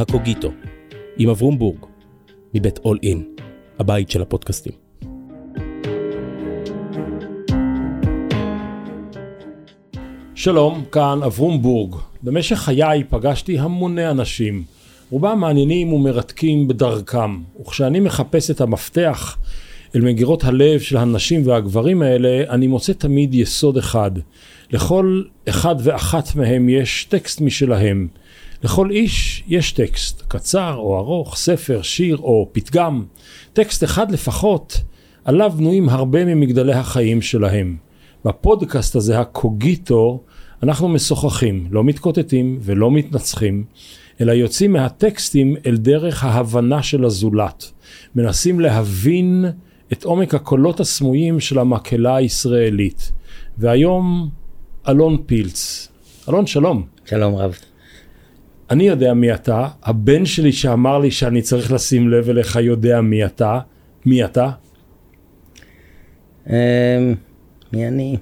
הקוגיטו, 0.00 0.52
עם 1.16 1.28
אברום 1.28 1.58
בורג, 1.58 1.78
מבית 2.54 2.78
אול 2.78 2.98
אין, 3.02 3.24
הבית 3.78 4.10
של 4.10 4.22
הפודקאסטים. 4.22 4.72
שלום, 10.34 10.84
כאן 10.92 11.22
אברום 11.26 11.62
בורג. 11.62 11.96
במשך 12.22 12.56
חיי 12.56 13.04
פגשתי 13.08 13.58
המוני 13.58 14.10
אנשים, 14.10 14.64
רובם 15.10 15.40
מעניינים 15.40 15.92
ומרתקים 15.92 16.68
בדרכם, 16.68 17.38
וכשאני 17.60 18.00
מחפש 18.00 18.50
את 18.50 18.60
המפתח 18.60 19.38
אל 19.96 20.00
מגירות 20.00 20.44
הלב 20.44 20.80
של 20.80 20.96
הנשים 20.96 21.46
והגברים 21.46 22.02
האלה, 22.02 22.44
אני 22.48 22.66
מוצא 22.66 22.92
תמיד 22.92 23.34
יסוד 23.34 23.76
אחד. 23.76 24.10
לכל 24.70 25.22
אחד 25.48 25.74
ואחת 25.78 26.34
מהם 26.34 26.68
יש 26.68 27.04
טקסט 27.04 27.40
משלהם. 27.40 28.08
לכל 28.62 28.90
איש 28.90 29.44
יש 29.48 29.72
טקסט, 29.72 30.22
קצר 30.28 30.74
או 30.76 30.98
ארוך, 30.98 31.36
ספר, 31.36 31.82
שיר 31.82 32.16
או 32.16 32.48
פתגם. 32.52 33.04
טקסט 33.52 33.84
אחד 33.84 34.10
לפחות, 34.10 34.80
עליו 35.24 35.52
בנויים 35.56 35.88
הרבה 35.88 36.24
ממגדלי 36.24 36.72
החיים 36.72 37.22
שלהם. 37.22 37.76
בפודקאסט 38.24 38.96
הזה, 38.96 39.20
הקוגיטו, 39.20 40.22
אנחנו 40.62 40.88
משוחחים, 40.88 41.68
לא 41.70 41.84
מתקוטטים 41.84 42.58
ולא 42.62 42.90
מתנצחים, 42.90 43.64
אלא 44.20 44.32
יוצאים 44.32 44.72
מהטקסטים 44.72 45.56
אל 45.66 45.76
דרך 45.76 46.24
ההבנה 46.24 46.82
של 46.82 47.04
הזולת. 47.04 47.70
מנסים 48.14 48.60
להבין 48.60 49.44
את 49.92 50.04
עומק 50.04 50.34
הקולות 50.34 50.80
הסמויים 50.80 51.40
של 51.40 51.58
המקהלה 51.58 52.16
הישראלית. 52.16 53.12
והיום 53.58 54.30
אלון 54.88 55.16
פילץ. 55.26 55.88
אלון, 56.28 56.46
שלום. 56.46 56.86
שלום 57.04 57.34
רב. 57.34 57.69
אני 58.70 58.84
יודע 58.84 59.14
מי 59.14 59.34
אתה, 59.34 59.68
הבן 59.82 60.26
שלי 60.26 60.52
שאמר 60.52 60.98
לי 60.98 61.10
שאני 61.10 61.42
צריך 61.42 61.72
לשים 61.72 62.08
לב 62.08 62.28
אליך 62.28 62.56
יודע 62.56 63.00
מי 63.00 63.24
אתה. 63.24 63.60
מי 64.06 64.24
אתה? 64.24 64.50
אמ, 66.46 66.54
מי 67.72 67.88
אני? 67.88 68.16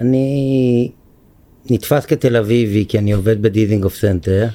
אני 0.00 0.90
נתפס 1.70 2.06
כתל 2.06 2.36
אביבי 2.36 2.84
כי 2.88 2.98
אני 2.98 3.12
עובד 3.12 3.42
בדיזינגוף 3.42 3.96
סנטר. 3.96 4.46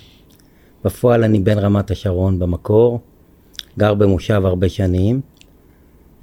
בפועל 0.86 1.24
אני 1.24 1.40
בן 1.40 1.60
רמת 1.60 1.92
השרון 1.92 2.40
במקור, 2.40 3.00
גר 3.80 3.94
במושב 3.94 4.42
הרבה 4.46 4.70
שנים, 4.70 5.22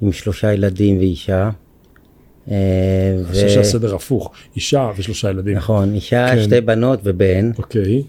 עם 0.01 0.11
שלושה 0.11 0.53
ילדים 0.53 0.97
ואישה. 0.97 1.49
אני 2.47 3.23
חושב 3.29 3.49
שהסדר 3.49 3.95
הפוך, 3.95 4.31
אישה 4.55 4.91
ושלושה 4.97 5.29
ילדים. 5.29 5.57
נכון, 5.57 5.93
אישה, 5.93 6.27
כן. 6.35 6.43
שתי 6.43 6.61
בנות 6.61 6.99
ובן. 7.03 7.51
אוקיי. 7.57 8.03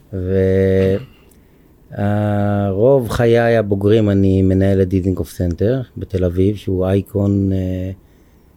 ורוב 2.70 3.08
חיי 3.08 3.56
הבוגרים 3.56 4.10
אני 4.10 4.42
מנהל 4.42 4.82
את 4.82 4.88
דיזינגוף 4.88 5.30
סנטר 5.30 5.82
בתל 5.96 6.24
אביב, 6.24 6.56
שהוא 6.56 6.86
אייקון 6.86 7.52
אה, 7.52 7.90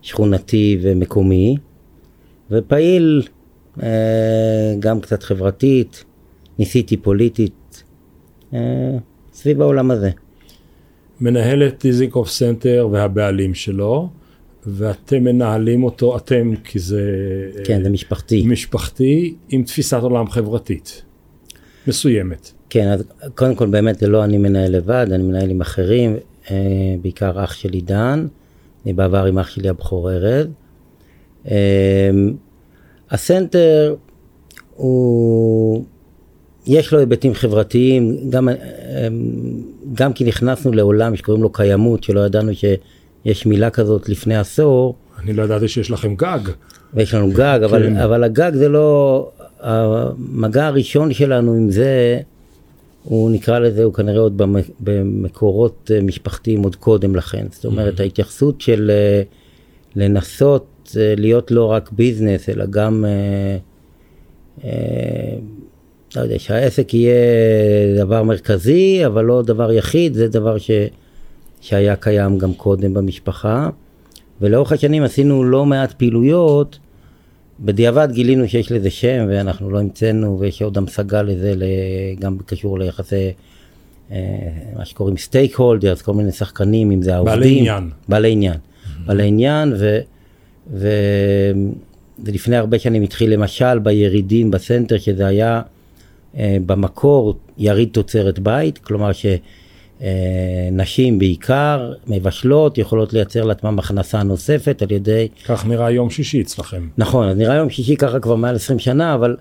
שכונתי 0.02 0.78
ומקומי, 0.82 1.58
ופעיל 2.52 3.22
אה, 3.84 4.76
גם 4.80 5.02
קצת 5.02 5.24
חברתית, 5.24 6.04
ניסיתי 6.60 6.98
פוליטית, 6.98 7.84
אה, 8.54 8.98
סביב 9.34 9.62
העולם 9.62 9.92
הזה. 9.92 10.10
מנהל 11.22 11.68
את 11.68 11.84
דיזינגוף 11.84 12.30
סנטר 12.30 12.88
והבעלים 12.92 13.54
שלו. 13.54 14.10
ואתם 14.68 15.24
מנהלים 15.24 15.84
אותו, 15.84 16.18
אתם, 16.18 16.52
כי 16.64 16.80
זה... 16.80 17.02
כן, 17.64 17.84
זה 17.84 17.90
משפחתי. 17.90 18.44
משפחתי 18.46 19.36
עם 19.50 19.64
תפיסת 19.64 20.00
עולם 20.02 20.30
חברתית 20.30 21.02
מסוימת. 21.88 22.52
כן, 22.70 22.88
אז 22.88 23.04
קודם 23.36 23.56
כל 23.56 23.68
באמת 23.68 24.00
זה 24.00 24.08
לא 24.08 24.24
אני 24.24 24.38
מנהל 24.38 24.72
לבד, 24.72 25.08
אני 25.12 25.24
מנהל 25.24 25.50
עם 25.50 25.62
אחרים, 25.62 26.18
אה, 26.52 26.96
בעיקר 27.02 27.44
אח 27.44 27.54
שלי 27.54 27.82
דן, 27.82 28.28
אני 28.86 28.94
בעבר 28.94 29.26
עם 29.26 29.40
אח 29.40 29.50
שלי 29.50 29.70
הבכור 29.70 30.12
ארז. 30.12 30.48
אה, 31.52 32.10
הסנטר 33.12 33.96
הוא, 34.76 35.84
יש 36.68 36.94
לו 36.94 37.00
היבטים 37.00 37.34
חברתיים, 37.34 38.30
גם, 38.30 38.50
אה, 38.50 38.56
גם 39.94 40.14
כי 40.14 40.24
נכנסנו 40.24 40.72
לעולם 40.72 41.16
שקוראים 41.16 41.44
לו 41.44 41.52
קיימות, 41.52 42.04
שלא 42.04 42.26
ידענו 42.26 42.54
ש... 42.54 42.66
יש 43.26 43.46
מילה 43.46 43.70
כזאת 43.70 44.10
לפני 44.10 44.38
עשור. 44.38 44.96
אני 45.20 45.34
לא 45.34 45.44
ידעתי 45.44 45.68
שיש 45.68 45.92
לכם 45.92 46.16
גג. 46.16 46.40
ויש 46.94 47.14
לנו 47.14 47.32
גג, 47.32 47.60
אבל, 47.66 47.84
כן. 47.84 47.98
אבל 47.98 48.24
הגג 48.24 48.52
זה 48.54 48.70
לא, 48.70 49.30
המגע 49.60 50.68
הראשון 50.68 51.14
שלנו 51.14 51.54
עם 51.54 51.72
זה, 51.72 52.20
הוא 53.04 53.32
נקרא 53.32 53.60
לזה, 53.60 53.84
הוא 53.84 53.94
כנראה 53.94 54.20
עוד 54.20 54.42
במקורות 54.80 55.92
אה, 55.94 56.02
משפחתיים 56.02 56.64
עוד 56.64 56.76
קודם 56.76 57.16
לכן. 57.16 57.46
זאת 57.52 57.66
אומרת, 57.66 58.00
mm-hmm. 58.00 58.04
ההתייחסות 58.04 58.62
של 58.62 58.92
אה, 58.94 59.22
לנסות 59.96 60.96
אה, 60.98 61.14
להיות 61.18 61.52
לא 61.52 61.66
רק 61.66 61.92
business, 61.92 62.50
אלא 62.50 62.66
גם, 62.70 63.06
לא 66.16 66.22
יודע, 66.22 66.40
שהעסק 66.40 66.94
יהיה 66.94 67.16
דבר 67.98 68.24
מרכזי, 68.24 69.06
אבל 69.06 69.26
לא 69.26 69.42
דבר 69.42 69.72
יחיד, 69.72 70.14
זה 70.14 70.28
דבר 70.28 70.58
ש... 70.58 70.72
שהיה 71.66 71.96
קיים 71.96 72.38
גם 72.38 72.54
קודם 72.54 72.94
במשפחה, 72.94 73.70
ולאורך 74.42 74.72
השנים 74.72 75.04
עשינו 75.04 75.44
לא 75.44 75.66
מעט 75.66 75.94
פעילויות, 75.94 76.80
בדיעבד 77.60 78.08
גילינו 78.12 78.48
שיש 78.48 78.72
לזה 78.72 78.90
שם 78.90 79.26
ואנחנו 79.30 79.70
לא 79.70 79.80
המצאנו 79.80 80.40
ויש 80.40 80.62
עוד 80.62 80.78
המשגה 80.78 81.22
לזה 81.22 81.54
גם 82.20 82.38
קשור 82.46 82.80
ליחסי 82.80 83.32
אה, 84.12 84.18
מה 84.78 84.86
שקוראים 84.86 85.18
stakeholders, 85.18 86.02
כל 86.02 86.14
מיני 86.14 86.32
שחקנים, 86.32 86.92
אם 86.92 87.02
זה 87.02 87.16
העובדים. 87.16 87.40
בעלי 87.40 87.58
עניין. 87.60 87.90
בעלי 88.10 88.32
עניין. 88.32 88.54
Mm-hmm. 88.54 89.08
בעלי 89.08 89.28
עניין, 89.28 89.74
ו, 89.80 90.00
ו, 90.74 90.90
ולפני 92.26 92.56
הרבה 92.56 92.80
שנים 92.80 93.02
התחיל 93.02 93.34
למשל 93.34 93.80
בירידים 93.80 94.52
בסנטר, 94.52 94.98
שזה 94.98 95.26
היה 95.26 95.62
אה, 96.38 96.58
במקור 96.66 97.36
יריד 97.58 97.90
תוצרת 97.92 98.40
בית, 98.40 98.78
כלומר 98.78 99.12
ש... 99.12 99.26
אה, 100.02 100.70
נשים 100.72 101.20
בעיקר, 101.20 101.94
מבשלות, 102.08 102.78
יכולות 102.78 103.14
לייצר 103.14 103.44
לעצמם 103.44 103.80
הכנסה 103.80 104.24
נוספת 104.24 104.82
על 104.82 104.92
ידי... 104.92 105.28
כך 105.46 105.66
נראה 105.66 105.92
יום 105.92 106.10
שישי 106.10 106.42
אצלכם. 106.42 106.88
נכון, 106.98 107.28
אז 107.28 107.38
נראה 107.38 107.56
יום 107.56 107.70
שישי 107.70 107.96
ככה 107.96 108.20
כבר 108.20 108.36
מעל 108.36 108.56
20 108.56 108.80
שנה, 108.80 109.14
אבל 109.14 109.36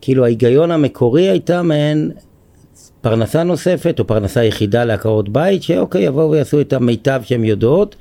כאילו 0.00 0.24
ההיגיון 0.24 0.70
המקורי 0.70 1.28
הייתה 1.28 1.62
מהן 1.62 2.10
פרנסה 3.00 3.42
נוספת 3.42 4.00
או 4.00 4.06
פרנסה 4.06 4.44
יחידה 4.44 4.84
לעקרות 4.84 5.28
בית, 5.28 5.62
שאוקיי, 5.62 6.04
יבואו 6.04 6.30
ויעשו 6.30 6.60
את 6.60 6.72
המיטב 6.72 7.22
שהן 7.24 7.44
יודעות. 7.44 7.96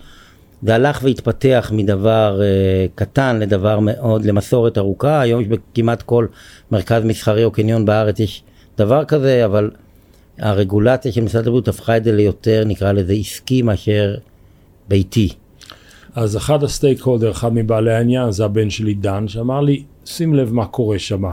זה 0.63 0.75
הלך 0.75 0.99
והתפתח 1.03 1.71
מדבר 1.75 2.39
uh, 2.39 2.91
קטן 2.95 3.39
לדבר 3.39 3.79
מאוד, 3.79 4.25
למסורת 4.25 4.77
ארוכה, 4.77 5.21
היום 5.21 5.41
יש 5.41 5.47
בכמעט 5.47 6.01
כל 6.01 6.25
מרכז 6.71 7.03
מסחרי 7.03 7.43
או 7.43 7.51
קניון 7.51 7.85
בארץ 7.85 8.19
יש 8.19 8.43
דבר 8.77 9.05
כזה, 9.05 9.45
אבל 9.45 9.71
הרגולציה 10.41 11.11
של 11.11 11.23
משרד 11.23 11.41
הבריאות 11.41 11.67
הפכה 11.67 11.97
את 11.97 12.03
זה 12.03 12.11
ליותר, 12.11 12.63
נקרא 12.65 12.91
לזה 12.91 13.13
עסקי 13.13 13.61
מאשר 13.61 14.15
ביתי. 14.87 15.29
אז 16.15 16.37
אחד 16.37 16.63
הסטייק 16.63 17.01
הולדר, 17.01 17.31
אחד 17.31 17.53
מבעלי 17.53 17.93
העניין, 17.93 18.31
זה 18.31 18.45
הבן 18.45 18.69
שלי 18.69 18.93
דן, 18.93 19.27
שאמר 19.27 19.61
לי, 19.61 19.83
שים 20.05 20.33
לב 20.33 20.53
מה 20.53 20.65
קורה 20.65 20.99
שמה. 20.99 21.31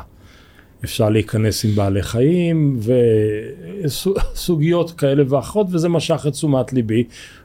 אפשר 0.85 1.11
להיכנס 1.11 1.65
עם 1.65 1.71
בעלי 1.75 2.03
חיים 2.03 2.81
וסוגיות 3.85 4.91
כאלה 4.91 5.23
ואחרות, 5.29 5.67
וזה 5.71 5.89
משך 5.89 6.25
את 6.29 6.33
תשומת 6.33 6.73
ליבי. 6.73 7.05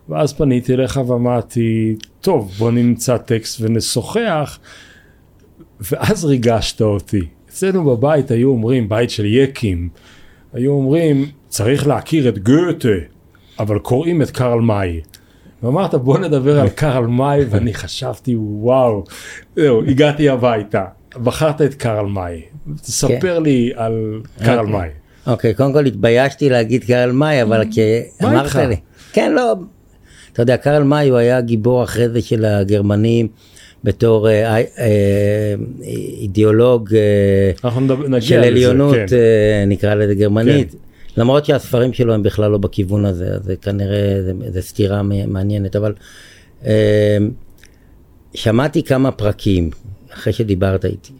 ואז 0.09 0.33
פניתי 0.33 0.73
אליך 0.73 0.99
ואמרתי, 1.07 1.95
טוב, 2.21 2.51
בוא 2.57 2.71
נמצא 2.71 3.17
טקסט 3.17 3.61
ונשוחח. 3.61 4.59
ואז 5.91 6.25
ריגשת 6.25 6.81
אותי. 6.81 7.21
אצלנו 7.49 7.85
בבית 7.85 8.31
היו 8.31 8.49
אומרים, 8.49 8.89
בית 8.89 9.09
של 9.09 9.25
יקים, 9.25 9.89
היו 10.53 10.71
אומרים, 10.71 11.25
צריך 11.53 11.87
להכיר 11.87 12.29
את 12.29 12.39
גוטה, 12.39 12.87
אבל 13.59 13.79
קוראים 13.79 14.21
את 14.21 14.31
קרל 14.31 14.59
מאי. 14.59 15.01
ואמרת 15.63 15.95
בוא 15.95 16.19
נדבר 16.19 16.59
על 16.59 16.69
קרל 16.69 17.07
מאי 17.07 17.45
ואני 17.49 17.73
חשבתי 17.73 18.35
וואו, 18.37 19.03
זהו, 19.55 19.83
הגעתי 19.87 20.29
הביתה, 20.29 20.85
בחרת 21.23 21.61
את 21.61 21.73
קרל 21.73 22.05
מאי, 22.05 22.41
תספר 22.81 23.35
כן. 23.37 23.43
לי 23.43 23.71
על 23.75 24.21
קרל 24.43 24.59
אוקיי. 24.59 24.73
מאי. 24.73 24.89
אוקיי, 25.27 25.53
קודם 25.53 25.73
כל 25.73 25.85
התביישתי 25.85 26.49
להגיד 26.49 26.83
קרל 26.83 27.11
מאי, 27.11 27.41
אבל 27.43 27.63
כי 27.71 27.81
אמרת 28.23 28.55
לי, 28.55 28.75
כן 29.13 29.33
לא, 29.33 29.55
אתה 30.33 30.41
יודע 30.41 30.57
קרל 30.57 30.83
מאי 30.83 31.09
הוא 31.09 31.17
היה 31.17 31.41
גיבור 31.41 31.83
אחרי 31.83 32.09
זה 32.09 32.21
של 32.21 32.45
הגרמנים. 32.45 33.27
בתור 33.85 34.29
אה, 34.29 34.57
אה, 34.57 35.55
אידיאולוג 36.21 36.95
אה, 36.95 38.21
של 38.21 38.43
עליונות, 38.43 38.95
כן. 38.95 39.15
אה, 39.15 39.65
נקרא 39.67 39.93
לזה 39.93 40.15
גרמנית. 40.15 40.71
כן. 40.71 40.77
למרות 41.17 41.45
שהספרים 41.45 41.93
שלו 41.93 42.13
הם 42.13 42.23
בכלל 42.23 42.51
לא 42.51 42.57
בכיוון 42.57 43.05
הזה, 43.05 43.35
אז 43.35 43.43
זה 43.43 43.55
כנראה, 43.55 44.21
זה, 44.23 44.31
זה 44.51 44.61
סתירה 44.61 45.01
מעניינת, 45.27 45.75
אבל 45.75 45.93
אה, 46.65 47.17
שמעתי 48.33 48.83
כמה 48.83 49.11
פרקים 49.11 49.69
אחרי 50.13 50.33
שדיברת 50.33 50.85
איתי, 50.85 51.13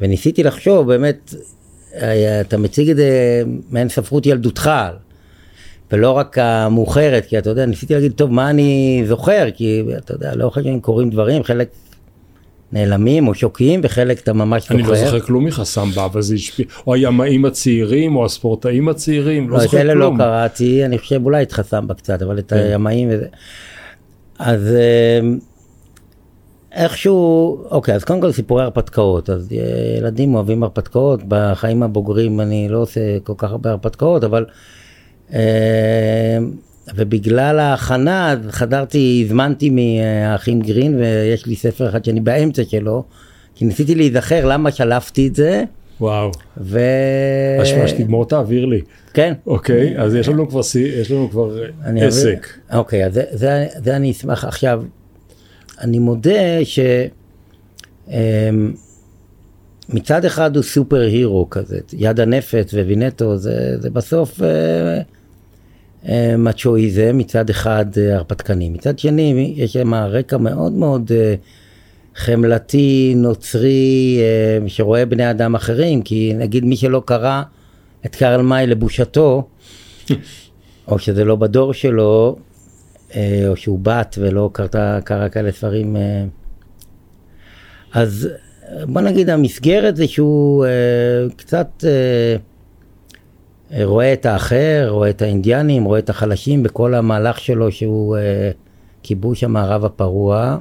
וניסיתי 0.00 0.42
לחשוב 0.42 0.86
באמת 0.86 1.34
אה, 1.94 2.40
אתה 2.40 2.58
מציג 2.58 2.90
את 2.90 2.96
זה 2.96 3.42
מעין 3.70 3.88
ספרות 3.88 4.26
ילדותך, 4.26 4.70
ולא 5.92 6.10
רק 6.10 6.38
המאוחרת, 6.38 7.26
כי 7.26 7.38
אתה 7.38 7.50
יודע, 7.50 7.66
ניסיתי 7.66 7.94
להגיד, 7.94 8.12
טוב, 8.12 8.32
מה 8.32 8.50
אני 8.50 9.02
זוכר? 9.06 9.50
כי 9.54 9.82
אתה 9.98 10.14
יודע, 10.14 10.34
לאורך 10.34 10.58
השנים 10.58 10.80
קורים 10.80 11.10
דברים, 11.10 11.44
חלק 11.44 11.68
נעלמים 12.72 13.28
או 13.28 13.34
שוקיים, 13.34 13.80
וחלק 13.82 14.20
אתה 14.20 14.32
ממש 14.32 14.62
זוכר. 14.62 14.74
אני 14.74 14.82
לא 14.82 14.94
זוכר 14.94 15.20
כלום 15.20 15.44
מחסמבה, 15.44 16.04
אבל 16.04 16.22
זה 16.22 16.34
השפיע, 16.34 16.66
או 16.86 16.94
הימאים 16.94 17.44
הצעירים, 17.44 18.16
או 18.16 18.24
הספורטאים 18.24 18.88
הצעירים, 18.88 19.48
לא 19.48 19.56
לא, 19.56 19.58
את 19.58 19.62
זוכר 19.62 19.80
אלה 19.80 19.94
לא 19.94 20.04
כלום. 20.04 20.18
קראתי, 20.18 20.84
אני 20.84 20.98
חושב 20.98 21.24
אולי 21.24 21.42
את 21.42 21.52
חסמבה 21.52 21.94
קצת, 21.94 22.22
אבל 22.22 22.38
את 22.38 22.50
כן. 22.50 22.56
הימאים 22.56 23.08
וזה. 23.12 23.26
אז 24.38 24.74
אה, 24.74 25.20
איכשהו, 26.72 27.58
אוקיי, 27.70 27.94
אז 27.94 28.04
קודם 28.04 28.20
כל 28.20 28.32
סיפורי 28.32 28.62
הרפתקאות, 28.62 29.30
אז 29.30 29.48
אה, 29.52 29.98
ילדים 29.98 30.34
אוהבים 30.34 30.62
הרפתקאות, 30.62 31.20
בחיים 31.28 31.82
הבוגרים 31.82 32.40
אני 32.40 32.68
לא 32.68 32.78
עושה 32.78 33.00
כל 33.24 33.34
כך 33.36 33.50
הרבה 33.50 33.70
הרפתקאות, 33.70 34.24
אבל... 34.24 34.44
ובגלל 36.96 37.58
ההכנה, 37.58 38.32
אז 38.32 38.38
חדרתי, 38.50 39.22
הזמנתי 39.26 39.70
מהאחים 39.70 40.60
גרין, 40.60 40.94
ויש 40.98 41.46
לי 41.46 41.56
ספר 41.56 41.88
אחד 41.88 42.04
שאני 42.04 42.20
באמצע 42.20 42.62
שלו, 42.68 43.04
כי 43.54 43.64
ניסיתי 43.64 43.94
להיזכר 43.94 44.46
למה 44.46 44.70
שלפתי 44.72 45.26
את 45.26 45.34
זה, 45.34 45.64
וואו, 46.00 46.30
ו... 46.56 46.80
אז 47.60 47.66
שמע, 47.66 47.88
שתגמור 47.88 48.26
תעביר 48.26 48.64
לי. 48.64 48.80
כן. 49.14 49.32
אוקיי, 49.46 49.98
אז 49.98 50.14
יש 50.14 50.28
לנו 50.28 50.48
כבר, 50.48 50.62
סי- 50.62 50.78
יש 51.00 51.10
לנו 51.10 51.30
כבר 51.30 51.56
עסק. 52.06 52.46
אוקיי, 52.72 53.06
אז 53.06 53.14
זה, 53.14 53.24
זה, 53.30 53.66
זה 53.84 53.96
אני 53.96 54.10
אשמח. 54.10 54.44
עכשיו, 54.44 54.82
אני 55.80 55.98
מודה 55.98 56.64
ש... 56.64 56.78
אמ, 58.08 58.72
מצד 59.88 60.24
אחד 60.24 60.56
הוא 60.56 60.62
סופר 60.64 61.00
הירו 61.00 61.50
כזה, 61.50 61.78
יד 61.92 62.20
הנפץ 62.20 62.74
ווינטו, 62.74 63.36
זה, 63.36 63.80
זה 63.80 63.90
בסוף 63.90 64.42
אה, 64.42 65.00
מצ'ואיזם, 66.38 67.18
מצד 67.18 67.50
אחד 67.50 67.86
אה, 67.98 68.16
הרפתקני. 68.16 68.68
מצד 68.68 68.98
שני, 68.98 69.54
יש 69.56 69.72
שם 69.72 69.94
רקע 69.94 70.36
מאוד 70.36 70.72
מאוד 70.72 71.12
אה, 71.14 71.34
חמלתי, 72.16 73.12
נוצרי, 73.16 74.18
אה, 74.20 74.68
שרואה 74.68 75.06
בני 75.06 75.30
אדם 75.30 75.54
אחרים, 75.54 76.02
כי 76.02 76.32
נגיד 76.36 76.64
מי 76.64 76.76
שלא 76.76 77.02
קרא 77.04 77.42
את 78.06 78.16
קרל 78.16 78.42
מאי 78.42 78.66
לבושתו, 78.66 79.48
או 80.88 80.98
שזה 80.98 81.24
לא 81.24 81.36
בדור 81.36 81.74
שלו, 81.74 82.36
אה, 83.16 83.44
או 83.48 83.56
שהוא 83.56 83.78
בת 83.82 84.16
ולא 84.20 84.50
קרתה, 84.52 84.98
קרא 85.04 85.28
כאלה 85.28 85.52
ספרים. 85.52 85.96
אה. 85.96 86.24
אז 87.92 88.28
אה, 88.68 88.86
בוא 88.86 89.00
נגיד 89.00 89.30
המסגרת 89.30 89.96
זה 89.96 90.08
שהוא 90.08 90.64
אה, 90.64 90.70
קצת 91.36 91.84
אה, 91.84 91.90
אה, 91.90 92.36
רואה 93.82 94.12
את 94.12 94.26
האחר, 94.26 94.86
רואה 94.88 95.10
את 95.10 95.22
האינדיאנים, 95.22 95.84
רואה 95.84 95.98
את 95.98 96.10
החלשים 96.10 96.62
בכל 96.62 96.94
המהלך 96.94 97.40
שלו 97.40 97.72
שהוא 97.72 98.16
אה, 98.16 98.50
כיבוש 99.02 99.44
המערב 99.44 99.84
הפרוע. 99.84 100.58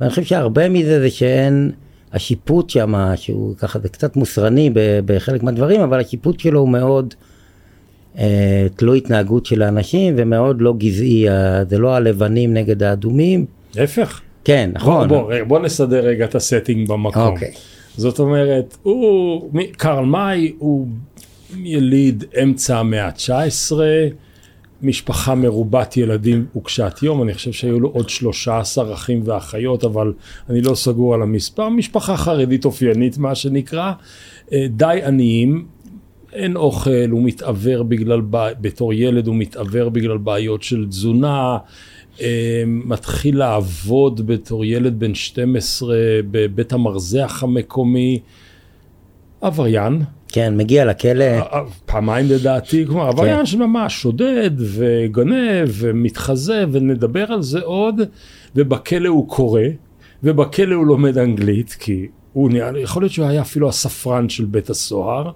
ואני 0.00 0.10
חושב 0.10 0.22
שהרבה 0.22 0.68
מזה 0.68 1.00
זה 1.00 1.10
שאין, 1.10 1.70
השיפוט 2.12 2.70
שם, 2.70 3.12
שהוא 3.16 3.56
ככה, 3.56 3.78
זה 3.78 3.88
קצת 3.88 4.16
מוסרני 4.16 4.70
בחלק 5.04 5.42
מהדברים, 5.42 5.80
אבל 5.80 6.00
השיפוט 6.00 6.40
שלו 6.40 6.60
הוא 6.60 6.68
מאוד 6.68 7.14
אה, 8.18 8.66
תלוי 8.76 8.98
התנהגות 8.98 9.46
של 9.46 9.62
האנשים 9.62 10.14
ומאוד 10.16 10.60
לא 10.60 10.74
גזעי, 10.78 11.26
זה 11.70 11.78
לא 11.78 11.94
הלבנים 11.94 12.54
נגד 12.54 12.82
האדומים. 12.82 13.46
להפך. 13.74 14.20
כן, 14.44 14.70
בוא, 14.72 14.80
נכון. 14.80 15.08
בוא, 15.08 15.32
רגע, 15.32 15.44
בוא 15.44 15.58
נסדר 15.58 16.04
רגע 16.04 16.24
את 16.24 16.34
הסטינג 16.34 16.88
במקום. 16.88 17.22
אוקיי. 17.22 17.52
זאת 17.96 18.18
אומרת, 18.18 18.76
הוא, 18.82 19.50
קרל 19.76 20.04
מאי 20.04 20.52
הוא 20.58 20.86
יליד 21.56 22.24
אמצע 22.42 22.78
המאה 22.78 23.06
ה-19, 23.06 23.72
משפחה 24.82 25.34
מרובת 25.34 25.96
ילדים 25.96 26.46
וקשת 26.56 26.98
יום, 27.02 27.22
אני 27.22 27.34
חושב 27.34 27.52
שהיו 27.52 27.80
לו 27.80 27.88
עוד 27.88 28.08
13 28.08 28.94
אחים 28.94 29.22
ואחיות, 29.24 29.84
אבל 29.84 30.12
אני 30.50 30.60
לא 30.60 30.74
סגור 30.74 31.14
על 31.14 31.22
המספר, 31.22 31.68
משפחה 31.68 32.16
חרדית 32.16 32.64
אופיינית 32.64 33.18
מה 33.18 33.34
שנקרא, 33.34 33.92
אה, 34.52 34.66
די 34.70 35.00
עניים, 35.04 35.66
אין 36.32 36.56
אוכל, 36.56 37.10
הוא 37.10 37.22
מתעוור 37.22 37.82
בגלל, 37.82 38.20
בתור 38.60 38.92
ילד 38.92 39.26
הוא 39.26 39.36
מתעוור 39.36 39.88
בגלל 39.88 40.18
בעיות 40.18 40.62
של 40.62 40.86
תזונה, 40.88 41.58
אה, 42.20 42.62
מתחיל 42.66 43.38
לעבוד 43.38 44.26
בתור 44.26 44.64
ילד 44.64 44.98
בן 44.98 45.14
12 45.14 45.96
בבית 46.30 46.72
המרזח 46.72 47.42
המקומי, 47.42 48.20
עבריין, 49.40 50.02
כן, 50.28 50.56
מגיע 50.56 50.84
לכלא, 50.84 51.24
פעמיים 51.86 52.26
לדעתי, 52.28 52.86
כלומר 52.86 53.08
עבריין 53.08 53.46
שממש 53.46 54.02
שודד 54.02 54.50
וגונב 54.58 55.68
ומתחזה 55.70 56.64
ונדבר 56.72 57.32
על 57.32 57.42
זה 57.42 57.60
עוד, 57.60 58.00
ובכלא 58.56 59.08
הוא 59.08 59.28
קורא, 59.28 59.62
ובכלא 60.22 60.74
הוא 60.74 60.86
לומד 60.86 61.18
אנגלית, 61.18 61.76
כי 61.80 62.06
הוא 62.32 62.50
נראה 62.50 62.70
לי, 62.70 62.80
יכול 62.80 63.02
להיות 63.02 63.12
שהוא 63.12 63.26
היה 63.26 63.40
אפילו 63.40 63.68
הספרן 63.68 64.28
של 64.28 64.44
בית 64.44 64.70
הסוהר. 64.70 65.30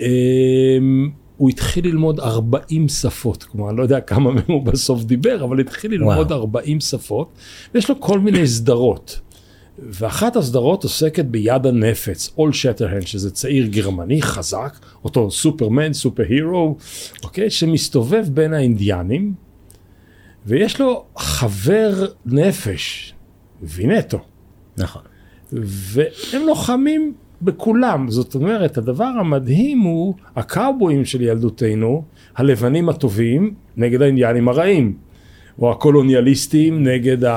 אמ, 0.00 1.10
הוא 1.36 1.50
התחיל 1.50 1.86
ללמוד 1.86 2.20
40 2.20 2.88
שפות, 2.88 3.42
כלומר, 3.42 3.70
אני 3.70 3.76
לא 3.76 3.82
יודע 3.82 4.00
כמה 4.00 4.30
מהם 4.30 4.44
הוא 4.46 4.62
בסוף 4.62 5.04
דיבר, 5.04 5.44
אבל 5.44 5.60
התחיל 5.60 5.90
ללמוד 5.90 6.32
וואו. 6.32 6.40
40 6.40 6.80
שפות, 6.80 7.28
ויש 7.74 7.88
לו 7.88 8.00
כל 8.00 8.20
מיני 8.20 8.46
סדרות. 8.46 9.20
ואחת 9.82 10.36
הסדרות 10.36 10.84
עוסקת 10.84 11.24
ביד 11.24 11.66
הנפץ, 11.66 12.30
אול 12.38 12.52
שטרהן, 12.52 13.06
שזה 13.06 13.30
צעיר 13.30 13.66
גרמני 13.66 14.22
חזק, 14.22 14.78
אותו 15.04 15.30
סופרמן, 15.30 15.92
סופר 15.92 16.22
הירו, 16.28 16.76
אוקיי, 17.24 17.50
שמסתובב 17.50 18.24
בין 18.28 18.54
האינדיאנים, 18.54 19.34
ויש 20.46 20.80
לו 20.80 21.04
חבר 21.16 22.06
נפש, 22.26 23.14
וינטו, 23.62 24.18
נכון. 24.76 25.02
והם 25.52 26.46
לוחמים 26.46 27.14
בכולם. 27.42 28.10
זאת 28.10 28.34
אומרת, 28.34 28.78
הדבר 28.78 29.04
המדהים 29.04 29.80
הוא 29.80 30.14
הקאובויים 30.36 31.04
של 31.04 31.20
ילדותנו, 31.20 32.04
הלבנים 32.36 32.88
הטובים 32.88 33.54
נגד 33.76 34.02
האינדיאנים 34.02 34.48
הרעים, 34.48 34.96
או 35.60 35.70
הקולוניאליסטים 35.70 36.88
נגד 36.88 37.32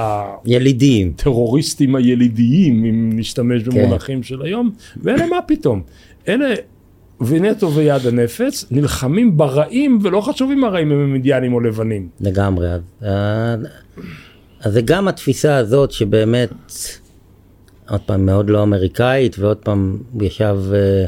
ילידים. 0.46 1.12
הטרוריסטים 1.16 1.96
הילידיים, 1.96 2.86
אם 2.86 3.12
נשתמש 3.14 3.64
במונחים 3.64 4.24
של 4.24 4.42
היום, 4.42 4.72
ואלה 4.98 5.28
מה 5.28 5.42
פתאום? 5.48 5.82
אלה 6.28 6.54
וינטו 7.22 7.74
ויד 7.74 8.08
הנפץ 8.08 8.66
נלחמים 8.72 9.38
ברעים, 9.38 10.00
ולא 10.02 10.22
חשוב 10.22 10.52
אם 10.52 10.64
הרעים 10.64 10.92
הם 10.92 11.14
אינדיאנים 11.14 11.54
או 11.54 11.60
לבנים. 11.60 12.08
לגמרי. 12.22 12.68
אז, 12.72 12.82
אה, 13.04 13.56
אז 14.62 14.74
זה 14.74 14.82
גם 14.82 15.08
התפיסה 15.08 15.58
הזאת 15.58 15.92
שבאמת, 15.92 16.50
עוד 17.90 18.02
פעם, 18.06 18.26
מאוד 18.26 18.50
לא 18.50 18.64
אמריקאית, 18.64 19.40
ועוד 19.40 19.58
פעם, 19.58 19.98
הוא 20.14 20.24
ישב, 20.24 20.58
אה, 20.74 21.06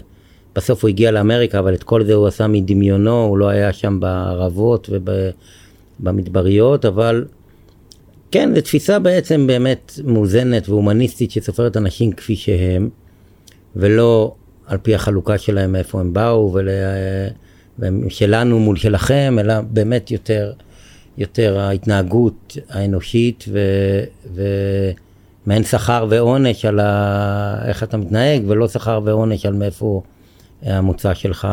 בסוף 0.56 0.84
הוא 0.84 0.90
הגיע 0.90 1.12
לאמריקה, 1.12 1.60
אבל 1.60 1.74
את 1.74 1.84
כל 1.84 2.04
זה 2.04 2.14
הוא 2.14 2.28
עשה 2.28 2.48
מדמיונו, 2.48 3.24
הוא 3.24 3.38
לא 3.38 3.50
היה 3.50 3.74
שם 3.74 4.00
בערבות 4.00 4.90
ובמדבריות, 6.00 6.86
אבל 6.86 7.26
כן, 8.32 8.56
זו 8.56 8.62
תפיסה 8.62 9.00
בעצם 9.00 9.48
באמת 9.48 10.00
מאוזנת 10.04 10.70
והומניסטית 10.70 11.32
שסופרת 11.32 11.78
אנשים 11.78 12.12
כפי 12.12 12.36
שהם, 12.36 12.90
ולא 13.76 14.36
על 14.68 14.78
פי 14.78 14.96
החלוקה 14.96 15.38
שלהם 15.38 15.72
מאיפה 15.72 16.00
הם 16.00 16.14
באו, 16.14 16.52
ול... 16.54 16.70
שלנו 18.10 18.60
מול 18.60 18.78
שלכם, 18.78 19.38
אלא 19.40 19.54
באמת 19.62 20.12
יותר, 20.12 20.54
יותר 21.18 21.60
ההתנהגות 21.60 22.58
האנושית 22.70 23.46
ו... 23.52 23.60
ומעין 25.46 25.64
שכר 25.64 26.06
ועונש 26.10 26.66
על 26.66 26.80
ה... 26.80 27.62
איך 27.66 27.84
אתה 27.84 27.98
מתנהג, 27.98 28.44
ולא 28.48 28.68
שכר 28.68 29.00
ועונש 29.04 29.46
על 29.46 29.54
מאיפה 29.54 30.02
המוצא 30.62 31.14
שלך. 31.14 31.48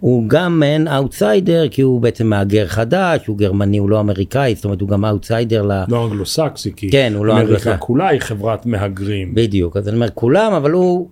הוא 0.00 0.28
גם 0.28 0.60
מעין 0.60 0.88
אאוטסיידר, 0.88 1.68
כי 1.68 1.82
הוא 1.82 2.00
בעצם 2.00 2.26
מהגר 2.26 2.66
חדש, 2.66 3.26
הוא 3.26 3.38
גרמני, 3.38 3.78
הוא 3.78 3.90
לא 3.90 4.00
אמריקאי, 4.00 4.54
זאת 4.54 4.64
אומרת 4.64 4.80
הוא 4.80 4.88
גם 4.88 5.04
אאוטסיידר 5.04 5.62
ל... 5.62 5.84
לא 5.88 6.04
אנגלוסקסי, 6.04 6.72
כי 6.76 6.90
כן, 6.90 7.12
הוא 7.16 7.26
לא 7.26 7.32
אמריקה. 7.32 7.76
כולה 7.76 8.08
היא 8.08 8.20
חברת 8.20 8.66
מהגרים. 8.66 9.34
בדיוק, 9.34 9.76
אז 9.76 9.88
אני 9.88 9.96
אומר 9.96 10.10
כולם, 10.14 10.52
אבל 10.52 10.70
הוא 10.70 11.08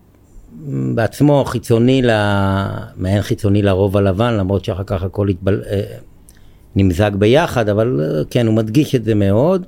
בעצמו 0.94 1.44
חיצוני, 1.44 2.02
ל... 2.02 2.10
מעין 2.96 3.22
חיצוני 3.22 3.62
לרוב 3.62 3.96
הלבן, 3.96 4.34
למרות 4.34 4.64
שאחר 4.64 4.84
כך 4.86 5.02
הכל 5.02 5.28
התבל... 5.28 5.62
אה, 5.70 5.82
נמזג 6.76 7.10
ביחד, 7.14 7.68
אבל 7.68 8.00
אה, 8.00 8.22
כן, 8.30 8.46
הוא 8.46 8.54
מדגיש 8.54 8.94
את 8.94 9.04
זה 9.04 9.14
מאוד. 9.14 9.66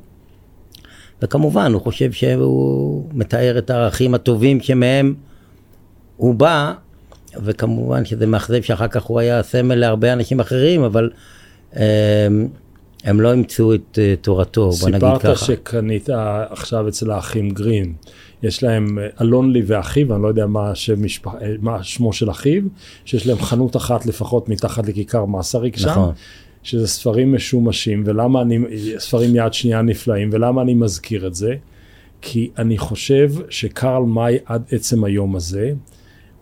וכמובן, 1.23 1.73
הוא 1.73 1.83
חושב 1.83 2.13
שהוא 2.13 3.05
מתאר 3.13 3.59
את 3.59 3.71
הערכים 3.71 4.15
הטובים 4.15 4.61
שמהם 4.61 5.15
הוא 6.17 6.35
בא, 6.35 6.73
וכמובן 7.45 8.05
שזה 8.05 8.27
מאכזב 8.27 8.63
שאחר 8.63 8.89
כך 8.89 9.03
הוא 9.03 9.21
היה 9.21 9.43
סמל 9.43 9.75
להרבה 9.75 10.13
אנשים 10.13 10.41
אחרים, 10.41 10.83
אבל 10.83 11.11
אה, 11.77 12.29
הם 13.05 13.21
לא 13.21 13.33
אימצו 13.33 13.75
את 13.75 13.99
אה, 14.03 14.15
תורתו, 14.21 14.71
בוא 14.71 14.89
נגיד 14.89 15.01
ככה. 15.01 15.19
סיפרת 15.19 15.39
שקנית 15.39 16.09
עכשיו 16.51 16.89
אצל 16.89 17.11
האחים 17.11 17.51
גרין. 17.51 17.93
יש 18.43 18.63
להם 18.63 18.99
אה, 18.99 19.07
אלון 19.21 19.53
לי 19.53 19.63
ואחיו, 19.67 20.15
אני 20.15 20.23
לא 20.23 20.29
יודע 20.29 20.47
מה, 20.47 20.73
אה, 21.27 21.55
מה 21.61 21.83
שמו 21.83 22.13
של 22.13 22.31
אחיו, 22.31 22.63
שיש 23.05 23.27
להם 23.27 23.39
חנות 23.39 23.77
אחת 23.77 24.07
לפחות 24.07 24.49
מתחת 24.49 24.87
לכיכר 24.87 25.25
מסריק 25.25 25.77
שם. 25.77 25.89
נכון. 25.89 26.13
שזה 26.63 26.89
ספרים 26.89 27.35
משומשים, 27.35 28.03
ולמה 28.07 28.43
אני, 28.43 28.59
ספרים 28.99 29.37
יד 29.37 29.53
שנייה 29.53 29.83
נפלאים, 29.83 30.31
ולמה 30.33 30.63
אני 30.63 30.75
מזכיר 30.75 31.27
את 31.27 31.35
זה? 31.35 31.55
כי 32.21 32.51
אני 32.59 32.79
חושב 32.79 33.33
שקרל 33.49 34.03
מאי 34.03 34.37
עד 34.45 34.63
עצם 34.73 35.05
היום 35.05 35.37
הזה, 35.37 35.73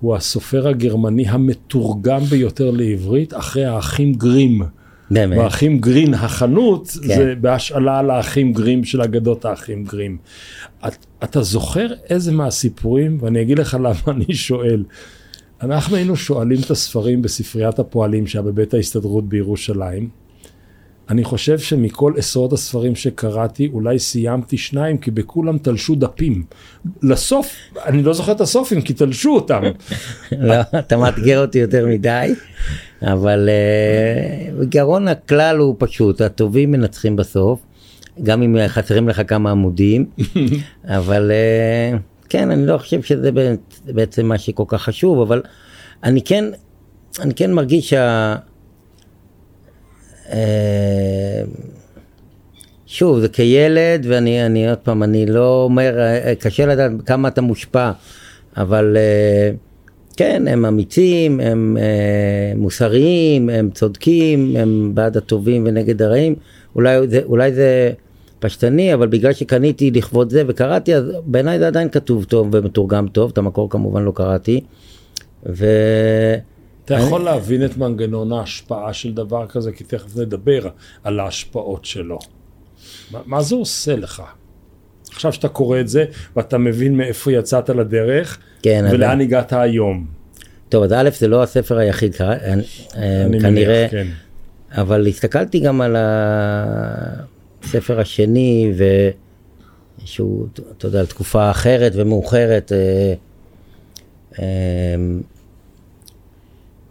הוא 0.04 0.16
הסופר 0.16 0.68
הגרמני 0.68 1.28
המתורגם 1.28 2.20
ביותר 2.20 2.70
לעברית, 2.70 3.34
אחרי 3.34 3.64
האחים 3.64 4.12
גרים. 4.12 4.62
באמת. 5.10 5.38
והאחים 5.38 5.78
גרין, 5.78 6.14
החנות, 6.14 6.88
כן. 6.88 7.06
זה 7.06 7.34
בהשאלה 7.40 8.02
לאחים 8.02 8.52
גרים 8.52 8.84
של 8.84 9.02
אגדות 9.02 9.44
האחים 9.44 9.84
גרים. 9.84 10.16
את, 10.86 11.06
אתה 11.24 11.42
זוכר 11.42 11.86
איזה 12.10 12.32
מהסיפורים, 12.32 13.18
ואני 13.20 13.42
אגיד 13.42 13.58
לך 13.58 13.76
למה 13.80 13.94
אני 14.08 14.34
שואל. 14.34 14.84
אנחנו 15.62 15.96
היינו 15.96 16.16
שואלים 16.16 16.60
את 16.60 16.70
הספרים 16.70 17.22
בספריית 17.22 17.78
הפועלים 17.78 18.26
שהיה 18.26 18.42
בבית 18.42 18.74
ההסתדרות 18.74 19.28
בירושלים. 19.28 20.08
אני 21.10 21.24
חושב 21.24 21.58
שמכל 21.58 22.12
עשרות 22.16 22.52
הספרים 22.52 22.94
שקראתי, 22.94 23.70
אולי 23.72 23.98
סיימתי 23.98 24.58
שניים, 24.58 24.98
כי 24.98 25.10
בכולם 25.10 25.58
תלשו 25.58 25.94
דפים. 25.94 26.42
לסוף, 27.02 27.56
אני 27.84 28.02
לא 28.02 28.12
זוכר 28.12 28.32
את 28.32 28.40
הסופים, 28.40 28.80
כי 28.80 28.92
תלשו 28.92 29.34
אותם. 29.34 29.62
לא, 30.38 30.54
אתה 30.78 30.96
מאתגר 30.96 31.40
אותי 31.40 31.58
יותר 31.58 31.86
מדי, 31.86 32.34
אבל 33.02 33.48
אה, 33.48 34.60
עיקרון 34.60 35.08
הכלל 35.08 35.58
הוא 35.58 35.76
פשוט, 35.78 36.20
הטובים 36.20 36.70
מנצחים 36.70 37.16
בסוף, 37.16 37.60
גם 38.22 38.42
אם 38.42 38.56
חסרים 38.68 39.08
לך 39.08 39.22
כמה 39.26 39.50
עמודים, 39.50 40.06
אבל 40.84 41.30
אה, 41.30 41.98
כן, 42.28 42.50
אני 42.50 42.66
לא 42.66 42.78
חושב 42.78 43.02
שזה 43.02 43.30
בעצם 43.84 44.26
מה 44.26 44.38
שכל 44.38 44.64
כך 44.68 44.82
חשוב, 44.82 45.20
אבל 45.20 45.42
אני 46.04 46.22
כן, 46.22 46.44
אני 47.20 47.34
כן 47.34 47.52
מרגיש 47.52 47.90
שה... 47.90 48.36
אה, 50.32 51.42
שוב, 52.86 53.20
זה 53.20 53.28
כילד, 53.28 54.06
ואני 54.08 54.46
אני, 54.46 54.68
עוד 54.68 54.78
פעם, 54.78 55.02
אני 55.02 55.26
לא 55.26 55.62
אומר, 55.64 55.98
אה, 55.98 56.34
קשה 56.34 56.66
לדעת 56.66 56.92
כמה 57.06 57.28
אתה 57.28 57.40
מושפע, 57.40 57.90
אבל 58.56 58.96
אה, 58.96 59.50
כן, 60.16 60.48
הם 60.48 60.64
אמיצים, 60.64 61.40
הם 61.40 61.76
אה, 61.80 62.52
מוסריים, 62.56 63.48
הם 63.48 63.70
צודקים, 63.70 64.56
הם 64.56 64.90
בעד 64.94 65.16
הטובים 65.16 65.64
ונגד 65.66 66.02
הרעים. 66.02 66.34
אולי 66.74 67.08
זה, 67.08 67.20
אולי 67.24 67.52
זה 67.52 67.92
פשטני, 68.38 68.94
אבל 68.94 69.06
בגלל 69.06 69.32
שקניתי 69.32 69.90
לכבוד 69.90 70.30
זה 70.30 70.42
וקראתי, 70.46 70.94
אז 70.94 71.04
בעיניי 71.26 71.58
זה 71.58 71.66
עדיין 71.66 71.88
כתוב 71.88 72.24
טוב 72.24 72.48
ומתורגם 72.52 73.08
טוב, 73.08 73.30
את 73.32 73.38
המקור 73.38 73.70
כמובן 73.70 74.02
לא 74.02 74.12
קראתי. 74.14 74.60
ו... 75.46 75.66
אתה 76.84 76.94
יכול 76.94 77.20
להבין 77.24 77.64
את 77.64 77.76
מנגנון 77.76 78.32
ההשפעה 78.32 78.92
של 78.92 79.14
דבר 79.14 79.46
כזה, 79.46 79.72
כי 79.72 79.84
תכף 79.84 80.16
נדבר 80.16 80.68
על 81.04 81.20
ההשפעות 81.20 81.84
שלו. 81.84 82.18
מה, 83.10 83.20
מה 83.26 83.42
זה 83.42 83.54
עושה 83.54 83.96
לך? 83.96 84.22
עכשיו 85.12 85.32
שאתה 85.32 85.48
קורא 85.48 85.80
את 85.80 85.88
זה, 85.88 86.04
ואתה 86.36 86.58
מבין 86.58 86.96
מאיפה 86.96 87.32
יצאת 87.32 87.70
לדרך, 87.70 88.38
כן, 88.62 88.84
ולאן 88.90 89.20
הגעת 89.20 89.52
היום. 89.52 90.06
טוב, 90.68 90.82
אז 90.84 90.92
א', 90.92 91.08
זה 91.18 91.28
לא 91.28 91.42
הספר 91.42 91.78
היחיד, 91.78 92.14
קרא- 92.14 92.34
אה, 92.34 92.52
אני 92.52 93.40
כנראה, 93.40 93.50
מניח, 93.50 93.90
כן. 93.90 94.06
אבל 94.70 95.06
הסתכלתי 95.06 95.60
גם 95.60 95.80
על 95.80 95.96
הספר 97.62 98.00
השני, 98.00 98.72
שהוא, 100.04 100.46
אתה 100.78 100.86
יודע, 100.86 101.04
תקופה 101.04 101.50
אחרת 101.50 101.92
ומאוחרת. 101.94 102.72
אה, 102.72 103.14
אה, 104.38 104.44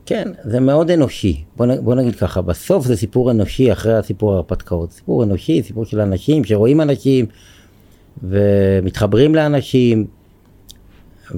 כן, 0.05 0.31
זה 0.43 0.59
מאוד 0.59 0.91
אנושי. 0.91 1.43
בוא, 1.57 1.65
נ- 1.65 1.83
בוא 1.83 1.95
נגיד 1.95 2.15
ככה, 2.15 2.41
בסוף 2.41 2.85
זה 2.85 2.97
סיפור 2.97 3.31
אנושי 3.31 3.71
אחרי 3.71 3.93
הסיפור 3.97 4.33
ההרפתקאות. 4.33 4.91
סיפור 4.91 5.23
אנושי, 5.23 5.63
סיפור 5.63 5.85
של 5.85 5.99
אנשים 5.99 6.43
שרואים 6.43 6.81
אנשים 6.81 7.25
ומתחברים 8.23 9.35
לאנשים, 9.35 10.05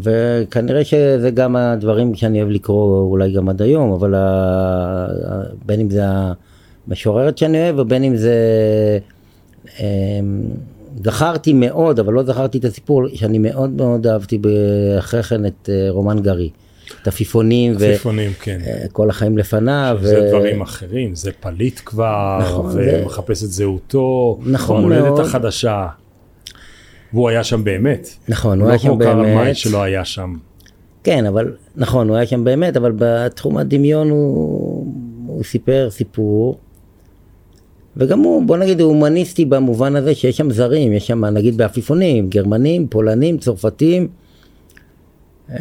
וכנראה 0.04 0.84
שזה 0.86 1.32
גם 1.34 1.56
הדברים 1.56 2.16
שאני 2.16 2.42
אוהב 2.42 2.52
לקרוא 2.52 3.02
אולי 3.10 3.32
גם 3.32 3.50
עד 3.50 3.62
היום, 3.62 3.92
אבל 3.92 4.16
ה... 4.16 5.08
בין 5.66 5.80
אם 5.80 5.90
זה 5.90 6.02
המשוררת 6.88 7.38
שאני 7.38 7.64
אוהב 7.64 7.80
ובין 7.80 8.04
אם 8.04 8.16
זה... 8.16 8.34
אמ, 9.80 10.42
זכרתי 11.04 11.54
מאוד, 11.54 12.00
אבל 12.00 12.14
לא 12.14 12.24
זכרתי 12.24 12.58
את 12.58 12.66
הסיפור 12.66 13.04
שאני 13.14 13.38
מאוד 13.38 13.70
מאוד 13.70 14.08
אהבתי 14.08 14.40
אחרי 15.00 15.24
כן 15.24 15.46
את 15.46 15.70
אה, 15.70 15.88
רומן 15.90 16.20
גרי. 16.20 16.50
את 17.06 17.14
עפיפונים 17.14 17.76
עפיפונים, 17.76 18.32
כן. 18.42 18.60
וכל 18.86 19.10
החיים 19.10 19.38
לפניו. 19.38 19.98
זה 20.02 20.22
ו- 20.24 20.30
דברים 20.30 20.62
אחרים, 20.62 21.16
זה 21.16 21.32
פליט 21.40 21.80
כבר, 21.86 22.40
נכון, 22.42 22.72
זה- 22.72 23.00
ומחפש 23.04 23.44
את 23.44 23.50
זהותו, 23.52 24.40
נכון 24.46 24.78
המולדת 24.80 25.04
מאוד. 25.04 25.20
החדשה. 25.20 25.88
והוא 27.14 27.30
היה 27.30 27.44
שם 27.44 27.64
באמת. 27.64 28.08
נכון, 28.30 28.62
הוא 28.62 28.70
היה 28.70 28.80
שם 28.80 28.88
לא 28.90 28.94
כמו 28.94 29.04
קרל 29.04 29.24
באמת. 29.26 29.56
שלא 29.56 29.84
היה 29.84 30.06
שם. 30.06 30.34
כן, 31.04 31.26
אבל 31.26 31.54
נכון, 31.76 32.10
הוא 32.10 32.18
היה 32.18 32.26
שם 32.26 32.44
באמת, 32.44 32.78
אבל 32.78 32.94
בתחום 32.96 33.58
הדמיון 33.58 34.10
הוא, 34.10 34.88
הוא 35.28 35.44
סיפר 35.44 35.88
סיפור. 35.92 36.58
וגם 37.98 38.20
הוא, 38.20 38.44
בוא 38.48 38.58
נגיד, 38.58 38.82
הוא 38.82 38.90
הומניסטי 38.94 39.46
במובן 39.46 39.96
הזה 39.96 40.16
שיש 40.16 40.38
שם 40.38 40.52
זרים, 40.52 40.94
יש 40.94 41.08
שם 41.08 41.26
נגיד 41.26 41.58
בעפיפונים, 41.58 42.30
גרמנים, 42.30 42.88
פולנים, 42.88 43.38
צרפתים, 43.38 44.08
אמ, 45.50 45.56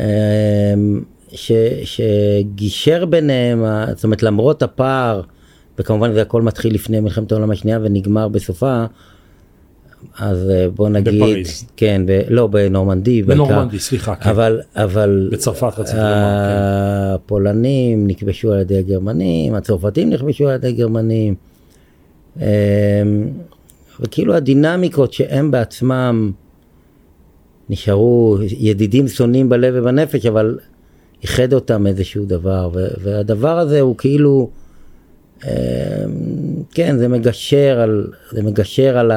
ש, 1.34 1.52
שגישר 1.84 3.04
ביניהם, 3.04 3.64
זאת 3.94 4.04
אומרת 4.04 4.22
למרות 4.22 4.62
הפער, 4.62 5.20
וכמובן 5.78 6.12
זה 6.12 6.22
הכל 6.22 6.42
מתחיל 6.42 6.74
לפני 6.74 7.00
מלחמת 7.00 7.32
העולם 7.32 7.50
השנייה 7.50 7.78
ונגמר 7.82 8.28
בסופה, 8.28 8.84
אז 10.18 10.50
אה, 10.50 10.68
בוא 10.70 10.88
נגיד, 10.88 11.14
בפריז. 11.14 11.64
כן, 11.76 12.02
ב, 12.06 12.20
לא 12.28 12.46
בנורמנדי, 12.46 13.22
בעיקר. 13.22 13.44
בנורמנדי, 13.44 13.78
סליחה, 13.78 14.14
כן. 14.14 14.30
אבל, 14.30 14.60
אבל, 14.76 15.28
בצרפת 15.32 15.78
רציתי 15.78 15.96
לומר, 15.96 16.08
כן. 16.10 17.14
הפולנים 17.14 18.06
נכבשו 18.06 18.52
על 18.52 18.60
ידי 18.60 18.78
הגרמנים, 18.78 19.54
הצרפתים 19.54 20.10
נכבשו 20.10 20.48
על 20.48 20.54
ידי 20.54 20.68
הגרמנים, 20.68 21.34
אמ, 22.40 22.44
וכאילו 24.00 24.34
הדינמיקות 24.34 25.12
שהם 25.12 25.50
בעצמם 25.50 26.32
נשארו 27.70 28.38
ידידים 28.58 29.08
שונאים 29.08 29.48
בלב 29.48 29.74
ובנפש, 29.76 30.26
אבל 30.26 30.58
איחד 31.24 31.52
אותם 31.52 31.86
איזשהו 31.86 32.24
דבר, 32.24 32.70
והדבר 33.02 33.58
הזה 33.58 33.80
הוא 33.80 33.96
כאילו, 33.96 34.50
אמ, 35.44 35.50
כן, 36.70 36.98
זה 36.98 37.08
מגשר 37.08 37.80
על, 37.80 38.06
זה 38.30 38.42
מגשר 38.42 38.98
על 38.98 39.12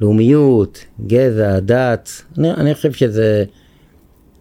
הלאומיות, 0.00 0.84
גזע, 1.06 1.60
דת, 1.60 2.10
אני, 2.38 2.50
אני 2.50 2.74
חושב 2.74 2.92
שזה 2.92 3.44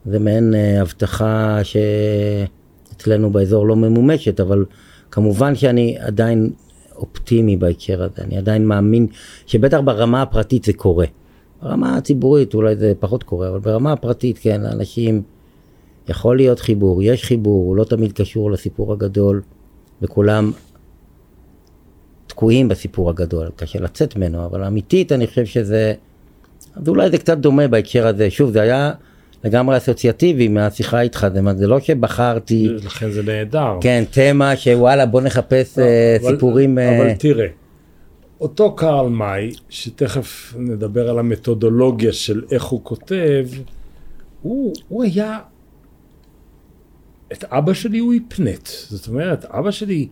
זה 0.06 0.20
מעין 0.20 0.56
אה, 0.56 0.82
הבטחה 0.82 1.60
שאצלנו 1.64 3.30
באזור 3.30 3.68
לא 3.68 3.76
ממומשת, 3.76 4.40
אבל 4.40 4.66
כמובן 5.12 5.56
שאני 5.56 5.98
עדיין 6.00 6.50
אופטימי 6.96 7.58
בהקשר 7.58 8.04
הזה, 8.04 8.22
אני 8.22 8.38
עדיין 8.38 8.66
מאמין 8.66 9.08
שבטח 9.46 9.80
ברמה 9.86 10.22
הפרטית 10.22 10.64
זה 10.64 10.74
קורה. 10.74 11.06
ברמה 11.64 11.98
הציבורית 11.98 12.54
אולי 12.54 12.76
זה 12.76 12.94
פחות 13.00 13.24
קורה, 13.24 13.50
אבל 13.50 13.60
ברמה 13.60 13.92
הפרטית 13.92 14.40
כן, 14.42 14.62
לאנשים 14.62 15.22
יכול 16.08 16.38
להיות 16.38 16.60
חיבור, 16.60 17.04
יש 17.04 17.24
חיבור, 17.26 17.66
הוא 17.68 17.76
לא 17.76 17.84
תמיד 17.84 18.12
קשור 18.12 18.52
לסיפור 18.52 18.94
הגדול, 18.94 19.42
וכולם 20.02 20.52
תקועים 22.28 22.68
בסיפור 22.68 23.10
הגדול, 23.10 23.48
קשה 23.56 23.80
לצאת 23.80 24.16
ממנו, 24.16 24.46
אבל 24.46 24.64
אמיתית 24.64 25.12
אני 25.12 25.28
חושב 25.28 25.46
שזה, 25.46 25.94
אז 26.76 26.88
אולי 26.88 27.10
זה 27.12 27.18
קצת 27.18 27.38
דומה 27.38 27.68
בהקשר 27.68 28.08
הזה, 28.08 28.30
שוב 28.30 28.52
זה 28.52 28.62
היה 28.62 28.92
לגמרי 29.44 29.78
אסוציאטיבי 29.78 30.48
מהשיחה 30.48 31.02
איתך, 31.02 31.28
זה, 31.34 31.42
מה- 31.42 31.56
זה 31.56 31.68
לא 31.68 31.80
שבחרתי, 31.80 32.70
לכן 32.86 33.12
זה 33.12 33.24
נהדר. 33.24 33.78
כן, 33.82 34.04
תמה 34.12 34.56
שוואלה 34.56 35.06
בוא 35.06 35.22
נחפש 35.22 35.80
אה, 35.80 36.18
אבל- 36.22 36.32
סיפורים, 36.32 36.80
אה, 36.80 36.98
אבל 36.98 37.14
תראה, 37.14 37.48
אותו 38.42 38.76
קרל 38.76 39.10
מאי, 39.10 39.52
שתכף 39.70 40.54
נדבר 40.60 41.10
על 41.10 41.20
המתודולוגיה 41.20 42.14
של 42.14 42.42
איך 42.52 42.64
הוא 42.64 42.80
כותב, 42.84 43.48
הוא, 44.42 44.74
הוא 44.88 45.04
היה... 45.04 45.38
את 47.34 47.44
אבא 47.44 47.74
שלי 47.74 48.00
הוא 48.00 48.14
הפנט. 48.14 48.68
זאת 48.90 49.08
אומרת, 49.08 49.46
אבא 49.46 49.72
שלי... 49.72 50.08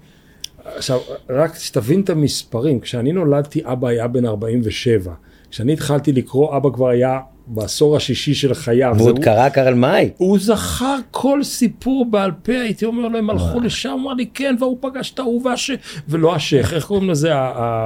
עכשיו, 0.75 0.99
רק 1.29 1.55
שתבין 1.57 2.01
את 2.01 2.09
המספרים, 2.09 2.79
כשאני 2.79 3.11
נולדתי 3.11 3.61
אבא 3.65 3.87
היה 3.87 4.07
בן 4.07 4.25
47. 4.25 5.13
כשאני 5.51 5.73
התחלתי 5.73 6.11
לקרוא, 6.11 6.57
אבא 6.57 6.69
כבר 6.69 6.87
היה 6.87 7.19
בעשור 7.47 7.95
השישי 7.95 8.33
של 8.33 8.53
חייו. 8.53 8.91
והוא 8.95 9.03
זה 9.03 9.09
עוד 9.09 9.19
קרא 9.19 9.49
קרל 9.49 9.73
מאי. 9.73 10.09
הוא 10.17 10.39
זכר 10.39 10.97
כל 11.11 11.43
סיפור 11.43 12.05
בעל 12.11 12.31
פה, 12.43 12.53
הייתי 12.53 12.85
אומר 12.85 13.07
לו, 13.07 13.17
הם 13.17 13.29
הלכו 13.29 13.59
לשם, 13.59 13.89
הוא 13.89 14.01
אמר 14.01 14.13
לי, 14.13 14.25
כן, 14.33 14.55
והוא 14.59 14.77
פגש 14.81 15.11
את 15.11 15.19
ההוא 15.19 15.45
והש... 15.45 15.71
ולא 16.09 16.35
השייח, 16.35 16.73
איך 16.73 16.85
קוראים 16.85 17.09
לזה, 17.09 17.31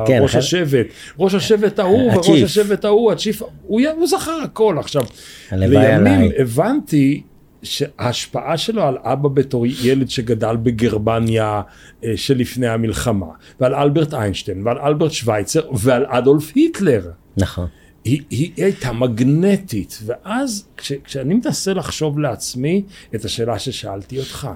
כן, 0.08 0.20
ראש 0.22 0.36
השבט, 0.36 0.86
ראש 1.20 1.34
השבט 1.34 1.80
ההוא, 1.80 2.14
וראש. 2.14 2.30
השבט 2.30 2.86
ההוא, 2.86 3.12
הצ'יף, 3.12 3.42
הוא 3.68 4.08
זכר 4.08 4.40
הכל 4.44 4.76
עכשיו. 4.80 5.04
הלוואי 5.52 5.78
לימים 5.78 6.14
עליי. 6.14 6.42
הבנתי 6.42 7.22
שההשפעה 7.64 8.58
שלו 8.58 8.84
על 8.84 8.98
אבא 9.02 9.30
בתור 9.30 9.66
ילד 9.66 10.10
שגדל 10.10 10.56
בגרמניה 10.56 11.62
אה, 12.04 12.14
שלפני 12.16 12.68
המלחמה, 12.68 13.28
ועל 13.60 13.76
אלברט 13.76 14.14
איינשטיין, 14.14 14.68
ועל 14.68 14.78
אלברט 14.78 15.12
שווייצר, 15.12 15.62
ועל 15.74 16.06
אדולף 16.08 16.52
היטלר. 16.56 17.12
נכון. 17.38 17.68
היא, 18.04 18.22
היא 18.30 18.52
הייתה 18.58 18.92
מגנטית, 18.92 20.00
ואז 20.06 20.68
כש, 20.78 20.92
כשאני 21.04 21.34
מנסה 21.34 21.74
לחשוב 21.74 22.20
לעצמי 22.20 22.84
את 23.16 23.26
השאלה 23.26 23.60
ששאלתי 23.60 24.20
אותך, 24.20 24.50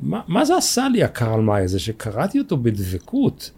מה, 0.00 0.20
מה 0.28 0.44
זה 0.44 0.56
עשה 0.56 0.88
לי 0.88 1.02
הקרל 1.02 1.40
מאי 1.40 1.62
הזה 1.62 1.78
שקראתי 1.78 2.38
אותו 2.38 2.56
בדבקות? 2.56 3.50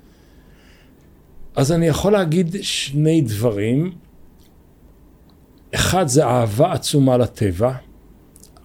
אז 1.56 1.72
אני 1.72 1.86
יכול 1.86 2.12
להגיד 2.12 2.56
שני 2.62 3.20
דברים. 3.20 3.92
אחד 5.74 6.08
זה 6.08 6.26
אהבה 6.26 6.72
עצומה 6.72 7.16
לטבע. 7.16 7.72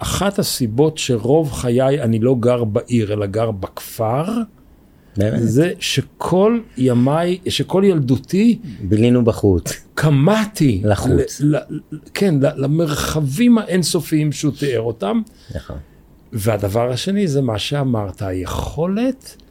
אחת 0.03 0.39
הסיבות 0.39 0.98
שרוב 0.98 1.51
חיי 1.51 2.01
אני 2.01 2.19
לא 2.19 2.36
גר 2.39 2.63
בעיר 2.63 3.13
אלא 3.13 3.25
גר 3.25 3.51
בכפר, 3.51 4.25
באמת. 5.17 5.39
זה 5.43 5.72
שכל 5.79 6.60
ימיי, 6.77 7.38
שכל 7.50 7.83
ילדותי 7.86 8.60
בילינו 8.81 9.24
בחוץ. 9.24 9.74
קמאתי. 9.95 10.81
לחוץ. 10.83 11.41
ל, 11.41 11.55
ל, 11.55 11.60
כן, 12.13 12.36
ל, 12.41 12.48
למרחבים 12.55 13.57
האינסופיים 13.57 14.31
שהוא 14.31 14.53
תיאר 14.60 14.81
אותם. 14.81 15.22
נכון. 15.55 15.77
והדבר 16.33 16.91
השני 16.91 17.27
זה 17.27 17.41
מה 17.41 17.60
שאמרת, 17.60 18.22
היכולת 18.22 19.42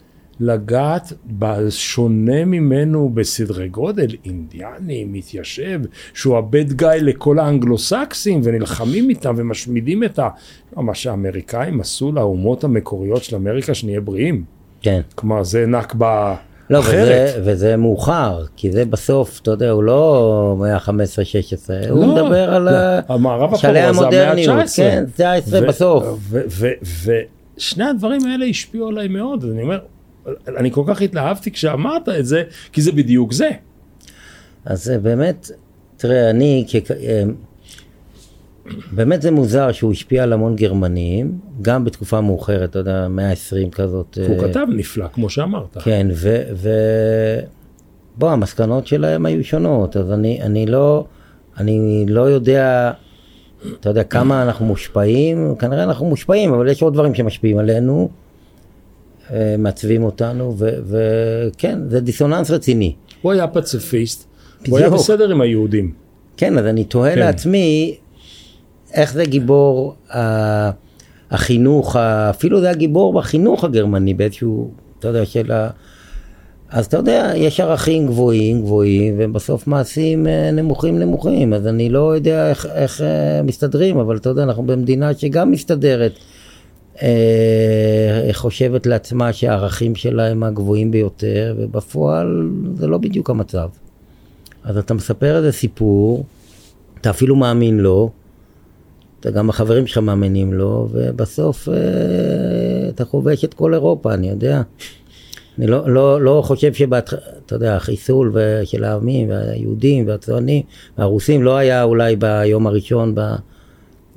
לגעת 0.43 1.13
בשונה 1.27 2.45
ממנו 2.45 3.09
בסדרי 3.09 3.69
גודל, 3.69 4.07
אינדיאני, 4.25 5.05
מתיישב, 5.05 5.81
שהוא 6.15 6.39
הבד 6.39 6.73
גיא 6.73 6.89
לכל 6.89 7.39
האנגלוסקסים 7.39 8.41
ונלחמים 8.45 9.11
איתם 9.11 9.35
ומשמידים 9.37 10.05
את 10.05 10.19
ה... 10.19 10.29
מה 10.77 10.95
שהאמריקאים 10.95 11.81
עשו 11.81 12.13
לאומות 12.13 12.65
המקוריות 12.65 13.25
של 13.25 13.37
אמריקה, 13.37 13.75
שנהיה 13.75 14.01
בריאים. 14.01 14.45
כן. 14.81 15.01
כלומר, 15.15 15.45
זה 15.45 15.67
נכבה 15.67 16.35
לא, 16.71 16.79
אחרת. 16.79 17.35
וזה, 17.37 17.41
וזה 17.45 17.77
מאוחר, 17.77 18.45
כי 18.57 18.73
זה 18.73 18.85
בסוף, 18.85 19.41
אתה 19.43 19.51
יודע, 19.51 19.71
הוא 19.71 19.83
לא 19.83 20.57
מאה 20.59 20.75
ה-15-16, 20.75 21.91
הוא 21.91 22.01
לא, 22.01 22.15
מדבר 22.15 22.55
על 22.55 22.63
לא, 22.63 23.15
המערב 23.15 23.55
הפרוע 23.55 23.61
זה 23.61 23.69
המאה 23.69 23.89
המודרניות, 23.89 24.59
ה-19. 24.59 24.77
כן, 24.77 25.05
זה 25.17 25.31
ה-19 25.31 25.69
בסוף. 25.69 26.05
ושני 27.57 27.85
הדברים 27.85 28.21
האלה 28.27 28.47
השפיעו 28.47 28.89
עליי 28.89 29.09
מאוד, 29.09 29.45
אז 29.45 29.51
אני 29.51 29.63
אומר, 29.63 29.79
אני 30.57 30.71
כל 30.71 30.83
כך 30.87 31.03
התלהבתי 31.03 31.51
כשאמרת 31.51 32.09
את 32.09 32.27
זה, 32.27 32.43
כי 32.73 32.83
זה 32.83 32.93
בדיוק 32.93 33.33
זה. 33.33 33.51
אז 34.65 34.93
באמת, 35.03 35.51
תראה, 35.97 36.31
אני, 36.31 36.65
כ- 36.69 36.91
אה, 36.91 37.23
באמת 38.93 39.23
זה 39.23 39.31
מוזר 39.31 39.73
שהוא 39.73 39.93
השפיע 39.93 40.23
על 40.23 40.33
המון 40.33 40.57
גרמנים, 40.57 41.39
גם 41.63 41.85
בתקופה 41.85 42.21
מאוחרת, 42.21 42.71
אתה 42.71 42.79
יודע, 42.79 43.09
מאה 43.09 43.31
ה-20 43.31 43.71
כזאת. 43.71 44.19
הוא 44.29 44.43
אה, 44.45 44.49
כתב 44.49 44.67
נפלא, 44.77 45.07
כמו 45.13 45.31
שאמרת. 45.31 45.79
כן, 45.79 46.07
ו... 46.13 46.43
ו... 46.55 46.69
בוא, 48.17 48.31
המסקנות 48.31 48.87
שלהם 48.87 49.27
היו 49.27 49.45
שונות, 49.45 49.97
אז 49.97 50.13
אני, 50.13 50.43
אני 50.43 50.67
לא, 50.67 51.05
אני 51.59 52.07
לא 52.09 52.21
יודע, 52.21 52.93
אתה 53.81 53.89
יודע, 53.89 54.05
כמה 54.05 54.43
אנחנו 54.43 54.67
מושפעים, 54.67 55.55
כנראה 55.59 55.85
אנחנו 55.85 56.07
מושפעים, 56.07 56.55
אבל 56.55 56.69
יש 56.69 56.83
עוד 56.83 56.95
דברים 56.95 57.15
שמשפיעים 57.15 57.59
עלינו, 57.59 58.11
מעצבים 59.59 60.05
אותנו, 60.05 60.55
ו- 60.59 60.79
וכן, 60.87 61.79
זה 61.89 62.01
דיסוננס 62.01 62.51
רציני. 62.51 62.95
הוא 63.23 63.33
היה 63.33 63.47
פציפיסט, 63.47 64.27
הוא 64.69 64.79
היה. 64.79 64.91
בסדר 64.91 65.31
עם 65.31 65.41
היהודים. 65.41 65.93
כן, 66.37 66.59
אז 66.59 66.67
אני 66.67 66.85
תוהה 66.85 67.13
כן. 67.15 67.19
לעצמי, 67.19 67.97
איך 68.95 69.13
זה 69.13 69.25
גיבור 69.25 69.95
ה- 70.15 70.71
החינוך, 71.31 71.97
אפילו 72.31 72.61
זה 72.61 72.71
הגיבור 72.71 73.13
בחינוך 73.13 73.65
הגרמני 73.65 74.15
באיזשהו, 74.15 74.71
אתה 74.99 75.09
יודע, 75.09 75.27
של 75.27 75.53
ה... 75.53 75.71
אז 76.71 76.87
אתה 76.87 76.97
יודע, 76.97 77.33
יש 77.37 77.61
ערכים 77.61 78.07
גבוהים 78.07 78.63
גבוהים, 78.63 79.15
ובסוף 79.19 79.67
מעשים 79.67 80.27
אה, 80.27 80.51
נמוכים 80.51 80.99
נמוכים, 80.99 81.55
אז 81.55 81.67
אני 81.67 81.89
לא 81.89 82.15
יודע 82.15 82.51
איך, 82.51 82.67
איך 82.75 83.01
אה, 83.01 83.43
מסתדרים, 83.43 83.99
אבל 83.99 84.17
אתה 84.17 84.29
יודע, 84.29 84.43
אנחנו 84.43 84.63
במדינה 84.63 85.15
שגם 85.15 85.51
מסתדרת, 85.51 86.13
אה, 86.13 86.19
חושבת 88.33 88.87
לעצמה 88.87 89.33
שהערכים 89.33 89.95
שלה 89.95 90.27
הם 90.27 90.43
הגבוהים 90.43 90.91
ביותר, 90.91 91.55
ובפועל 91.59 92.51
זה 92.75 92.87
לא 92.87 92.99
בדיוק 92.99 93.31
המצב. 93.31 93.69
אז 94.65 94.79
אתה 94.79 94.95
מספר 94.95 95.37
איזה 95.37 95.53
סיפור, 95.53 96.25
אתה 97.01 97.11
אפילו 97.11 97.37
מאמין 97.37 97.79
לו, 97.79 98.11
אתה 99.21 99.31
גם 99.31 99.51
החברים 99.51 99.87
שלך 99.87 99.99
מאמינים 99.99 100.53
לו, 100.53 100.89
ובסוף 100.93 101.69
אה, 101.69 101.75
אתה 102.89 103.05
חובש 103.05 103.45
את 103.45 103.55
כל 103.55 103.75
אירופה, 103.75 104.15
אני 104.15 104.31
יודע. 104.31 104.63
אני 105.59 105.67
לא, 105.67 105.91
לא, 105.91 106.21
לא 106.21 106.43
חושב 106.45 106.73
שבהתח... 106.75 107.15
אתה 107.47 107.55
יודע, 107.55 107.77
החיסול 107.77 108.35
של 108.65 108.85
העמים 108.85 109.31
והיהודים 109.31 110.09
והצוענים 110.09 110.63
והרוסים 110.99 111.43
לא 111.43 111.57
היה 111.57 111.83
אולי 111.83 112.17
ביום 112.17 112.67
הראשון 112.67 113.15
ב... 113.15 113.21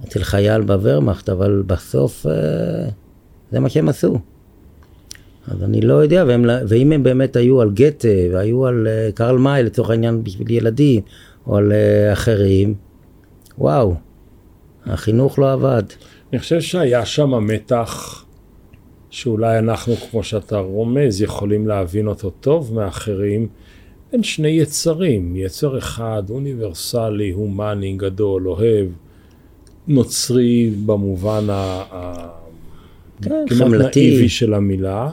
אצל 0.08 0.24
חייל 0.24 0.62
בוורמאכט, 0.62 1.30
אבל 1.30 1.64
בסוף 1.68 2.26
אה, 2.26 2.32
זה 3.52 3.60
מה 3.60 3.70
שהם 3.70 3.90
עשו. 3.90 4.20
אז 5.48 5.64
אני 5.64 5.82
לא 5.82 5.94
יודע, 5.94 6.24
והם, 6.28 6.46
ואם 6.68 6.92
הם 6.92 7.04
באמת 7.04 7.36
היו 7.36 7.62
על 7.62 7.72
גתה 7.72 8.08
והיו 8.32 8.66
על 8.66 8.88
אה, 8.88 9.10
קרל 9.12 9.38
מאי 9.38 9.64
לצורך 9.64 9.90
העניין 9.90 10.24
בשביל 10.24 10.52
ילדים, 10.52 11.02
או 11.48 11.58
על 11.58 11.72
אה, 11.72 12.14
אחרים, 12.14 12.74
וואו, 13.58 13.96
החינוך 14.86 15.40
לא 15.40 15.54
עבד. 15.54 15.84
אני 16.32 16.40
חושב 16.40 16.62
שהיה 16.62 17.06
שם 17.06 17.48
מתח 17.48 18.26
שאולי 19.10 19.60
אנחנו, 19.60 19.96
כמו 19.96 20.24
שאתה 20.24 20.58
רומז, 20.58 21.22
יכולים 21.22 21.68
להבין 21.68 22.08
אותו 22.08 22.30
טוב 22.30 22.74
מאחרים, 22.74 23.48
בין 24.12 24.24
שני 24.24 24.48
יצרים. 24.48 25.36
יצר 25.36 25.78
אחד, 25.78 26.24
אוניברסלי, 26.30 27.32
הומני, 27.32 27.94
גדול, 27.98 28.48
אוהב, 28.48 28.88
נוצרי 29.88 30.70
במובן 30.86 31.46
ה... 31.50 31.84
ה- 31.92 32.28
כן. 33.22 33.46
נאיבי 33.96 34.30
של 34.30 34.54
המילה, 34.54 35.10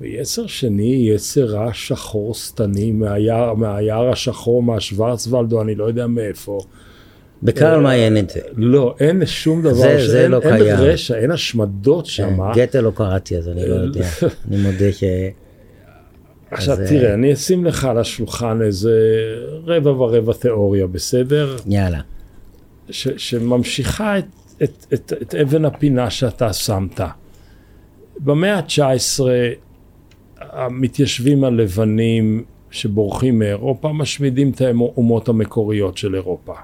ויצר 0.00 0.46
שני, 0.46 1.10
יצר 1.14 1.44
רע 1.46 1.70
שחור 1.72 2.34
שטני 2.34 2.92
מהיער, 2.92 3.54
מהיער 3.54 4.08
השחור, 4.10 4.62
מהשוורצוולד, 4.62 5.52
או 5.52 5.62
אני 5.62 5.74
לא 5.74 5.84
יודע 5.84 6.06
מאיפה. 6.06 6.58
בקרל 7.42 7.80
מאי 7.80 7.94
אין 8.04 8.18
את 8.18 8.30
זה. 8.30 8.40
לא, 8.56 8.94
אין 9.00 9.26
שום 9.26 9.62
דבר, 9.62 9.74
זה- 9.74 9.96
זה 10.06 10.12
שאין, 10.12 10.30
לא 10.30 10.40
אין 10.42 10.56
קיים. 10.58 10.76
רשע, 10.80 11.14
אין 11.18 11.30
השמדות 11.30 12.06
שם. 12.06 12.36
כן, 12.54 12.60
גתה 12.60 12.80
לא 12.80 12.92
קראתי 12.94 13.38
אז 13.38 13.48
אני 13.48 13.68
לא 13.68 13.74
יודע. 13.74 14.06
אני 14.48 14.56
מודה 14.62 14.92
ש... 14.92 15.04
עכשיו 16.50 16.80
אז, 16.80 16.88
תראה, 16.88 17.14
אני 17.14 17.32
אשים 17.32 17.64
לך 17.64 17.84
על 17.84 17.98
השולחן 17.98 18.62
איזה 18.62 18.98
רבע 19.66 19.90
ורבע 19.90 20.32
תיאוריה, 20.32 20.86
בסדר? 20.86 21.56
יאללה. 21.66 22.00
ש, 22.90 23.08
שממשיכה 23.16 24.18
את, 24.18 24.26
את, 24.62 24.86
את, 24.94 25.12
את 25.22 25.34
אבן 25.34 25.64
הפינה 25.64 26.10
שאתה 26.10 26.52
שמת. 26.52 27.00
במאה 28.18 28.56
ה-19 28.56 29.24
המתיישבים 30.40 31.44
הלבנים 31.44 32.44
שבורחים 32.70 33.38
מאירופה 33.38 33.92
משמידים 33.92 34.50
את 34.50 34.60
האומות 34.60 35.28
המקוריות 35.28 35.98
של 35.98 36.14
אירופה. 36.14 36.54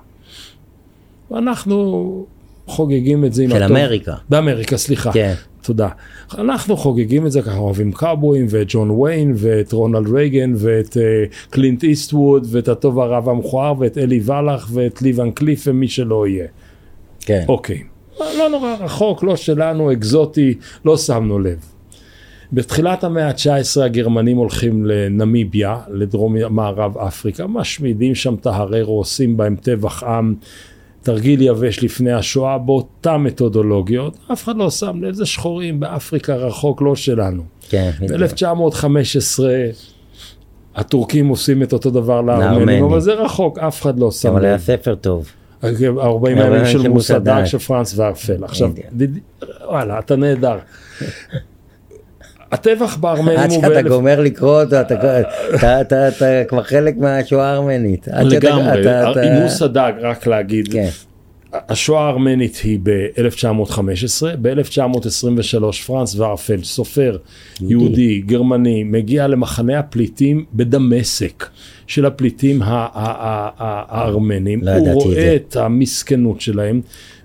ואנחנו 1.30 2.26
חוגגים 2.66 3.24
את 3.24 3.34
זה 3.34 3.42
עם 3.42 3.50
של 3.50 3.62
הטוב. 3.62 3.76
אמריקה. 3.76 4.14
באמריקה, 4.28 4.76
סליחה. 4.76 5.12
כן. 5.12 5.34
תודה. 5.62 5.88
אנחנו 6.38 6.76
חוגגים 6.76 7.26
את 7.26 7.32
זה 7.32 7.42
ככה, 7.42 7.58
אוהבים 7.58 7.92
קאובויים 7.92 8.46
ואת 8.50 8.66
ג'ון 8.70 8.90
ויין 8.90 9.32
ואת 9.36 9.72
רונלד 9.72 10.08
רייגן 10.08 10.52
ואת 10.56 10.96
uh, 10.96 11.50
קלינט 11.50 11.84
איסטווד 11.84 12.46
ואת 12.50 12.68
הטוב 12.68 13.00
הרב 13.00 13.28
המכוער 13.28 13.74
ואת 13.78 13.98
אלי 13.98 14.20
ולח 14.24 14.68
ואת 14.72 15.02
לי 15.02 15.12
ון 15.16 15.30
קליף 15.30 15.64
ומי 15.66 15.88
שלא 15.88 16.26
יהיה. 16.26 16.46
כן. 17.20 17.44
אוקיי. 17.48 17.82
לא 18.20 18.48
נורא 18.48 18.76
רחוק, 18.80 19.22
לא 19.22 19.36
שלנו, 19.36 19.92
אקזוטי, 19.92 20.54
לא 20.84 20.96
שמנו 20.96 21.38
לב. 21.38 21.58
בתחילת 22.52 23.04
המאה 23.04 23.28
ה-19 23.28 23.82
הגרמנים 23.84 24.36
הולכים 24.36 24.86
לנמיביה, 24.86 25.76
לדרום 25.88 26.36
מערב 26.50 26.98
אפריקה, 26.98 27.46
משמידים 27.46 28.14
שם 28.14 28.34
את 28.34 28.46
ההררו, 28.46 28.98
עושים 28.98 29.36
בהם 29.36 29.56
טבח 29.56 30.02
עם, 30.04 30.34
תרגיל 31.02 31.42
יבש 31.42 31.82
לפני 31.82 32.12
השואה 32.12 32.58
באותן 32.58 33.16
מתודולוגיות, 33.16 34.18
אף 34.32 34.44
אחד 34.44 34.56
לא 34.56 34.70
שם 34.70 35.02
לב, 35.02 35.14
זה 35.14 35.26
שחורים 35.26 35.80
באפריקה 35.80 36.34
רחוק, 36.34 36.82
לא 36.82 36.96
שלנו. 36.96 37.42
כן. 37.68 37.90
בדיוק. 38.00 38.20
ב-1915 38.20 39.42
הטורקים 40.74 41.28
עושים 41.28 41.62
את 41.62 41.72
אותו 41.72 41.90
דבר 41.90 42.20
לארמנים. 42.20 42.84
אבל 42.84 43.00
זה 43.00 43.12
רחוק, 43.12 43.58
אף 43.58 43.82
אחד 43.82 43.98
לא 43.98 44.10
שם 44.10 44.28
אבל 44.28 44.44
היה 44.44 44.54
לב. 44.54 44.60
ספר 44.60 44.94
טוב. 44.94 45.28
40 45.64 46.38
הימים 46.38 46.66
של 46.66 46.88
מוסדק 46.88 47.44
של 47.44 47.58
פרנס 47.58 47.98
ואפל. 47.98 48.44
עכשיו, 48.44 48.70
וואלה, 49.64 49.98
אתה 49.98 50.16
נהדר. 50.16 50.58
הטבח 52.52 52.96
בארמנים 52.96 53.38
הוא... 53.38 53.44
עד 53.44 53.50
שאתה 53.50 53.82
גומר 53.82 54.20
לקרוא 54.20 54.62
אותו, 54.62 54.80
אתה 54.80 56.44
כבר 56.48 56.62
חלק 56.62 56.96
מהשואה 56.96 57.46
הארמנית. 57.50 58.08
לגמרי, 58.24 58.88
עם 59.28 59.42
מוסדק, 59.42 59.92
רק 60.00 60.26
להגיד. 60.26 60.72
כן. 60.72 60.88
השואה 61.52 62.02
הארמנית 62.02 62.60
היא 62.64 62.78
ב-1915, 62.82 64.26
ב-1923 64.42 65.72
פרנס 65.86 66.14
ורפל, 66.18 66.62
סופר 66.62 67.16
יהודי. 67.60 67.84
יהודי, 67.84 68.20
גרמני, 68.20 68.84
מגיע 68.84 69.26
למחנה 69.26 69.78
הפליטים 69.78 70.44
בדמשק 70.54 71.46
של 71.86 72.06
הפליטים 72.06 72.60
הארמנים. 72.64 74.60
לא 74.62 74.70
הוא 74.70 75.02
רואה 75.02 75.36
את 75.36 75.56
המסכנות 75.56 76.40
שלהם 76.40 76.80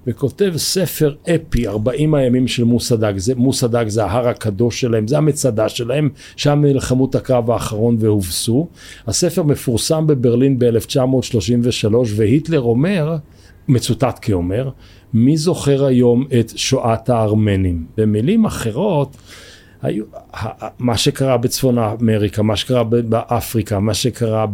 וכותב 0.07 0.53
ספר 0.57 1.15
אפי, 1.29 1.67
40 1.67 2.13
הימים 2.13 2.47
של 2.47 2.63
מוסדק, 2.63 3.13
זה, 3.17 3.35
מוסדק 3.35 3.87
זה 3.87 4.05
ההר 4.05 4.27
הקדוש 4.27 4.81
שלהם, 4.81 5.07
זה 5.07 5.17
המצדה 5.17 5.69
שלהם, 5.69 6.09
שם 6.35 6.61
נלחמו 6.65 7.05
את 7.05 7.15
הקרב 7.15 7.51
האחרון 7.51 7.97
והובסו. 7.99 8.67
הספר 9.07 9.43
מפורסם 9.43 10.07
בברלין 10.07 10.59
ב-1933 10.59 11.95
והיטלר 12.15 12.61
אומר, 12.61 13.15
מצוטט 13.67 14.19
כאומר, 14.21 14.69
מי 15.13 15.37
זוכר 15.37 15.85
היום 15.85 16.25
את 16.39 16.51
שואת 16.55 17.09
הארמנים? 17.09 17.85
במילים 17.97 18.45
אחרות, 18.45 19.17
היו, 19.85 20.03
מה 20.79 20.97
שקרה 20.97 21.37
בצפון 21.37 21.77
אמריקה, 21.77 22.41
מה 22.41 22.55
שקרה 22.55 22.83
באפריקה, 22.83 23.79
מה 23.79 23.93
שקרה 23.93 24.45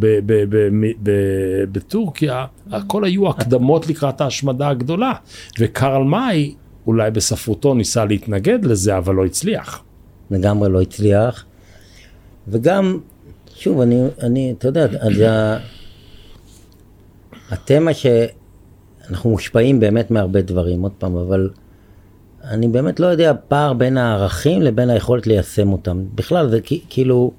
בטורקיה, 1.72 2.46
הכל 2.72 3.04
היו 3.04 3.30
הקדמות 3.30 3.88
לקראת 3.88 4.22
ההשמדה 4.22 4.70
הגדולה. 4.70 5.13
וקרל 5.60 6.04
מאי, 6.04 6.56
אולי 6.88 7.12
בספרותו 7.12 7.74
ניסה 7.74 8.06
להתנגד 8.06 8.65
לזה, 8.65 8.98
אבל 8.98 9.15
לא 9.15 9.26
הצליח. 9.26 9.84
לגמרי 10.32 10.70
לא 10.70 10.82
הצליח. 10.82 11.46
וגם, 12.48 13.00
שוב, 13.56 13.82
אני, 13.82 14.04
אני 14.22 14.54
אתה 14.58 14.67
יודע, 14.67 14.86
אז 14.86 15.24
התמה 17.52 17.91
שאנחנו 17.94 19.30
מושפעים 19.30 19.80
באמת 19.80 20.12
מהרבה 20.12 20.41
דברים, 20.41 20.82
עוד 20.82 20.91
פעם, 20.98 21.17
אבל 21.17 21.50
אני 22.43 22.67
באמת 22.67 22.99
לא 22.99 23.08
יודע 23.08 23.34
פער 23.47 23.73
בין 23.73 23.97
הערכים 23.97 24.62
לבין 24.62 24.89
היכולת 24.89 25.27
ליישם 25.27 25.71
אותם. 25.71 26.04
בכלל 26.15 26.49
זה 26.49 26.60
כאילו, 26.89 27.32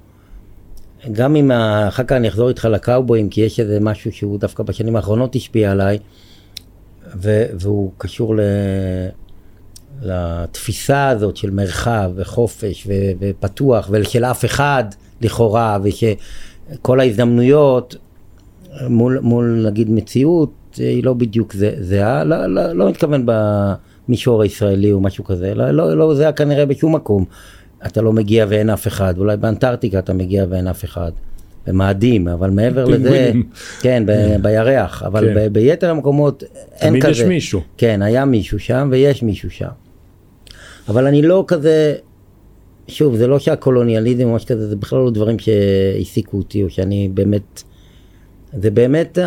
גם 1.11 1.35
אם 1.35 1.51
אחר 1.87 2.03
כך 2.03 2.11
אני 2.11 2.27
אחזור 2.27 2.49
איתך 2.49 2.65
לקאובויים, 2.65 3.29
כי 3.29 3.41
יש 3.41 3.59
איזה 3.59 3.79
משהו 3.79 4.11
שהוא 4.11 4.39
דווקא 4.39 4.63
בשנים 4.63 4.95
האחרונות 4.95 5.35
השפיע 5.35 5.71
עליי, 5.71 5.99
ו- 7.15 7.45
והוא 7.59 7.91
קשור 7.97 8.35
ל... 8.35 8.39
לתפיסה 10.01 11.07
הזאת 11.07 11.37
של 11.37 11.49
מרחב 11.51 12.11
וחופש 12.15 12.87
ו- 12.87 13.11
ופתוח 13.19 13.89
ושל 13.91 14.25
אף 14.25 14.45
אחד 14.45 14.83
לכאורה 15.21 15.77
ושכל 15.83 16.99
ההזדמנויות 16.99 17.95
מול, 18.87 19.19
מול 19.19 19.65
נגיד 19.67 19.89
מציאות 19.89 20.51
היא 20.77 21.03
לא 21.03 21.13
בדיוק 21.13 21.55
זהה, 21.79 22.23
לא, 22.23 22.45
לא, 22.45 22.73
לא 22.73 22.89
מתכוון 22.89 23.25
ב... 23.25 23.31
המישור 24.07 24.41
הישראלי 24.41 24.91
או 24.91 24.99
משהו 25.01 25.23
כזה, 25.23 25.55
לא, 25.55 25.71
לא, 25.71 25.97
לא 25.97 26.15
זה 26.15 26.23
היה 26.23 26.31
כנראה 26.31 26.65
בשום 26.65 26.95
מקום. 26.95 27.25
אתה 27.85 28.01
לא 28.01 28.13
מגיע 28.13 28.45
ואין 28.49 28.69
אף 28.69 28.87
אחד, 28.87 29.17
אולי 29.17 29.37
באנטארקטיקה 29.37 29.99
אתה 29.99 30.13
מגיע 30.13 30.45
ואין 30.49 30.67
אף 30.67 30.85
אחד. 30.85 31.11
במאדים, 31.67 32.27
אבל 32.27 32.49
מעבר 32.49 32.85
לזה, 32.85 33.31
כן, 33.81 34.03
ב- 34.07 34.35
בירח, 34.41 35.03
אבל 35.03 35.27
כן. 35.27 35.33
ב- 35.35 35.53
ביתר 35.53 35.89
המקומות 35.89 36.43
אין 36.81 36.99
כזה. 36.99 37.01
תמיד 37.01 37.05
יש 37.05 37.21
מישהו. 37.21 37.61
כן, 37.77 38.01
היה 38.01 38.25
מישהו 38.25 38.59
שם 38.59 38.87
ויש 38.91 39.23
מישהו 39.23 39.49
שם. 39.51 39.69
אבל 40.87 41.07
אני 41.07 41.21
לא 41.21 41.45
כזה, 41.47 41.95
שוב, 42.87 43.15
זה 43.15 43.27
לא 43.27 43.39
שהקולוניאליזם 43.39 44.23
או 44.23 44.35
משהו 44.35 44.47
כזה, 44.47 44.69
זה 44.69 44.75
בכלל 44.75 44.99
לא 44.99 45.11
דברים 45.11 45.37
שהעסיקו 45.39 46.37
אותי, 46.37 46.63
או 46.63 46.69
שאני 46.69 47.09
באמת, 47.13 47.63
זה 48.53 48.71
באמת, 48.71 49.17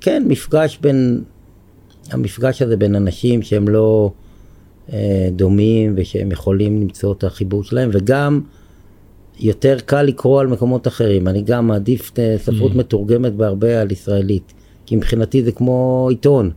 כן, 0.00 0.22
מפגש 0.26 0.78
בין 0.82 1.22
המפגש 2.10 2.62
הזה 2.62 2.76
בין 2.76 2.94
אנשים 2.94 3.42
שהם 3.42 3.68
לא 3.68 4.10
אה, 4.92 5.28
דומים 5.32 5.92
ושהם 5.96 6.32
יכולים 6.32 6.80
למצוא 6.80 7.12
את 7.12 7.24
החיבור 7.24 7.64
שלהם, 7.64 7.90
וגם 7.92 8.40
יותר 9.40 9.76
קל 9.86 10.02
לקרוא 10.02 10.40
על 10.40 10.46
מקומות 10.46 10.86
אחרים. 10.86 11.28
אני 11.28 11.42
גם 11.42 11.66
מעדיף 11.66 12.10
אה, 12.18 12.34
ספרות 12.38 12.72
mm. 12.72 12.78
מתורגמת 12.78 13.32
בהרבה 13.32 13.80
על 13.80 13.92
ישראלית, 13.92 14.52
כי 14.86 14.96
מבחינתי 14.96 15.42
זה 15.42 15.52
כמו 15.52 16.06
עיתון. 16.10 16.50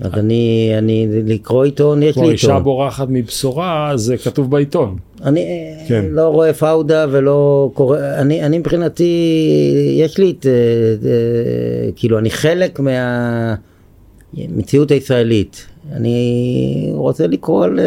אז 0.00 0.12
אני, 0.14 0.72
אני, 0.78 1.06
לקרוא 1.26 1.64
עיתון, 1.64 2.02
יש 2.02 2.04
לי 2.04 2.08
עיתון. 2.08 2.22
כמו 2.24 2.32
אישה 2.32 2.58
בורחת 2.58 3.06
מבשורה, 3.10 3.92
זה 3.94 4.16
כתוב 4.16 4.50
בעיתון. 4.50 4.96
אני 5.24 5.40
אה, 5.40 5.88
כן. 5.88 6.04
לא 6.08 6.28
רואה 6.28 6.52
פאודה 6.52 7.06
ולא 7.10 7.70
קורא, 7.74 7.98
אני, 7.98 8.42
אני 8.42 8.58
מבחינתי, 8.58 9.14
יש 9.98 10.18
לי 10.18 10.30
את, 10.30 10.46
אה, 10.46 11.92
כאילו, 11.96 12.18
אני 12.18 12.30
חלק 12.30 12.80
מה... 12.80 13.54
המציאות 14.36 14.90
הישראלית. 14.90 15.66
אני 15.92 16.90
רוצה 16.94 17.26
לקרוא 17.26 17.64
על, 17.64 17.80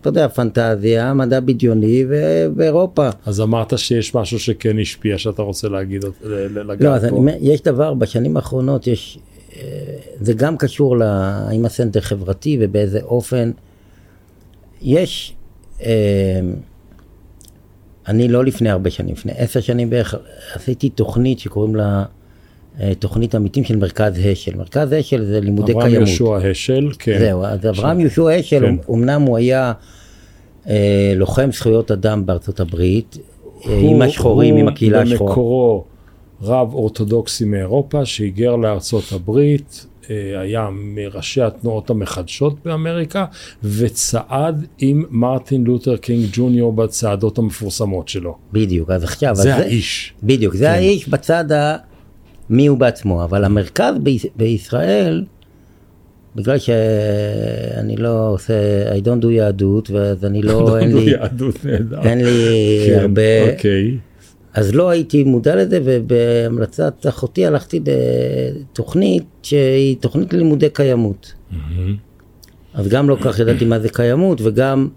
אתה 0.00 0.08
יודע, 0.08 0.28
פנטזיה, 0.28 1.14
מדע 1.14 1.40
בדיוני 1.40 2.04
ואירופה. 2.56 3.08
אז 3.26 3.40
אמרת 3.40 3.78
שיש 3.78 4.14
משהו 4.14 4.38
שכן 4.38 4.78
השפיע, 4.78 5.18
שאתה 5.18 5.42
רוצה 5.42 5.68
להגיד, 5.68 6.04
לגעת 6.24 6.80
לא, 6.80 6.94
אז 6.94 7.04
פה. 7.10 7.16
אני, 7.16 7.32
יש 7.40 7.62
דבר, 7.62 7.94
בשנים 7.94 8.36
האחרונות 8.36 8.86
יש, 8.86 9.18
אה, 9.56 9.62
זה 10.20 10.32
גם 10.32 10.56
קשור 10.56 10.96
לאם 10.96 11.64
הסנטר 11.64 12.00
חברתי 12.00 12.58
ובאיזה 12.60 13.00
אופן. 13.02 13.50
יש, 14.82 15.34
אה, 15.82 16.40
אני 18.08 18.28
לא 18.28 18.44
לפני 18.44 18.70
הרבה 18.70 18.90
שנים, 18.90 19.14
לפני 19.14 19.32
עשר 19.36 19.60
שנים 19.60 19.90
בערך, 19.90 20.14
עשיתי 20.54 20.88
תוכנית 20.90 21.38
שקוראים 21.38 21.76
לה 21.76 21.84
אה, 21.84 22.19
תוכנית 22.98 23.34
עמיתים 23.34 23.64
של 23.64 23.76
מרכז 23.76 24.12
השל. 24.32 24.56
מרכז 24.56 24.92
השל 24.92 25.24
זה 25.24 25.40
לימודי 25.40 25.72
אברהם 25.72 25.88
קיימות. 25.88 26.08
אברהם 26.08 26.30
יהושע 26.30 26.50
השל, 26.50 26.90
כן. 26.98 27.18
זהו, 27.18 27.44
אז 27.44 27.66
אברהם 27.66 28.00
יהושע 28.00 28.28
השל, 28.28 28.60
כן. 28.60 28.74
אמנם 28.92 29.22
הוא 29.22 29.36
היה 29.36 29.72
אה, 30.68 31.12
לוחם 31.16 31.48
זכויות 31.52 31.90
אדם 31.90 32.26
בארצות 32.26 32.60
הברית, 32.60 33.18
אה, 33.66 33.74
הוא, 33.74 33.94
עם 33.94 34.02
השחורים, 34.02 34.56
עם 34.56 34.68
הקהילה 34.68 35.02
השחורה. 35.02 35.20
הוא 35.20 35.28
במקורו 35.28 35.84
רב 36.42 36.74
אורתודוקסי 36.74 37.44
מאירופה 37.44 38.04
שהיגר 38.04 38.56
לארצות 38.56 39.04
הברית, 39.12 39.86
אה, 40.10 40.40
היה 40.40 40.68
מראשי 40.72 41.42
התנועות 41.42 41.90
המחדשות 41.90 42.54
באמריקה, 42.64 43.24
וצעד 43.64 44.66
עם 44.78 45.04
מרטין 45.10 45.64
לותר 45.64 45.96
קינג 45.96 46.26
ג'וניור 46.32 46.72
בצעדות 46.72 47.38
המפורסמות 47.38 48.08
שלו. 48.08 48.36
בדיוק, 48.52 48.90
אז 48.90 49.04
עכשיו... 49.04 49.34
זה 49.34 49.54
האיש. 49.54 50.12
בדיוק, 50.22 50.54
זה 50.54 50.64
כן. 50.64 50.70
האיש 50.70 51.08
בצד 51.08 51.52
ה... 51.52 51.76
מי 52.50 52.66
הוא 52.66 52.78
בעצמו, 52.78 53.24
אבל 53.24 53.44
המרכז 53.44 53.94
ב- 54.02 54.26
בישראל, 54.36 55.24
בגלל 56.36 56.58
שאני 56.58 57.96
לא 57.96 58.28
עושה, 58.28 58.54
I 58.92 59.04
don't 59.04 59.24
do 59.24 59.26
יהדות, 59.26 59.90
ואז 59.90 60.24
אני 60.24 60.42
לא, 60.42 60.78
אין 60.80 60.96
לי, 60.96 61.10
יהדות. 61.10 61.54
אין 62.02 62.24
לי 62.24 62.84
כן, 62.86 62.98
הרבה, 63.00 63.52
אוקיי. 63.52 63.96
אז 64.54 64.74
לא 64.74 64.90
הייתי 64.90 65.24
מודע 65.24 65.56
לזה, 65.56 65.80
ובהמלצת 65.84 67.06
אחותי 67.08 67.46
הלכתי 67.46 67.80
לתוכנית 67.84 69.24
שהיא 69.42 69.96
תוכנית 70.00 70.32
ללימודי 70.32 70.68
קיימות. 70.72 71.34
אז 72.74 72.88
גם 72.88 73.08
לא 73.08 73.16
כך 73.22 73.38
ידעתי 73.38 73.64
מה 73.64 73.78
זה 73.78 73.88
קיימות, 73.88 74.40
וגם 74.40 74.88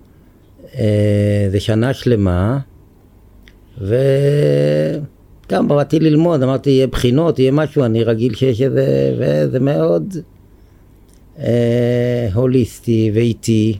אה, 0.79 1.47
זה 1.51 1.59
שנה 1.59 1.93
שלמה, 1.93 2.59
ו... 3.81 3.95
גם 5.53 5.67
באתי 5.67 5.99
ללמוד, 5.99 6.43
אמרתי, 6.43 6.69
יהיה 6.69 6.87
בחינות, 6.87 7.39
יהיה 7.39 7.51
משהו, 7.51 7.83
אני 7.83 8.03
רגיל 8.03 8.35
שיש 8.35 8.61
איזה, 8.61 9.15
וזה 9.17 9.59
מאוד 9.59 10.17
אה, 11.39 12.27
הוליסטי 12.33 13.11
ואיטי, 13.13 13.77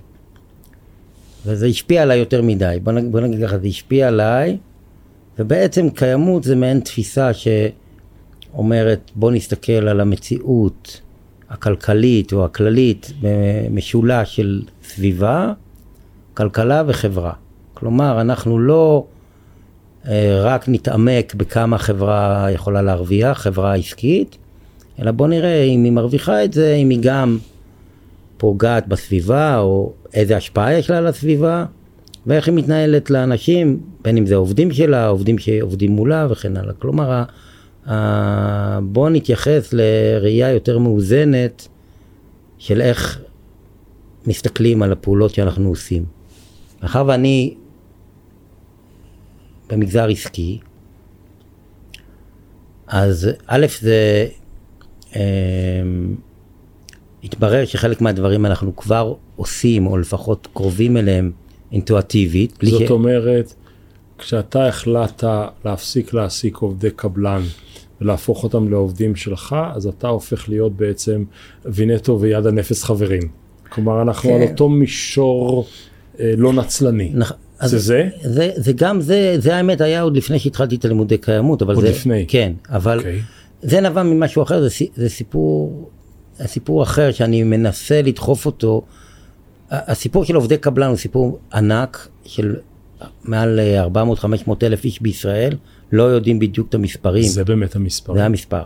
וזה 1.45 1.65
השפיע 1.65 2.01
עליי 2.01 2.19
יותר 2.19 2.41
מדי. 2.41 2.77
בוא 2.83 2.91
נגיד, 2.91 3.11
בוא 3.11 3.19
נגיד 3.19 3.45
ככה, 3.47 3.57
זה 3.57 3.67
השפיע 3.67 4.07
עליי, 4.07 4.57
ובעצם 5.39 5.89
קיימות 5.89 6.43
זה 6.43 6.55
מעין 6.55 6.79
תפיסה 6.79 7.31
שאומרת, 7.33 9.11
בוא 9.15 9.31
נסתכל 9.31 9.87
על 9.87 9.99
המציאות 9.99 11.01
הכלכלית 11.49 12.33
או 12.33 12.45
הכללית 12.45 13.11
במשולש 13.21 14.35
של 14.35 14.61
סביבה, 14.83 15.53
כלכלה 16.33 16.83
וחברה. 16.87 17.33
כלומר, 17.73 18.21
אנחנו 18.21 18.59
לא... 18.59 19.05
אה, 20.07 20.41
רק 20.41 20.65
נתעמק 20.67 21.35
בכמה 21.35 21.77
חברה 21.77 22.47
יכולה 22.51 22.81
להרוויח, 22.81 23.41
חברה 23.41 23.75
עסקית, 23.75 24.37
אלא 24.99 25.11
בוא 25.11 25.27
נראה 25.27 25.63
אם 25.63 25.83
היא 25.83 25.91
מרוויחה 25.91 26.43
את 26.43 26.53
זה, 26.53 26.73
אם 26.73 26.89
היא 26.89 26.99
גם 27.01 27.37
פוגעת 28.37 28.87
בסביבה, 28.87 29.57
או 29.57 29.93
איזה 30.13 30.37
השפעה 30.37 30.73
יש 30.73 30.89
לה 30.89 30.97
על 30.97 31.07
הסביבה, 31.07 31.65
ואיך 32.27 32.47
היא 32.47 32.55
מתנהלת 32.55 33.09
לאנשים, 33.09 33.79
בין 34.01 34.17
אם 34.17 34.25
זה 34.25 34.35
עובדים 34.35 34.71
שלה, 34.71 35.07
עובדים 35.07 35.37
שעובדים 35.37 35.91
מולה 35.91 36.27
וכן 36.29 36.57
הלאה. 36.57 36.73
כלומר, 36.73 37.23
בואו 38.83 39.09
נתייחס 39.09 39.73
לראייה 39.73 40.51
יותר 40.51 40.77
מאוזנת 40.77 41.67
של 42.57 42.81
איך 42.81 43.21
מסתכלים 44.27 44.83
על 44.83 44.91
הפעולות 44.91 45.33
שאנחנו 45.33 45.69
עושים. 45.69 46.05
מאחר 46.83 47.03
ואני 47.07 47.53
במגזר 49.69 50.07
עסקי, 50.09 50.59
אז 52.87 53.29
א' 53.47 53.65
זה 53.81 54.27
אה, 55.15 55.21
התברר 57.23 57.65
שחלק 57.65 58.01
מהדברים 58.01 58.45
אנחנו 58.45 58.75
כבר 58.75 59.13
עושים, 59.35 59.87
או 59.87 59.97
לפחות 59.97 60.47
קרובים 60.53 60.97
אליהם 60.97 61.31
אינטואטיבית. 61.71 62.57
זאת 62.63 62.87
ש... 62.87 62.91
אומרת, 62.91 63.53
כשאתה 64.17 64.67
החלטת 64.67 65.27
להפסיק 65.65 66.13
להעסיק 66.13 66.57
עובדי 66.57 66.91
קבלן 66.91 67.41
ולהפוך 68.01 68.43
אותם 68.43 68.69
לעובדים 68.69 69.15
שלך, 69.15 69.55
אז 69.73 69.87
אתה 69.87 70.07
הופך 70.07 70.49
להיות 70.49 70.75
בעצם 70.75 71.23
וינטו 71.65 72.19
ויד 72.21 72.45
הנפש 72.45 72.83
חברים. 72.83 73.21
כלומר, 73.69 74.01
אנחנו 74.01 74.29
כן. 74.29 74.35
על 74.35 74.41
אותו 74.49 74.69
מישור 74.69 75.65
אה, 76.19 76.33
לא 76.37 76.53
נצלני. 76.53 77.11
נכ... 77.13 77.31
אז 77.59 77.71
זה 77.71 77.79
זה? 77.79 78.09
זה, 78.23 78.51
זה 78.55 78.73
גם 78.73 79.01
זה, 79.01 79.35
זה 79.39 79.55
האמת 79.55 79.81
היה 79.81 80.01
עוד 80.01 80.17
לפני 80.17 80.39
שהתחלתי 80.39 80.75
את 80.75 80.85
הלימודי 80.85 81.17
קיימות, 81.17 81.61
אבל 81.61 81.75
עוד 81.75 81.85
זה... 81.85 81.91
לפני. 81.91 82.25
כן, 82.27 82.53
אבל 82.69 82.97
אוקיי. 82.97 83.21
זה 83.61 83.81
נבע 83.81 84.03
ממשהו 84.03 84.43
אחר, 84.43 84.61
זה, 84.61 84.69
זה 84.95 85.09
סיפור, 85.09 85.89
הסיפור 86.39 86.83
אחר 86.83 87.11
שאני 87.11 87.43
מנסה 87.43 88.01
לדחוף 88.01 88.45
אותו. 88.45 88.81
הסיפור 89.71 90.25
של 90.25 90.35
עובדי 90.35 90.57
קבלן 90.57 90.87
הוא 90.87 90.97
סיפור 90.97 91.39
ענק 91.53 92.07
של 92.25 92.55
מעל 93.23 93.59
400-500 94.47 94.51
אלף 94.63 94.85
איש 94.85 95.01
בישראל, 95.01 95.55
לא 95.91 96.03
יודעים 96.03 96.39
בדיוק 96.39 96.69
את 96.69 96.73
המספרים, 96.73 97.23
זה 97.23 97.43
באמת 97.43 97.75
המספר. 97.75 98.13
זה 98.13 98.25
המספר. 98.25 98.63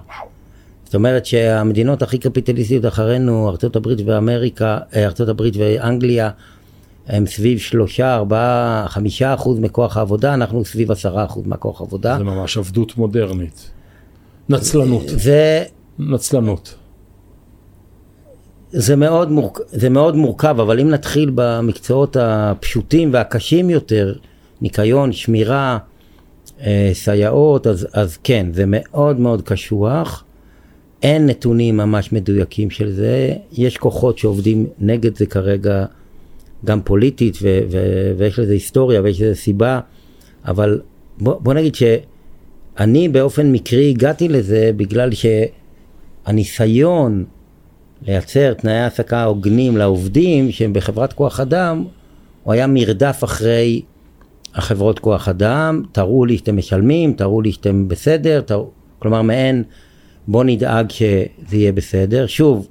זאת 0.86 0.95
אומרת 0.95 1.26
שהמדינות 1.26 2.02
הכי 2.02 2.17
קפיטליסטיות 2.17 2.86
אחרינו, 2.86 3.50
ארה"ב 3.50 3.88
ואמריקה, 4.06 4.78
אה, 4.95 5.06
ארה"ב 5.06 5.41
ואנגליה, 5.58 6.30
הם 7.08 7.26
סביב 7.26 7.60
שלושה, 7.60 8.15
ארבעה, 8.15 8.86
חמישה 8.88 9.34
אחוז 9.34 9.60
מכוח 9.60 9.98
העבודה, 9.98 10.34
אנחנו 10.34 10.65
סביב 10.65 10.91
עשרה 10.91 11.26
אחוז 11.26 11.48
מכוח 11.48 11.82
העבודה. 11.82 12.15
זה 12.17 12.24
ממש 12.24 12.58
עבדות 12.58 12.98
מודרנית. 12.98 13.72
נצלנות. 14.50 15.04
זה, 15.08 15.63
נצלנות. 16.00 16.76
זה, 18.72 18.96
מאוד 18.96 19.32
מורכ... 19.32 19.60
זה 19.67 19.89
מאוד 19.89 20.15
מורכב, 20.15 20.60
אבל 20.60 20.80
אם 20.80 20.89
נתחיל 20.89 21.32
במקצועות 21.36 22.17
הפשוטים 22.20 23.13
והקשים 23.13 23.70
יותר, 23.70 24.15
ניקיון, 24.62 25.12
שמירה, 25.12 25.78
אה, 26.62 26.89
סייעות, 26.93 27.67
אז, 27.67 27.88
אז 27.93 28.17
כן, 28.24 28.48
זה 28.54 28.63
מאוד 28.67 29.20
מאוד 29.20 29.41
קשוח. 29.41 30.24
אין 31.04 31.26
נתונים 31.26 31.78
ממש 31.78 32.13
מדויקים 32.13 32.70
של 32.70 32.91
זה, 32.91 33.34
יש 33.52 33.78
כוחות 33.78 34.17
שעובדים 34.17 34.67
נגד 34.80 35.17
זה 35.17 35.26
כרגע, 35.26 35.86
גם 36.65 36.82
פוליטית, 36.82 37.38
ו- 37.41 37.60
ו- 37.72 38.12
ויש 38.17 38.39
לזה 38.39 38.54
היסטוריה 38.54 39.02
ויש 39.02 39.22
לזה 39.22 39.36
סיבה, 39.36 39.80
אבל 40.46 40.82
בוא, 41.17 41.36
בוא 41.39 41.54
נגיד 41.54 41.76
שאני 41.76 43.10
באופן 43.10 43.52
מקרי 43.52 43.89
הגעתי 43.89 44.28
לזה 44.28 44.72
בגלל 44.76 45.10
שהניסיון 46.26 47.26
לייצר 48.02 48.54
תנאי 48.54 48.74
העסקה 48.74 49.24
הוגנים 49.24 49.78
לעובדים 49.78 50.52
שהם 50.52 50.74
בחברת 50.74 51.13
כוח 51.13 51.39
אדם, 51.39 51.86
הוא 52.43 52.54
היה 52.54 52.67
מרדף 52.67 53.24
אחרי 53.24 53.82
החברות 54.56 55.00
כוח 55.00 55.30
אדם, 55.30 55.84
תראו 55.91 56.26
לי 56.26 56.38
שאתם 56.38 56.58
משלמים, 56.58 57.13
תראו 57.13 57.41
לי 57.41 57.52
שאתם 57.52 57.88
בסדר, 57.88 58.41
תראו, 58.41 58.70
כלומר 59.00 59.22
מעין 59.22 59.63
בוא 60.28 60.43
נדאג 60.43 60.91
שזה 60.91 61.58
יהיה 61.58 61.72
בסדר. 61.72 62.28
שוב, 62.28 62.67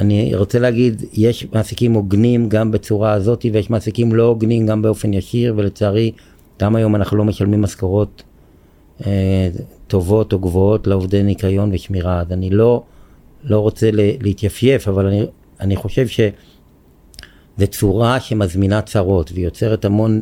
אני 0.00 0.34
רוצה 0.34 0.58
להגיד, 0.58 1.02
יש 1.12 1.46
מעסיקים 1.52 1.92
הוגנים 1.92 2.48
גם 2.48 2.70
בצורה 2.70 3.12
הזאת 3.12 3.46
ויש 3.52 3.70
מעסיקים 3.70 4.14
לא 4.14 4.22
הוגנים 4.22 4.66
גם 4.66 4.82
באופן 4.82 5.14
ישיר 5.14 5.54
ולצערי 5.56 6.12
גם 6.60 6.76
היום 6.76 6.96
אנחנו 6.96 7.16
לא 7.16 7.24
משלמים 7.24 7.62
משכורות 7.62 8.22
אה, 9.06 9.48
טובות 9.86 10.32
או 10.32 10.38
גבוהות 10.38 10.86
לעובדי 10.86 11.22
ניקיון 11.22 11.70
ושמירה, 11.72 12.20
אז 12.20 12.32
אני 12.32 12.50
לא, 12.50 12.82
לא 13.44 13.60
רוצה 13.60 13.90
להתייפייף, 13.92 14.88
אבל 14.88 15.06
אני, 15.06 15.26
אני 15.60 15.76
חושב 15.76 16.06
שזו 16.06 17.66
צורה 17.70 18.20
שמזמינה 18.20 18.82
צרות 18.82 19.32
ויוצרת 19.34 19.84
המון 19.84 20.20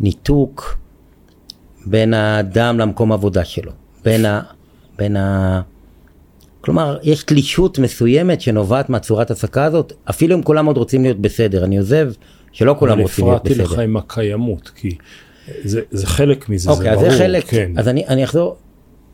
ניתוק 0.00 0.78
בין 1.86 2.14
האדם 2.14 2.78
למקום 2.78 3.12
עבודה 3.12 3.44
שלו, 3.44 3.72
בין 4.04 4.24
ה... 4.24 4.42
בין 4.98 5.16
ה... 5.16 5.60
כלומר, 6.64 6.98
יש 7.02 7.22
תלישות 7.22 7.78
מסוימת 7.78 8.40
שנובעת 8.40 8.90
מהצורת 8.90 9.30
העסקה 9.30 9.64
הזאת, 9.64 9.92
אפילו 10.10 10.36
אם 10.36 10.42
כולם 10.42 10.66
עוד 10.66 10.76
רוצים 10.76 11.02
להיות 11.02 11.18
בסדר. 11.18 11.64
אני 11.64 11.78
עוזב 11.78 12.10
שלא 12.52 12.76
כולם 12.78 12.98
רוצים 12.98 13.26
להיות 13.26 13.40
הפרעתי 13.40 13.62
בסדר. 13.62 13.74
לך 13.74 13.78
עם 13.78 13.96
הקיימות, 13.96 14.68
כי 14.68 14.96
זה, 15.64 15.80
זה 15.90 16.06
חלק 16.06 16.48
מזה, 16.48 16.70
אוקיי, 16.70 16.84
זה 16.84 16.90
אז 16.90 16.98
ברור. 16.98 17.10
זה 17.10 17.18
חלק, 17.18 17.44
כן. 17.46 17.72
אז 17.76 17.88
אני, 17.88 18.06
אני 18.06 18.24
אחזור, 18.24 18.56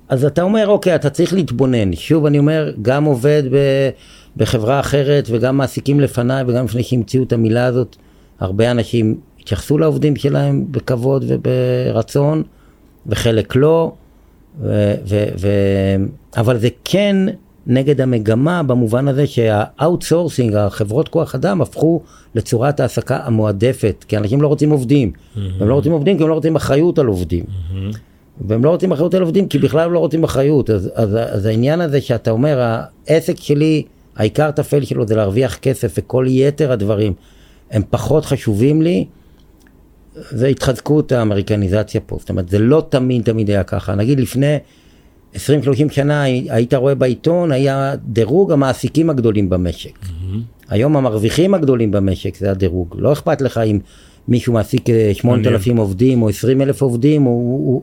אז 0.08 0.24
אתה 0.24 0.42
אומר, 0.42 0.68
אוקיי, 0.68 0.94
אתה 0.94 1.10
צריך 1.10 1.32
להתבונן. 1.32 1.96
שוב, 1.96 2.26
אני 2.26 2.38
אומר, 2.38 2.72
גם 2.82 3.04
עובד 3.04 3.42
ב, 3.50 3.56
בחברה 4.36 4.80
אחרת 4.80 5.28
וגם 5.30 5.56
מעסיקים 5.56 6.00
לפניי 6.00 6.44
וגם 6.46 6.64
לפני 6.64 6.82
שהמציאו 6.82 7.22
את 7.22 7.32
המילה 7.32 7.64
הזאת, 7.64 7.96
הרבה 8.40 8.70
אנשים 8.70 9.20
התייחסו 9.40 9.78
לעובדים 9.78 10.16
שלהם 10.16 10.64
בכבוד 10.70 11.24
וברצון, 11.28 12.42
וחלק 13.06 13.56
לא, 13.56 13.92
ו, 14.62 14.94
ו, 15.08 15.24
ו, 15.38 15.48
אבל 16.36 16.58
זה 16.58 16.68
כן 16.84 17.16
נגד 17.66 18.00
המגמה 18.00 18.62
במובן 18.62 19.08
הזה 19.08 19.26
שה 19.26 19.52
outsourcing, 19.52 20.54
החברות 20.54 21.08
כוח 21.08 21.34
אדם, 21.34 21.60
הפכו 21.60 22.00
לצורת 22.34 22.80
העסקה 22.80 23.20
המועדפת, 23.24 24.04
כי 24.08 24.16
אנשים 24.16 24.42
לא 24.42 24.48
רוצים 24.48 24.70
עובדים. 24.70 25.12
הם 25.60 25.68
לא 25.68 25.74
רוצים 25.74 25.92
עובדים 25.92 26.16
כי 26.16 26.22
הם 26.22 26.28
לא 26.28 26.34
רוצים 26.34 26.56
אחריות 26.56 26.98
על 26.98 27.06
עובדים. 27.06 27.44
והם 28.48 28.64
לא 28.64 28.70
רוצים 28.70 28.92
אחריות 28.92 29.14
על 29.14 29.22
עובדים 29.22 29.48
כי 29.48 29.58
בכלל 29.58 29.84
הם 29.84 29.92
לא 29.92 29.98
רוצים 29.98 30.24
אחריות. 30.24 30.70
אז, 30.70 30.90
אז, 30.94 31.16
אז 31.16 31.46
העניין 31.46 31.80
הזה 31.80 32.00
שאתה 32.00 32.30
אומר, 32.30 32.76
העסק 33.08 33.36
שלי, 33.36 33.82
העיקר 34.16 34.50
טפל 34.50 34.84
שלו 34.84 35.06
זה 35.06 35.16
להרוויח 35.16 35.56
כסף 35.56 35.94
וכל 35.98 36.26
יתר 36.28 36.72
הדברים 36.72 37.12
הם 37.70 37.82
פחות 37.90 38.24
חשובים 38.24 38.82
לי, 38.82 39.04
זה 40.30 40.46
התחזקות 40.46 41.12
האמריקניזציה 41.12 42.00
פה. 42.00 42.16
זאת 42.20 42.30
אומרת, 42.30 42.48
זה 42.48 42.58
לא 42.58 42.86
תמיד 42.88 43.22
תמיד 43.24 43.50
היה 43.50 43.62
ככה. 43.64 43.94
נגיד 43.94 44.20
לפני 44.20 44.56
20-30 45.34 45.38
שנה 45.90 46.22
היית 46.22 46.74
רואה 46.74 46.94
בעיתון, 46.94 47.52
היה 47.52 47.94
דירוג 48.06 48.52
המעסיקים 48.52 49.10
הגדולים 49.10 49.50
במשק. 49.50 49.98
היום 50.68 50.96
המרוויחים 50.96 51.54
הגדולים 51.54 51.90
במשק 51.90 52.36
זה 52.36 52.50
הדירוג. 52.50 52.94
לא 52.98 53.12
אכפת 53.12 53.40
לך 53.40 53.58
אם 53.58 53.78
מישהו 54.28 54.52
מעסיק 54.52 54.90
אה, 54.90 55.10
8,000 55.14 55.76
עובדים 55.76 56.22
או 56.22 56.28
20,000 56.28 56.82
עובדים, 56.82 57.22
הוא, 57.22 57.32
הוא, 57.72 57.82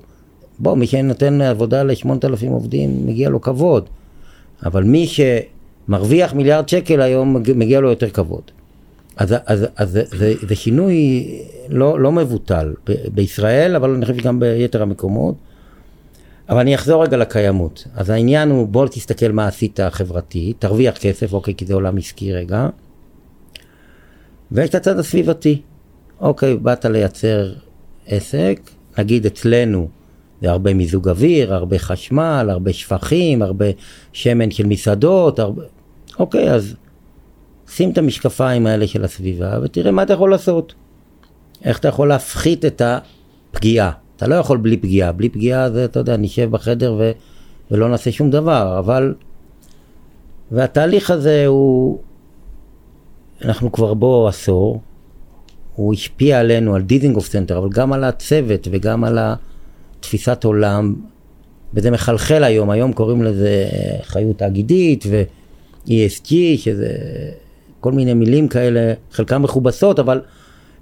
בוא, 0.60 0.76
מי 0.76 0.88
שנותן 0.88 1.42
עבודה 1.42 1.84
ל-8,000 1.84 2.10
עובדים, 2.50 3.08
מגיע 3.08 3.30
לו 3.30 3.42
כבוד. 3.42 3.86
אבל 4.66 4.84
מי 4.84 5.08
שמרוויח 5.08 6.34
מיליארד 6.34 6.70
שקל 6.70 7.02
היום, 7.02 7.34
מג- 7.34 7.54
מגיע 7.56 7.80
לו 7.80 7.90
יותר 7.90 8.10
כבוד. 8.10 8.42
אז, 9.18 9.36
אז, 9.46 9.66
אז 9.76 9.92
זה, 9.92 10.04
זה, 10.12 10.34
זה 10.48 10.56
שינוי 10.56 11.28
לא, 11.70 12.00
לא 12.00 12.12
מבוטל 12.12 12.74
ב, 12.90 12.94
בישראל, 13.14 13.76
אבל 13.76 13.90
אני 13.90 14.06
חושב 14.06 14.18
שגם 14.18 14.40
ביתר 14.40 14.82
המקומות. 14.82 15.36
אבל 16.50 16.60
אני 16.60 16.76
אחזור 16.76 17.04
רגע 17.04 17.18
לקיימות. 17.18 17.88
אז 17.96 18.10
העניין 18.10 18.50
הוא, 18.50 18.68
בוא 18.68 18.88
תסתכל 18.88 19.32
מה 19.32 19.48
עשית 19.48 19.80
חברתי, 19.90 20.54
תרוויח 20.60 20.98
כסף, 20.98 21.34
אוקיי, 21.34 21.56
כי 21.56 21.66
זה 21.66 21.74
עולם 21.74 21.98
עסקי 21.98 22.34
רגע. 22.34 22.70
ויש 24.52 24.70
את 24.70 24.76
הצד 24.76 25.00
הסביבתי. 25.00 25.62
אוקיי, 26.22 26.58
באת 26.58 26.86
לייצר 26.86 27.54
עסק, 28.08 28.60
נגיד 28.98 29.26
אצלנו 29.26 29.88
זה 30.42 30.50
הרבה 30.50 30.74
מיזוג 30.74 31.10
אוויר, 31.10 31.54
הרבה 31.54 31.80
חשמל, 31.80 32.48
הרבה 32.52 32.74
שפכים, 32.74 33.42
הרבה 33.42 33.66
שמן 34.14 34.52
של 34.52 34.66
מסעדות, 34.66 35.40
הרבה... 35.40 35.64
אוקיי, 36.20 36.52
אז 36.52 36.76
שים 37.70 37.92
את 37.92 37.98
המשקפיים 37.98 38.68
האלה 38.68 38.88
של 38.88 39.04
הסביבה 39.04 39.60
ותראה 39.64 39.92
מה 39.92 40.04
אתה 40.04 40.14
יכול 40.14 40.32
לעשות. 40.32 40.74
איך 41.64 41.80
אתה 41.80 41.88
יכול 41.88 42.08
להפחית 42.08 42.66
את 42.66 42.82
הפגיעה. 42.82 43.92
אתה 44.16 44.28
לא 44.28 44.36
יכול 44.36 44.58
בלי 44.58 44.78
פגיעה, 44.78 45.12
בלי 45.12 45.30
פגיעה 45.30 45.72
זה, 45.72 45.86
אתה 45.86 46.00
יודע, 46.00 46.18
נשב 46.18 46.52
בחדר 46.52 46.96
ו... 47.00 47.12
ולא 47.72 47.90
נעשה 47.90 48.12
שום 48.12 48.30
דבר, 48.30 48.80
אבל... 48.80 49.14
והתהליך 50.52 51.12
הזה 51.12 51.48
הוא... 51.48 52.00
אנחנו 53.42 53.72
כבר 53.72 53.94
בו 53.94 54.28
עשור, 54.28 54.82
הוא 55.76 55.94
השפיע 55.94 56.40
עלינו, 56.40 56.76
על 56.76 56.82
דיזינגוף 56.82 57.28
סנטר, 57.28 57.58
אבל 57.58 57.70
גם 57.70 57.94
על 57.94 58.04
הצוות 58.04 58.68
וגם 58.72 59.04
על 59.04 59.18
התפיסת 60.00 60.44
עולם, 60.44 60.96
וזה 61.74 61.92
מחלחל 61.92 62.44
היום, 62.44 62.70
היום 62.70 62.94
קוראים 62.94 63.24
לזה 63.24 63.70
חיות 64.04 64.38
תאגידית 64.38 65.06
ו-ESG, 65.10 66.30
שזה 66.58 66.88
כל 67.88 67.94
מיני 67.94 68.14
מילים 68.14 68.48
כאלה, 68.48 68.94
חלקן 69.12 69.38
מכובסות, 69.38 70.00
אבל 70.00 70.22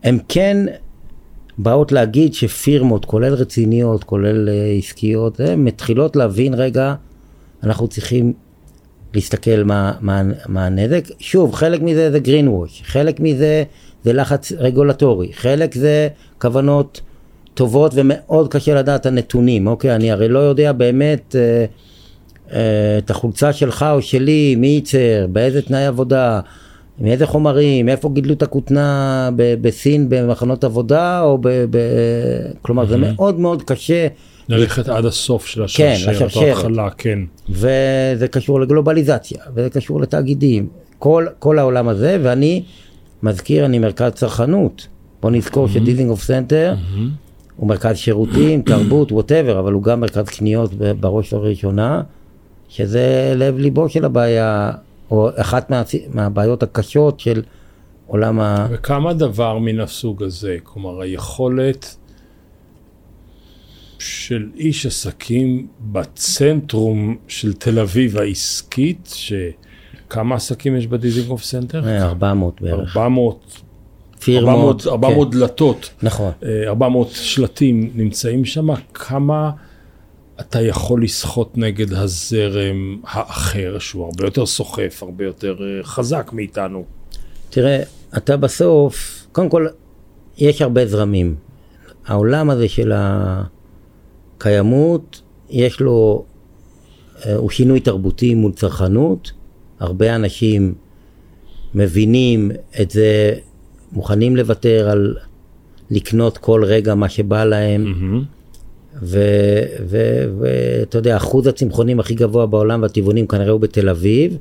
הם 0.03 0.17
כן, 0.27 0.57
באות 1.57 1.91
להגיד 1.91 2.33
שפירמות, 2.33 3.05
כולל 3.05 3.33
רציניות, 3.33 4.03
כולל 4.03 4.49
uh, 4.49 4.79
עסקיות, 4.79 5.39
uh, 5.39 5.43
מתחילות 5.57 6.15
להבין 6.15 6.53
רגע, 6.53 6.93
אנחנו 7.63 7.87
צריכים 7.87 8.33
להסתכל 9.13 9.63
מה, 9.63 9.91
מה, 10.01 10.21
מה 10.47 10.65
הנזק. 10.65 11.03
שוב, 11.19 11.53
חלק 11.53 11.81
מזה 11.81 12.11
זה 12.11 12.19
green 12.25 12.47
wash, 12.47 12.83
חלק 12.83 13.19
מזה 13.19 13.63
זה 14.03 14.13
לחץ 14.13 14.51
רגולטורי, 14.51 15.33
חלק 15.33 15.75
זה 15.75 16.07
כוונות 16.41 17.01
טובות 17.53 17.91
ומאוד 17.95 18.51
קשה 18.51 18.75
לדעת 18.75 19.01
את 19.01 19.05
הנתונים, 19.05 19.67
אוקיי? 19.67 19.95
אני 19.95 20.11
הרי 20.11 20.27
לא 20.27 20.39
יודע 20.39 20.71
באמת 20.71 21.35
אה, 21.35 21.65
אה, 22.51 22.97
את 22.97 23.09
החולצה 23.09 23.53
שלך 23.53 23.85
או 23.91 24.01
שלי, 24.01 24.55
מי 24.55 24.67
ייצר, 24.67 25.27
באיזה 25.29 25.61
תנאי 25.61 25.85
עבודה, 25.85 26.39
מאיזה 26.99 27.25
חומרים, 27.25 27.89
איפה 27.89 28.09
גידלו 28.13 28.33
את 28.33 28.43
הכותנה 28.43 29.29
בסין 29.35 30.05
במחנות 30.09 30.63
עבודה, 30.63 31.21
או 31.21 31.37
ב... 31.41 31.47
ב 31.69 31.77
כלומר, 32.61 32.83
mm-hmm. 32.83 32.87
זה 32.87 32.97
מאוד 32.97 33.39
מאוד 33.39 33.63
קשה. 33.63 34.07
ללכת 34.49 34.89
עד 34.89 35.05
הסוף 35.05 35.45
של 35.45 35.63
השרשרת, 35.63 36.05
כן, 36.05 36.11
לשרשרת, 36.11 36.43
ההתחלה, 36.47 36.89
כן. 36.89 37.19
וזה 37.49 38.27
קשור 38.31 38.61
לגלובליזציה, 38.61 39.39
וזה 39.55 39.69
קשור 39.69 40.01
לתאגידים, 40.01 40.67
כל, 40.99 41.25
כל 41.39 41.59
העולם 41.59 41.87
הזה, 41.87 42.17
ואני 42.23 42.63
מזכיר, 43.23 43.65
אני 43.65 43.79
מרכז 43.79 44.11
צרכנות. 44.11 44.87
בוא 45.21 45.31
נזכור 45.31 45.65
mm-hmm. 45.65 45.69
שדיזינגוף 45.69 46.23
סנטר 46.23 46.73
mm-hmm. 46.75 46.99
הוא 47.55 47.67
מרכז 47.67 47.97
שירותים, 47.97 48.61
תרבות, 48.61 49.11
whatever, 49.11 49.59
אבל 49.59 49.73
הוא 49.73 49.83
גם 49.83 49.99
מרכז 49.99 50.25
קניות 50.25 50.73
בראש 50.73 51.33
ובראשונה, 51.33 52.01
שזה 52.69 53.33
לב 53.35 53.57
ליבו 53.57 53.89
של 53.89 54.05
הבעיה, 54.05 54.71
או 55.11 55.29
אחת 55.35 55.69
מה, 55.69 55.83
מהבעיות 56.13 56.63
הקשות 56.63 57.19
של 57.19 57.43
עולם 58.07 58.39
ה... 58.39 58.67
וכמה 58.71 59.13
דבר 59.13 59.57
מן 59.57 59.79
הסוג 59.79 60.23
הזה, 60.23 60.57
כלומר 60.63 61.01
היכולת 61.01 61.95
של 63.99 64.49
איש 64.55 64.85
עסקים 64.85 65.67
בצנטרום 65.79 67.17
של 67.27 67.53
תל 67.53 67.79
אביב 67.79 68.17
העסקית, 68.17 69.13
שכמה 69.15 70.35
עסקים 70.35 70.75
יש 70.75 70.87
בדיזינגוף 70.87 71.43
סנטר? 71.43 71.83
400 72.01 72.61
בערך. 72.61 72.97
400 72.97 73.61
פירמות, 74.19 74.87
400 74.87 75.33
כן. 75.33 75.39
דלתות, 75.39 75.89
נכון. 76.03 76.31
400 76.67 77.07
אה, 77.07 77.13
שלטים 77.13 77.91
נמצאים 77.95 78.45
שם, 78.45 78.67
כמה 78.93 79.51
אתה 80.39 80.61
יכול 80.61 81.03
לסחוט 81.03 81.49
נגד 81.55 81.93
הזרם 81.93 82.97
האחר, 83.03 83.79
שהוא 83.79 84.05
הרבה 84.05 84.25
יותר 84.25 84.45
סוחף, 84.45 84.99
הרבה 85.01 85.25
יותר 85.25 85.55
אה, 85.61 85.83
חזק 85.83 86.29
מאיתנו? 86.33 86.85
תראה, 87.49 87.83
אתה 88.17 88.37
בסוף, 88.37 89.25
קודם 89.31 89.49
כל, 89.49 89.67
יש 90.37 90.61
הרבה 90.61 90.85
זרמים. 90.85 91.35
העולם 92.05 92.49
הזה 92.49 92.67
של 92.67 92.91
הקיימות, 94.35 95.21
יש 95.49 95.79
לו, 95.79 96.25
אה, 97.25 97.35
הוא 97.35 97.49
שינוי 97.49 97.79
תרבותי 97.79 98.33
מול 98.33 98.51
צרכנות. 98.51 99.31
הרבה 99.79 100.15
אנשים 100.15 100.73
מבינים 101.75 102.51
את 102.81 102.91
זה 102.91 103.33
מוכנים 103.91 104.35
לוותר 104.35 104.89
על 104.89 105.17
לקנות 105.91 106.37
כל 106.37 106.63
רגע 106.65 106.95
מה 106.95 107.09
שבא 107.09 107.43
להם. 107.43 107.85
Mm-hmm. 107.85 108.34
ואתה 109.01 110.97
יודע, 110.97 111.17
אחוז 111.17 111.47
הצמחונים 111.47 111.99
הכי 111.99 112.15
גבוה 112.15 112.45
בעולם 112.45 112.81
והטבעונים 112.81 113.27
כנראה 113.27 113.51
הוא 113.51 113.61
בתל 113.61 113.89
אביב. 113.89 114.37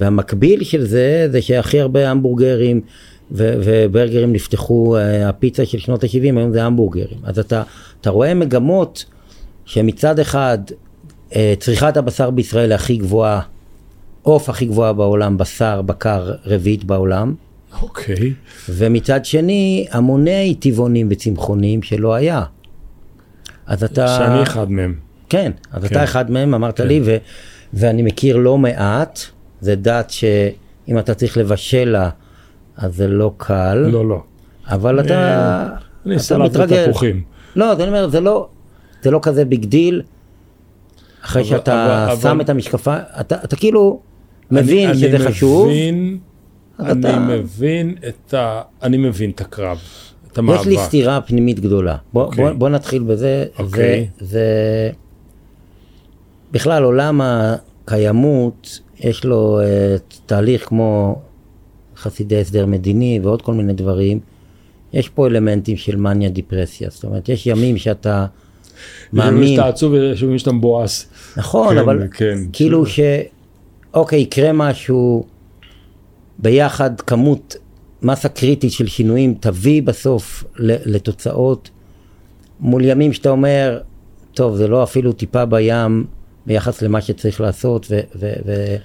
והמקביל 0.00 0.64
של 0.64 0.84
זה, 0.86 1.28
זה 1.32 1.42
שהכי 1.42 1.80
הרבה 1.80 2.10
המבורגרים 2.10 2.80
ו- 3.32 3.54
וברגרים 3.64 4.32
נפתחו, 4.32 4.96
אה, 4.96 5.28
הפיצה 5.28 5.66
של 5.66 5.78
שנות 5.78 6.04
ה-70, 6.04 6.36
היום 6.36 6.52
זה 6.52 6.64
המבורגרים. 6.64 7.18
אז 7.22 7.38
אתה, 7.38 7.62
אתה 8.00 8.10
רואה 8.10 8.34
מגמות 8.34 9.04
שמצד 9.64 10.18
אחד 10.18 10.58
אה, 11.36 11.54
צריכת 11.60 11.96
הבשר 11.96 12.30
בישראל 12.30 12.70
היא 12.70 12.74
הכי 12.74 12.96
גבוהה, 12.96 13.40
עוף 14.22 14.48
הכי 14.48 14.66
גבוהה 14.66 14.92
בעולם, 14.92 15.38
בשר, 15.38 15.82
בקר, 15.82 16.32
רביעית 16.46 16.84
בעולם. 16.84 17.34
אוקיי. 17.82 18.16
Okay. 18.16 18.70
ומצד 18.70 19.24
שני, 19.24 19.86
המוני 19.90 20.54
טבעונים 20.60 21.08
וצמחונים 21.10 21.82
שלא 21.82 22.14
היה. 22.14 22.42
אז 23.66 23.84
אתה... 23.84 24.08
שאני 24.08 24.42
אחד 24.42 24.70
מהם. 24.70 24.94
כן, 25.28 25.52
אז 25.72 25.82
כן. 25.82 25.86
אתה 25.86 26.04
אחד 26.04 26.30
מהם, 26.30 26.54
אמרת 26.54 26.76
כן. 26.80 26.86
לי, 26.86 27.00
ו... 27.04 27.16
ואני 27.72 28.02
מכיר 28.02 28.36
לא 28.36 28.58
מעט, 28.58 29.20
זה 29.60 29.74
דת 29.74 30.10
שאם 30.10 30.98
אתה 30.98 31.14
צריך 31.14 31.36
לבשל 31.36 31.84
לה, 31.84 32.10
אז 32.76 32.96
זה 32.96 33.08
לא 33.08 33.32
קל. 33.36 33.74
לא, 33.74 34.08
לא. 34.08 34.22
אבל 34.66 35.00
אתה... 35.00 35.68
אני 36.06 36.18
סלט 36.18 36.56
ותפוחים. 36.56 37.22
לא, 37.56 37.72
אז 37.72 37.80
אני 37.80 37.88
אומר, 37.88 38.08
זה 38.08 38.20
לא, 38.20 38.48
זה 39.02 39.10
לא 39.10 39.18
כזה 39.22 39.44
big 39.44 39.64
deal. 39.64 40.02
אחרי 41.24 41.42
אבל, 41.42 41.50
שאתה 41.50 42.04
אבל, 42.06 42.20
שם 42.20 42.28
אבל... 42.28 42.40
את 42.40 42.48
המשקפה, 42.48 42.96
אתה, 43.20 43.36
אתה 43.44 43.56
כאילו 43.56 44.00
מבין 44.50 44.88
אני, 44.88 44.98
שזה 44.98 45.16
אני 45.16 45.18
חשוב. 45.18 45.66
מבין 45.66 46.18
אני 46.80 47.00
אתה... 47.00 47.18
מבין 47.18 47.94
את 48.08 48.34
ה... 48.34 48.62
אני 48.82 48.96
מבין 48.96 49.30
את 49.30 49.40
הקרב, 49.40 49.78
את 50.34 50.38
המאבק. 50.38 50.60
יש 50.60 50.66
לי 50.66 50.76
סתירה 50.78 51.20
פנימית 51.20 51.60
גדולה. 51.60 51.96
בוא, 52.12 52.22
okay. 52.22 52.26
אוקיי. 52.26 52.44
בוא, 52.44 52.52
בוא 52.52 52.68
נתחיל 52.68 53.02
בזה. 53.02 53.44
Okay. 53.56 53.62
אוקיי. 53.62 54.08
זה, 54.20 54.26
זה... 54.26 54.44
בכלל, 56.52 56.82
עולם 56.82 57.20
הקיימות, 57.24 58.80
יש 59.00 59.24
לו 59.24 59.60
uh, 59.60 60.20
תהליך 60.26 60.68
כמו 60.68 61.20
חסידי 61.96 62.40
הסדר 62.40 62.66
מדיני 62.66 63.20
ועוד 63.22 63.42
כל 63.42 63.54
מיני 63.54 63.72
דברים. 63.72 64.20
יש 64.92 65.08
פה 65.08 65.26
אלמנטים 65.26 65.76
של 65.76 65.96
מניה 65.96 66.28
דיפרסיה. 66.28 66.88
זאת 66.90 67.04
אומרת, 67.04 67.28
יש 67.28 67.46
ימים 67.46 67.76
שאתה 67.76 68.26
מאמין... 69.12 69.56
שאתה 69.56 69.68
עצוב 69.68 69.92
ויש 69.92 70.22
ימים 70.22 70.38
שאתה 70.38 70.52
מבואס. 70.52 71.06
נכון, 71.36 71.74
כן, 71.74 71.80
אבל 71.80 72.06
כן. 72.12 72.38
כאילו 72.52 72.86
ש... 72.86 73.00
אוקיי, 73.94 74.20
יקרה 74.20 74.52
משהו... 74.52 75.24
ביחד 76.38 77.00
כמות, 77.00 77.56
מסה 78.04 78.28
קריטית 78.28 78.72
של 78.72 78.86
שינויים 78.86 79.34
תביא 79.40 79.82
בסוף 79.82 80.44
לתוצאות 80.58 81.70
מול 82.60 82.84
ימים 82.84 83.12
שאתה 83.12 83.30
אומר, 83.30 83.80
טוב, 84.34 84.56
זה 84.56 84.68
לא 84.68 84.82
אפילו 84.82 85.12
טיפה 85.12 85.44
בים 85.44 86.04
ביחס 86.46 86.82
למה 86.82 87.00
שצריך 87.00 87.40
לעשות, 87.40 87.86
ו, 87.90 88.00
ו, 88.20 88.32
ו, 88.46 88.76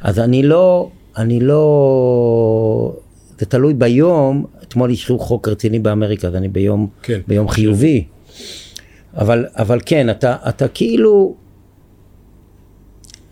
אז 0.00 0.18
אני 0.18 0.42
לא, 0.42 0.90
אני 1.16 1.40
לא, 1.40 2.96
זה 3.38 3.46
תלוי 3.46 3.74
ביום, 3.74 4.44
אתמול 4.62 4.90
אישרו 4.90 5.18
חוק 5.18 5.48
רציני 5.48 5.78
באמריקה, 5.78 6.28
אז 6.28 6.34
אני 6.34 6.48
ביום, 6.48 6.88
כן, 7.02 7.20
ביום 7.28 7.48
חיובי, 7.48 8.04
אבל, 9.16 9.46
אבל 9.52 9.80
כן, 9.86 10.10
אתה, 10.10 10.36
אתה 10.48 10.68
כאילו, 10.68 11.34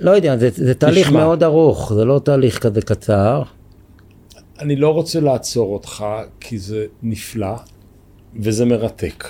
לא 0.01 0.11
יודע, 0.11 0.37
זה, 0.37 0.49
זה 0.53 0.75
תהליך 0.75 1.07
נשמע. 1.07 1.21
מאוד 1.21 1.43
ארוך, 1.43 1.93
זה 1.95 2.05
לא 2.05 2.21
תהליך 2.25 2.59
כזה 2.59 2.83
קצר. 2.83 3.43
אני 4.61 4.77
לא 4.77 4.89
רוצה 4.89 5.21
לעצור 5.21 5.75
אותך, 5.75 6.05
כי 6.41 6.59
זה 6.59 6.87
נפלא 7.03 7.55
וזה 8.37 8.65
מרתק. 8.65 9.25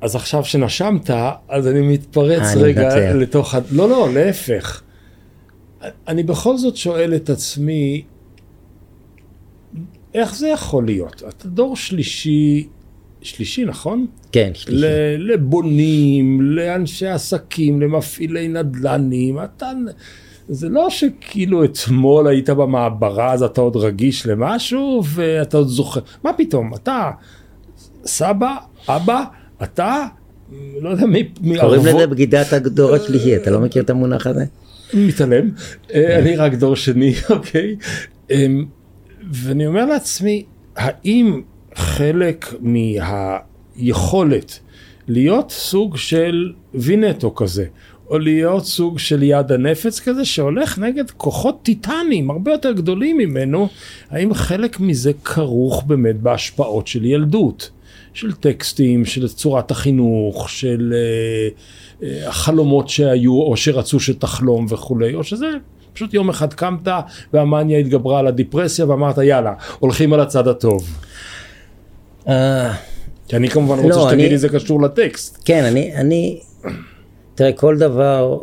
אז 0.00 0.16
עכשיו 0.16 0.44
שנשמת, 0.44 1.10
אז 1.48 1.68
אני 1.68 1.80
מתפרץ 1.80 2.42
אני 2.42 2.62
רגע 2.62 2.88
מתנצל. 2.88 3.16
לתוך 3.16 3.54
ה... 3.54 3.58
לא, 3.72 3.88
לא, 3.88 4.08
להפך. 4.14 4.82
אני 6.08 6.22
בכל 6.22 6.56
זאת 6.56 6.76
שואל 6.76 7.14
את 7.14 7.30
עצמי, 7.30 8.04
איך 10.14 10.34
זה 10.34 10.48
יכול 10.48 10.84
להיות? 10.84 11.22
אתה 11.28 11.48
דור 11.48 11.76
שלישי, 11.76 12.68
שלישי, 13.22 13.64
נכון? 13.64 14.06
כן, 14.32 14.50
שלישי. 14.54 14.86
לבונים, 15.18 16.40
לאנשי 16.40 17.06
עסקים, 17.06 17.80
למפעילי 17.80 18.48
נדל"נים, 18.48 19.38
אתה... 19.44 19.70
זה 20.48 20.68
לא 20.68 20.90
שכאילו 20.90 21.64
אתמול 21.64 22.26
היית 22.26 22.50
במעברה 22.50 23.32
אז 23.32 23.42
אתה 23.42 23.60
עוד 23.60 23.76
רגיש 23.76 24.26
למשהו 24.26 25.02
ואתה 25.04 25.56
עוד 25.56 25.68
זוכר, 25.68 26.00
מה 26.24 26.32
פתאום, 26.32 26.74
אתה 26.74 27.10
סבא, 28.06 28.56
אבא, 28.88 29.24
אתה, 29.62 30.06
לא 30.80 30.88
יודע 30.88 31.06
מי, 31.06 31.28
מי 31.40 31.60
קוראים 31.60 31.86
לזה 31.86 32.06
בגידת 32.06 32.52
הדור 32.52 32.94
השלישי, 32.94 33.36
אתה 33.36 33.50
לא 33.50 33.60
מכיר 33.60 33.82
את 33.82 33.90
המונח 33.90 34.26
הזה? 34.26 34.44
מתעלם, 34.94 35.50
אה, 35.94 36.18
אני 36.18 36.36
רק 36.36 36.54
דור 36.54 36.76
שני, 36.76 37.14
אוקיי, 37.30 37.76
אמ, 38.30 38.64
ואני 39.32 39.66
אומר 39.66 39.86
לעצמי, 39.86 40.44
האם 40.76 41.42
חלק 41.74 42.54
מהיכולת 43.76 44.58
להיות 45.08 45.50
סוג 45.50 45.96
של 45.96 46.52
וינטו 46.74 47.34
כזה, 47.34 47.64
או 48.10 48.18
להיות 48.18 48.64
סוג 48.64 48.98
של 48.98 49.22
יד 49.22 49.52
הנפץ 49.52 50.00
כזה 50.00 50.24
שהולך 50.24 50.78
נגד 50.78 51.10
כוחות 51.10 51.58
טיטניים 51.62 52.30
הרבה 52.30 52.52
יותר 52.52 52.72
גדולים 52.72 53.18
ממנו, 53.18 53.68
האם 54.10 54.34
חלק 54.34 54.80
מזה 54.80 55.12
כרוך 55.24 55.82
באמת 55.86 56.20
בהשפעות 56.20 56.86
של 56.86 57.04
ילדות, 57.04 57.70
של 58.14 58.32
טקסטים, 58.32 59.04
של 59.04 59.28
צורת 59.28 59.70
החינוך, 59.70 60.48
של 60.50 60.94
uh, 60.94 62.00
uh, 62.00 62.04
החלומות 62.26 62.88
שהיו 62.88 63.32
או 63.42 63.56
שרצו 63.56 64.00
שתחלום 64.00 64.66
וכולי, 64.68 65.14
או 65.14 65.24
שזה 65.24 65.46
פשוט 65.92 66.14
יום 66.14 66.28
אחד 66.28 66.54
קמת 66.54 66.88
והמאניה 67.32 67.78
התגברה 67.78 68.18
על 68.18 68.26
הדיפרסיה 68.26 68.86
ואמרת 68.88 69.18
יאללה, 69.18 69.52
הולכים 69.78 70.12
על 70.12 70.20
הצד 70.20 70.48
הטוב. 70.48 70.88
אה, 72.28 72.74
כי 73.28 73.36
אני 73.36 73.48
כמובן 73.48 73.76
רוצה 73.78 73.88
לא, 73.98 74.02
שתגיד 74.08 74.20
אני- 74.24 74.28
לי 74.28 74.38
זה 74.38 74.48
קשור 74.48 74.82
לטקסט. 74.82 75.42
כן, 75.44 75.64
אני, 75.64 75.96
אני, 75.96 76.40
תראה, 77.34 77.52
כל 77.52 77.78
דבר, 77.78 78.38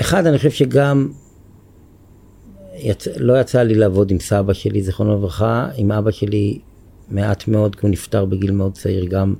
אחד, 0.00 0.26
אני 0.26 0.36
חושב 0.36 0.50
שגם, 0.50 1.08
יצ... 2.74 3.08
לא 3.16 3.40
יצא 3.40 3.62
לי 3.62 3.74
לעבוד 3.74 4.10
עם 4.10 4.20
סבא 4.20 4.52
שלי, 4.52 4.82
זיכרונו 4.82 5.16
לברכה, 5.16 5.68
עם 5.76 5.92
אבא 5.92 6.10
שלי 6.10 6.58
מעט 7.08 7.48
מאוד, 7.48 7.74
כי 7.74 7.80
הוא 7.86 7.90
נפטר 7.90 8.24
בגיל 8.24 8.52
מאוד 8.52 8.72
צעיר, 8.72 9.04
גם 9.04 9.34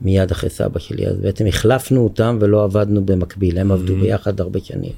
מיד 0.00 0.30
אחרי 0.30 0.50
סבא 0.50 0.78
שלי, 0.78 1.06
אז 1.06 1.16
בעצם 1.16 1.46
החלפנו 1.46 2.04
אותם 2.04 2.38
ולא 2.40 2.64
עבדנו 2.64 3.04
במקביל, 3.06 3.58
הם 3.58 3.72
עבדו 3.72 3.96
ביחד 3.96 4.40
הרבה 4.40 4.60
שנים. 4.60 4.92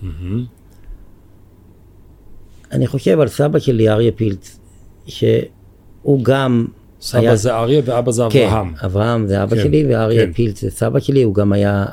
אני 2.73 2.87
חושב 2.87 3.21
על 3.21 3.29
סבא 3.29 3.59
שלי, 3.59 3.89
אריה 3.89 4.12
פילץ, 4.12 4.59
שהוא 5.07 6.25
גם 6.25 6.67
סבא 7.01 7.21
היה- 7.21 7.37
זה 7.37 7.55
אריה 7.57 7.83
ואבא 7.85 8.13
זה 8.13 8.23
כן, 8.31 8.47
אברהם. 8.49 8.73
אברהם 8.85 9.27
זה 9.27 9.43
אבא 9.43 9.57
כן, 9.57 9.63
שלי 9.63 9.87
ואריה 9.89 10.27
כן. 10.27 10.33
פילץ 10.33 10.61
זה 10.61 10.71
סבא 10.71 11.01
שלי, 11.01 11.23
הוא 11.23 11.35
גם 11.35 11.53
היה, 11.53 11.85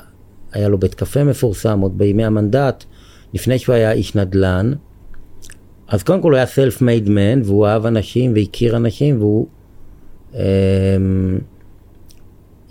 היה 0.52 0.68
לו 0.68 0.78
בית 0.78 0.94
קפה 0.96 1.24
מפורסם 1.24 1.80
עוד 1.80 1.98
בימי 1.98 2.26
המנדט, 2.26 2.84
לפני 3.34 3.60
שהוא 3.60 3.76
היה 3.76 3.92
איש 3.92 4.16
נדל"ן. 4.16 4.74
אז 5.88 6.04
קודם 6.04 6.22
כל 6.22 6.32
הוא 6.32 6.38
היה 6.38 6.46
סלף 6.46 6.82
מייד 6.82 7.10
מן, 7.10 7.42
והוא 7.44 7.66
אהב 7.68 7.86
אנשים 7.86 8.34
והכיר 8.36 8.76
אנשים, 8.76 9.18
והוא 9.20 9.48
אמ, 10.34 10.40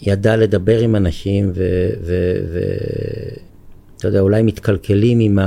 ידע 0.03 0.37
לדבר 0.37 0.78
עם 0.78 0.97
אנשים, 0.97 1.53
ואתה 3.95 4.09
יודע, 4.09 4.20
אולי 4.20 4.43
מתקלקלים 4.43 5.20
עם 5.20 5.39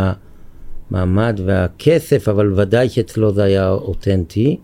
המעמד 0.92 1.40
והכסף, 1.46 2.30
אבל 2.30 2.54
ודאי 2.60 2.90
שאצלו 2.90 3.34
זה 3.34 3.44
היה 3.44 3.70
אותנטי. 3.70 4.58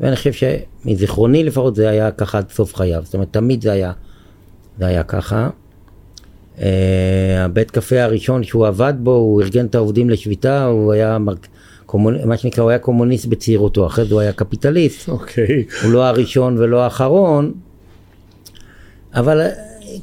ואני 0.00 0.16
חושב 0.16 0.32
שמזיכרוני 0.32 1.44
לפחות 1.44 1.74
זה 1.76 1.88
היה 1.88 2.10
ככה 2.10 2.38
עד 2.38 2.50
סוף 2.50 2.74
חייו, 2.74 3.02
זאת 3.04 3.14
אומרת 3.14 3.28
תמיד 3.30 3.62
זה 3.62 3.72
היה, 3.72 3.92
זה 4.78 4.86
היה 4.86 5.02
ככה. 5.02 5.48
Uh, 6.56 6.60
הבית 7.38 7.70
קפה 7.70 8.02
הראשון 8.02 8.44
שהוא 8.44 8.66
עבד 8.66 8.94
בו, 8.98 9.14
הוא 9.14 9.42
ארגן 9.42 9.66
את 9.66 9.74
העובדים 9.74 10.10
לשביתה, 10.10 10.64
הוא 10.64 10.92
היה 10.92 11.18
מר... 11.18 11.34
קומונ... 11.86 12.28
מה 12.28 12.36
שנקרא, 12.36 12.62
הוא 12.62 12.70
היה 12.70 12.78
קומוניסט 12.78 13.26
בצעירותו, 13.26 13.86
אחרי 13.86 14.04
זה 14.04 14.14
הוא 14.14 14.20
היה 14.20 14.32
קפיטליסט, 14.32 15.08
אוקיי. 15.08 15.64
הוא 15.82 15.92
לא 15.92 16.04
הראשון 16.04 16.58
ולא 16.58 16.82
האחרון, 16.82 17.52
אבל 19.14 19.46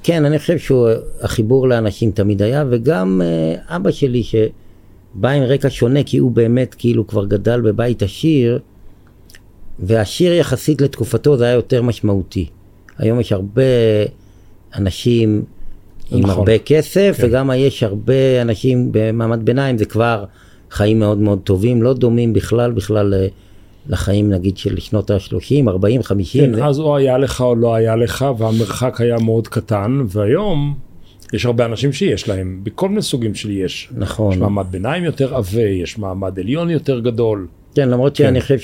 כן, 0.03 0.25
אני 0.25 0.39
חושב 0.39 0.57
שהחיבור 0.57 1.67
לאנשים 1.67 2.11
תמיד 2.11 2.41
היה, 2.41 2.63
וגם 2.69 3.21
uh, 3.21 3.75
אבא 3.75 3.91
שלי 3.91 4.23
שבא 4.23 5.29
עם 5.29 5.43
רקע 5.43 5.67
שונה, 5.71 6.03
כי 6.03 6.17
הוא 6.17 6.31
באמת 6.31 6.75
כאילו 6.77 7.07
כבר 7.07 7.25
גדל 7.25 7.61
בבית 7.61 8.03
עשיר, 8.03 8.59
והשיר 9.79 10.33
יחסית 10.33 10.81
לתקופתו 10.81 11.37
זה 11.37 11.45
היה 11.45 11.53
יותר 11.53 11.81
משמעותי. 11.81 12.45
היום 12.97 13.19
יש 13.19 13.31
הרבה 13.31 13.61
אנשים 14.75 15.43
עם 16.11 16.19
נכון. 16.19 16.35
הרבה 16.35 16.57
כסף, 16.57 17.15
כן. 17.21 17.27
וגם 17.27 17.51
יש 17.55 17.83
הרבה 17.83 18.41
אנשים 18.41 18.89
במעמד 18.91 19.45
ביניים, 19.45 19.77
זה 19.77 19.85
כבר 19.85 20.25
חיים 20.71 20.99
מאוד 20.99 21.17
מאוד 21.17 21.39
טובים, 21.43 21.81
לא 21.81 21.93
דומים 21.93 22.33
בכלל 22.33 22.71
בכלל 22.71 23.15
ל- 23.15 23.27
לחיים 23.89 24.29
נגיד 24.29 24.57
של 24.57 24.79
שנות 24.79 25.11
ה-30, 25.11 25.67
40, 25.69 26.03
50. 26.03 26.45
כן, 26.45 26.53
זה- 26.55 26.65
אז 26.65 26.79
או 26.79 26.95
היה 26.97 27.17
לך 27.17 27.41
או 27.41 27.55
לא 27.55 27.75
היה 27.75 27.95
לך, 27.95 28.25
והמרחק 28.37 29.01
היה 29.01 29.15
מאוד 29.19 29.47
קטן, 29.47 30.01
והיום 30.07 30.73
יש 31.33 31.45
הרבה 31.45 31.65
אנשים 31.65 31.93
שיש 31.93 32.29
להם, 32.29 32.59
בכל 32.63 32.89
מיני 32.89 33.01
סוגים 33.01 33.35
של 33.35 33.51
יש. 33.51 33.89
נכון. 33.97 34.31
יש 34.33 34.37
מעמד 34.39 34.65
ביניים 34.71 35.03
יותר 35.03 35.35
עבה, 35.35 35.61
יש 35.61 35.97
מעמד 35.97 36.39
עליון 36.39 36.69
יותר 36.69 36.99
גדול. 36.99 37.47
כן, 37.75 37.89
למרות 37.89 38.17
כן. 38.17 38.23
שאני 38.23 38.41
חושב 38.41 38.57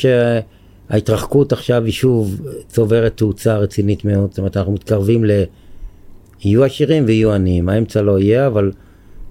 שההתרחקות 0.91 1.53
עכשיו 1.53 1.85
היא 1.85 1.93
שוב 1.93 2.41
צוברת 2.67 3.17
תאוצה 3.17 3.57
רצינית 3.57 4.05
מאוד, 4.05 4.29
זאת 4.29 4.37
אומרת 4.37 4.57
אנחנו 4.57 4.73
מתקרבים 4.73 5.25
ל... 5.25 5.31
יהיו 6.43 6.63
עשירים 6.63 7.03
ויהיו 7.07 7.33
עניים, 7.33 7.69
האמצע 7.69 8.01
לא 8.01 8.19
יהיה, 8.19 8.47
אבל 8.47 8.71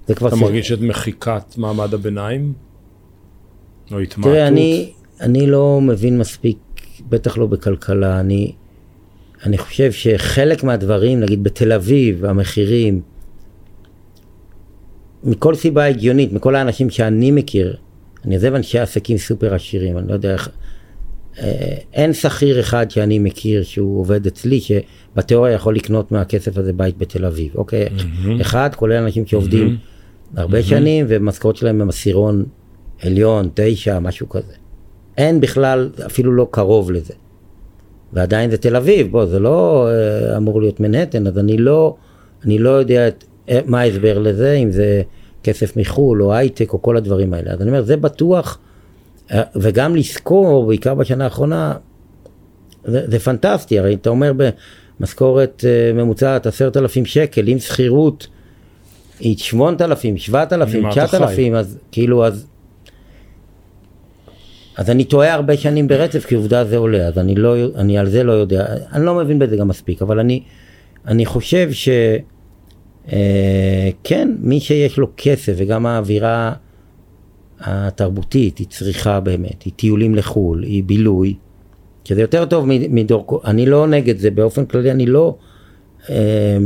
זה 0.07 0.15
כבר... 0.15 0.27
אתה 0.27 0.35
ש- 0.35 0.39
מרגיש 0.39 0.71
את 0.71 0.79
מחיקת 0.81 1.57
מעמד 1.57 1.93
הביניים? 1.93 2.53
או 3.91 3.99
התמעטות? 3.99 4.33
תראה, 4.33 4.47
אני, 4.47 4.91
אני 5.21 5.47
לא 5.47 5.81
מבין 5.81 6.17
מספיק, 6.17 6.57
בטח 7.09 7.37
לא 7.37 7.45
בכלכלה, 7.45 8.19
אני, 8.19 8.51
אני 9.45 9.57
חושב 9.57 9.91
שחלק 9.91 10.63
מהדברים, 10.63 11.19
נגיד 11.19 11.43
בתל 11.43 11.71
אביב, 11.71 12.25
המחירים, 12.25 13.01
מכל 15.23 15.55
סיבה 15.55 15.85
הגיונית, 15.85 16.33
מכל 16.33 16.55
האנשים 16.55 16.89
שאני 16.89 17.31
מכיר, 17.31 17.77
אני 18.25 18.35
עוזב 18.35 18.53
אנשי 18.53 18.79
עסקים 18.79 19.17
סופר 19.17 19.53
עשירים, 19.53 19.97
אני 19.97 20.07
לא 20.07 20.13
יודע 20.13 20.33
איך, 20.33 20.49
אין 21.93 22.13
שכיר 22.13 22.59
אחד 22.59 22.91
שאני 22.91 23.19
מכיר 23.19 23.63
שהוא 23.63 23.99
עובד 23.99 24.27
אצלי, 24.27 24.59
שבתיאוריה 24.61 25.53
יכול 25.53 25.75
לקנות 25.75 26.11
מהכסף 26.11 26.57
הזה 26.57 26.73
בית 26.73 26.97
בתל 26.97 27.25
אביב, 27.25 27.51
אוקיי? 27.55 27.87
אחד, 28.41 28.69
כולל 28.75 29.03
אנשים 29.03 29.25
שעובדים 29.25 29.77
הרבה 30.37 30.63
שנים, 30.63 31.05
ומשכורת 31.09 31.55
שלהם 31.55 31.81
הם 31.81 31.89
עשירון 31.89 32.45
עליון, 33.01 33.49
תשע, 33.53 33.99
משהו 33.99 34.29
כזה. 34.29 34.53
אין 35.17 35.41
בכלל, 35.41 35.89
אפילו 36.05 36.31
לא 36.31 36.47
קרוב 36.51 36.91
לזה. 36.91 37.13
ועדיין 38.13 38.51
זה 38.51 38.57
תל 38.57 38.75
אביב, 38.75 39.11
בוא, 39.11 39.25
זה 39.25 39.39
לא 39.39 39.87
אה, 39.89 40.37
אמור 40.37 40.61
להיות 40.61 40.79
מנהטן, 40.79 41.27
אז 41.27 41.37
אני 41.37 41.57
לא, 41.57 41.95
אני 42.45 42.57
לא 42.57 42.69
יודע 42.69 43.07
את, 43.07 43.23
אה, 43.49 43.59
מה 43.65 43.79
ההסבר 43.79 44.19
לזה, 44.19 44.53
אם 44.53 44.71
זה 44.71 45.01
כסף 45.43 45.77
מחו"ל 45.77 46.23
או 46.23 46.33
הייטק 46.33 46.73
או 46.73 46.81
כל 46.81 46.97
הדברים 46.97 47.33
האלה. 47.33 47.51
אז 47.51 47.61
אני 47.61 47.69
אומר, 47.69 47.83
זה 47.83 47.97
בטוח, 47.97 48.59
אה, 48.61 48.70
וגם 49.55 49.95
לזכור, 49.95 50.67
בעיקר 50.67 50.93
בשנה 50.93 51.23
האחרונה, 51.23 51.73
זה, 52.85 53.01
זה 53.07 53.19
פנטסטי, 53.19 53.79
הרי 53.79 53.93
אתה 53.93 54.09
אומר 54.09 54.33
במשכורת 54.99 55.65
אה, 55.67 55.93
ממוצעת 55.93 56.45
עשרת 56.45 56.77
אלפים 56.77 57.05
שקל, 57.05 57.47
עם 57.47 57.59
שכירות 57.59 58.27
היא 59.19 59.37
שמונת 59.37 59.81
אלפים, 59.81 60.17
שבעת 60.17 60.53
אלפים, 60.53 60.79
ממה 60.79 60.91
אתה 60.91 61.07
תשעת 61.07 61.21
אלפים, 61.21 61.55
אז 61.55 61.77
כאילו, 61.91 62.25
אז... 62.25 62.47
אז 64.77 64.89
אני 64.89 65.03
טועה 65.03 65.33
הרבה 65.33 65.57
שנים 65.57 65.87
ברצף, 65.87 66.25
כי 66.25 66.35
עובדה 66.35 66.65
זה 66.65 66.77
עולה, 66.77 67.07
אז 67.07 67.17
אני, 67.17 67.35
לא, 67.35 67.55
אני 67.75 67.97
על 67.97 68.09
זה 68.09 68.23
לא 68.23 68.31
יודע, 68.31 68.65
אני 68.93 69.05
לא 69.05 69.15
מבין 69.15 69.39
בזה 69.39 69.55
גם 69.57 69.67
מספיק, 69.67 70.01
אבל 70.01 70.19
אני, 70.19 70.43
אני 71.07 71.25
חושב 71.25 71.71
ש... 71.71 71.89
אה, 73.11 73.89
כן, 74.03 74.35
מי 74.39 74.59
שיש 74.59 74.97
לו 74.97 75.07
כסף 75.17 75.53
וגם 75.57 75.85
האווירה 75.85 76.53
התרבותית 77.61 78.57
היא 78.57 78.67
צריכה 78.69 79.19
באמת, 79.19 79.63
היא 79.63 79.73
טיולים 79.75 80.15
לחו"ל, 80.15 80.63
היא 80.63 80.83
בילוי, 80.83 81.35
שזה 82.03 82.21
יותר 82.21 82.45
טוב 82.45 82.65
מדור, 82.67 83.41
אני 83.45 83.65
לא 83.65 83.87
נגד 83.87 84.17
זה, 84.17 84.31
באופן 84.31 84.65
כללי 84.65 84.91
אני 84.91 85.05
לא 85.05 85.35
אה, 86.09 86.57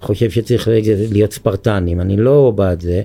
חושב 0.00 0.30
שצריך 0.30 0.68
להיות 1.12 1.32
ספרטנים, 1.32 2.00
אני 2.00 2.16
לא 2.16 2.52
בעד 2.56 2.80
זה, 2.80 3.02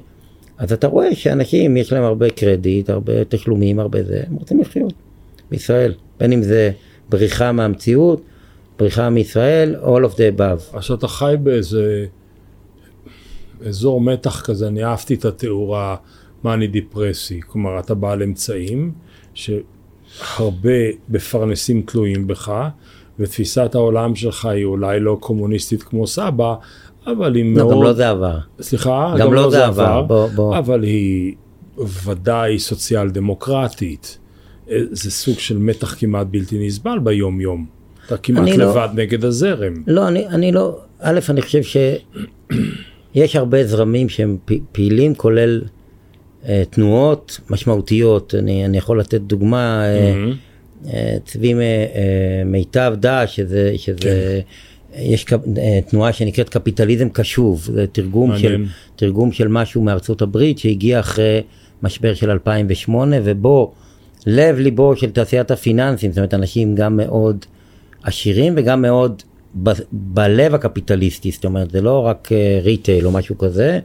אז 0.58 0.74
אתה 0.74 0.88
רואה 0.88 1.16
שאנשים 1.16 1.78
יש 1.78 1.94
להם 1.94 2.04
הרבה 2.04 2.30
קרדיט, 2.30 2.90
הרבה 2.90 3.14
תשלומים, 3.30 3.80
הרבה 3.80 4.04
זה, 4.04 4.24
הם 4.28 4.36
רוצים 4.36 4.62
לחיות 4.62 4.94
בישראל, 5.52 5.94
בין 6.20 6.32
אם 6.32 6.44
זה 6.44 6.72
בריחה 7.10 7.52
מהמציאות, 7.52 8.22
בריחה 8.80 9.10
מישראל, 9.10 9.76
all 9.84 10.12
of 10.12 10.16
the 10.16 10.40
above. 10.40 10.78
אז 10.78 10.84
שאתה 10.84 11.08
חי 11.08 11.36
באיזה 11.44 12.06
אזור 13.66 14.02
מתח 14.02 14.42
כזה, 14.42 14.68
אני 14.68 14.84
אהבתי 14.84 15.14
את 15.14 15.26
התיאור 15.26 15.78
המאני 16.46 16.68
דיפרסי, 16.68 17.40
כלומר 17.48 17.80
אתה 17.80 17.94
בעל 17.94 18.24
אמצעים, 18.24 18.92
שהרבה 19.34 20.70
בפרנסים 21.10 21.82
תלויים 21.82 22.28
בך, 22.28 22.54
ותפיסת 23.20 23.76
העולם 23.76 24.16
שלך 24.16 24.46
היא 24.46 24.66
אולי 24.66 25.00
לא 25.00 25.18
קומוניסטית 25.20 25.84
כמו 25.84 26.08
סבא, 26.08 26.56
אבל 27.08 27.36
היא 27.36 27.46
לא, 27.46 27.52
מאוד... 27.64 27.72
גם 27.76 27.84
לא 27.84 27.94
זה 27.94 28.10
עבר. 28.10 28.38
סליחה, 28.62 29.16
גם 29.20 29.34
לא 29.34 29.50
זה 29.50 29.66
עבר, 29.66 30.02
בוא- 30.02 30.28
בוא. 30.36 30.58
אבל 30.58 30.84
היא 30.84 31.36
ודאי 32.06 32.60
סוציאל 32.60 33.10
דמוקרטית. 33.10 34.18
אה, 34.72 34.78
זה 34.92 35.12
סוג 35.12 35.40
של 35.40 35.58
מתח 35.58 35.96
כמעט 36.00 36.28
בלתי 36.32 36.68
נסבל 36.68 37.00
ביום 37.04 37.42
יום. 37.42 37.66
אתה 38.08 38.18
כמעט 38.18 38.48
לא- 38.58 38.66
לבד 38.72 38.90
נגד 38.96 39.26
הזרם. 39.26 39.74
לא, 39.88 40.08
אני, 40.08 40.28
אני 40.28 40.52
לא, 40.52 40.78
א', 41.00 41.20
אני 41.30 41.42
חושב 41.42 41.62
שיש 41.64 43.36
הרבה 43.36 43.64
זרמים 43.68 44.10
שהם 44.10 44.38
פעילים, 44.72 45.16
כולל 45.16 45.62
תנועות 46.70 47.40
משמעותיות. 47.50 48.36
אני, 48.40 48.66
אני 48.66 48.78
יכול 48.78 49.00
לתת 49.00 49.22
דוגמה, 49.22 49.84
אה, 49.86 50.14
אה, 50.94 51.16
צבי 51.26 51.54
אה, 51.54 51.60
מיטב 52.46 52.94
דש, 53.00 53.36
שזה, 53.36 53.74
שזה 53.78 54.42
יש 54.96 55.24
קפ- 55.24 55.34
אה, 55.58 55.80
תנועה 55.90 56.14
שנקראת 56.14 56.50
קפיטליזם 56.50 57.10
קשוב, 57.10 57.62
זה 57.74 57.86
תרגום 57.92 58.32
של. 58.38 58.54
תרגום 58.96 59.32
של 59.32 59.48
משהו 59.48 59.82
מארצות 59.82 60.22
הברית 60.22 60.58
שהגיע 60.60 61.00
אחרי 61.00 61.42
משבר 61.84 62.14
של 62.14 62.30
2008, 62.32 63.18
ובו 63.24 63.72
לב 64.28 64.60
ליבו 64.60 64.96
של 64.96 65.12
תעשיית 65.12 65.52
הפיננסים, 65.52 66.12
זאת 66.12 66.18
אומרת 66.18 66.34
אנשים 66.34 66.76
גם 66.76 66.98
מאוד 66.98 67.46
עשירים 68.04 68.54
וגם 68.58 68.82
מאוד 68.82 69.22
ב- 69.64 69.72
בלב 69.92 70.56
הקפיטליסטי, 70.56 71.32
זאת 71.32 71.46
אומרת 71.46 71.72
זה 71.72 71.82
לא 71.82 72.00
רק 72.06 72.30
retail 72.64 73.06
או 73.06 73.12
משהו 73.12 73.38
כזה, 73.38 73.70
אה, 73.74 73.80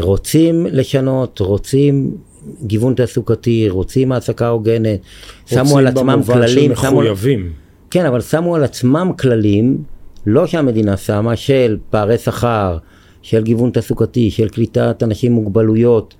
רוצים 0.00 0.66
לשנות, 0.70 1.38
רוצים 1.38 2.16
גיוון 2.62 2.94
תעסוקתי, 2.94 3.68
רוצים 3.68 4.12
העסקה 4.12 4.48
הוגנת, 4.48 5.00
שמו 5.46 5.78
על 5.78 5.86
עצמם 5.86 6.18
רוצים 6.18 6.34
כללים, 6.34 6.64
במובן 6.64 6.76
של 6.76 6.82
שמו, 6.82 6.90
מחויבים. 6.90 7.52
כן, 7.90 8.06
אבל 8.06 8.20
שמו 8.20 8.54
על 8.54 8.64
עצמם 8.64 9.10
כללים, 9.18 9.78
לא 10.26 10.46
שהמדינה 10.46 10.96
שמה, 10.96 11.36
של 11.36 11.76
פערי 11.90 12.18
שכר, 12.18 12.78
של 13.22 13.42
גיוון 13.42 13.70
תעסוקתי, 13.70 14.30
של 14.30 14.48
קליטת 14.48 15.02
אנשים 15.02 15.32
עם 15.32 15.38
מוגבלויות, 15.38 16.14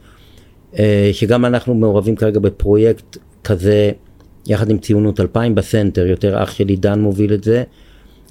אה, 0.79 1.11
שגם 1.13 1.45
אנחנו 1.45 1.75
מעורבים 1.75 2.17
כרגע 2.17 2.41
בפרויקט 2.41 3.17
כזה, 3.45 3.91
יחד 4.47 4.71
עם 4.71 4.79
ציונות 4.79 5.21
2000 5.21 5.55
בסנטר, 5.55 6.07
יותר 6.07 6.43
אח 6.43 6.51
שלי 6.51 6.77
דן 6.77 7.01
מוביל 7.01 7.35
את 7.35 7.45
זה, 7.45 7.63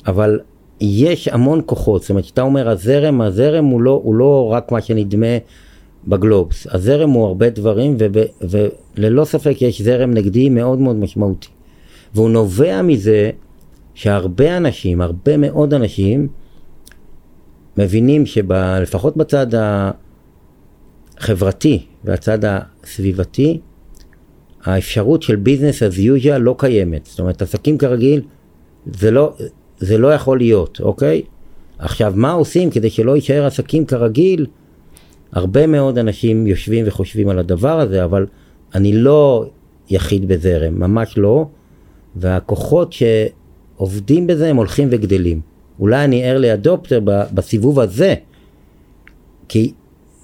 אבל 0.08 0.40
יש 0.82 1.28
המון 1.28 1.62
כוחות, 1.66 2.02
זאת 2.02 2.10
אומרת, 2.10 2.24
כשאתה 2.24 2.42
אומר 2.42 2.70
הזרם, 2.70 3.22
הזרם 3.22 3.66
הוא 3.66 3.82
לא, 3.82 4.02
הוא 4.04 4.16
לא 4.16 4.50
רק 4.52 4.72
מה 4.72 4.82
שנדמה 4.82 5.38
בגלובס, 6.08 6.68
הזרם 6.72 7.10
הוא 7.10 7.26
הרבה 7.28 7.50
דברים, 7.50 7.98
וב- 8.00 8.50
וללא 8.98 9.26
ספק 9.26 9.62
יש 9.62 9.82
זרם 9.82 10.12
נגדי 10.14 10.50
מאוד 10.50 10.80
מאוד 10.80 10.96
משמעותי. 10.96 11.48
והוא 12.16 12.30
נובע 12.30 12.82
מזה 12.82 13.30
שהרבה 13.94 14.58
אנשים, 14.58 15.02
הרבה 15.02 15.38
מאוד 15.38 15.74
אנשים, 15.74 16.28
מבינים 17.78 18.26
שלפחות 18.26 19.18
בצד 19.18 19.48
החברתי 21.18 21.86
והצד 22.04 22.40
הסביבתי, 22.44 23.60
האפשרות 24.64 25.22
של 25.22 25.36
ביזנס 25.36 25.84
as 25.84 25.96
usual 25.96 26.38
לא 26.38 26.56
קיימת. 26.58 27.06
זאת 27.06 27.20
אומרת, 27.20 27.42
עסקים 27.42 27.78
כרגיל, 27.78 28.22
זה 28.86 29.12
לא, 29.12 29.34
זה 29.86 29.98
לא 29.98 30.14
יכול 30.14 30.38
להיות, 30.38 30.82
אוקיי? 30.82 31.22
עכשיו, 31.80 32.14
מה 32.16 32.32
עושים 32.32 32.70
כדי 32.70 32.90
שלא 32.90 33.16
יישאר 33.16 33.46
עסקים 33.46 33.86
כרגיל? 33.86 34.46
הרבה 35.32 35.68
מאוד 35.68 35.98
אנשים 35.98 36.48
יושבים 36.48 36.86
וחושבים 36.88 37.30
על 37.30 37.40
הדבר 37.40 37.80
הזה, 37.80 38.04
אבל 38.04 38.26
אני 38.76 38.94
לא 38.94 39.46
יחיד 39.90 40.28
בזרם, 40.28 40.80
ממש 40.80 41.18
לא. 41.18 41.46
והכוחות 42.16 42.94
שעובדים 42.94 44.28
בזה 44.28 44.50
הם 44.50 44.56
הולכים 44.56 44.88
וגדלים. 44.92 45.42
אולי 45.80 46.04
אני 46.04 46.34
early 46.34 46.66
adopter 46.66 47.00
בסיבוב 47.34 47.80
הזה, 47.80 48.16
כי 49.48 49.74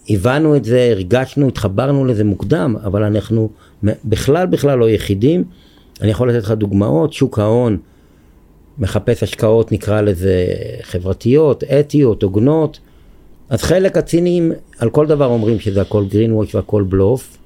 הבנו 0.09 0.55
את 0.55 0.65
זה, 0.65 0.87
הרגשנו, 0.91 1.47
התחברנו 1.47 2.05
לזה 2.05 2.23
מוקדם, 2.23 2.75
אבל 2.83 3.03
אנחנו 3.03 3.49
בכלל 3.83 4.47
בכלל 4.47 4.77
לא 4.77 4.89
יחידים. 4.89 5.43
אני 6.01 6.11
יכול 6.11 6.29
לתת 6.29 6.43
לך 6.43 6.51
דוגמאות, 6.51 7.13
שוק 7.13 7.39
ההון 7.39 7.77
מחפש 8.81 9.23
השקעות 9.23 9.71
נקרא 9.71 10.01
לזה 10.01 10.45
חברתיות, 10.81 11.63
אתיות, 11.63 12.23
הוגנות, 12.23 12.79
אז 13.49 13.63
חלק 13.63 13.97
הציניים 13.97 14.51
על 14.79 14.89
כל 14.89 15.07
דבר 15.07 15.25
אומרים 15.25 15.59
שזה 15.59 15.81
הכל 15.81 16.03
green 16.11 16.29
wash 16.29 16.55
והכל 16.55 16.83
בלוף, 16.83 17.37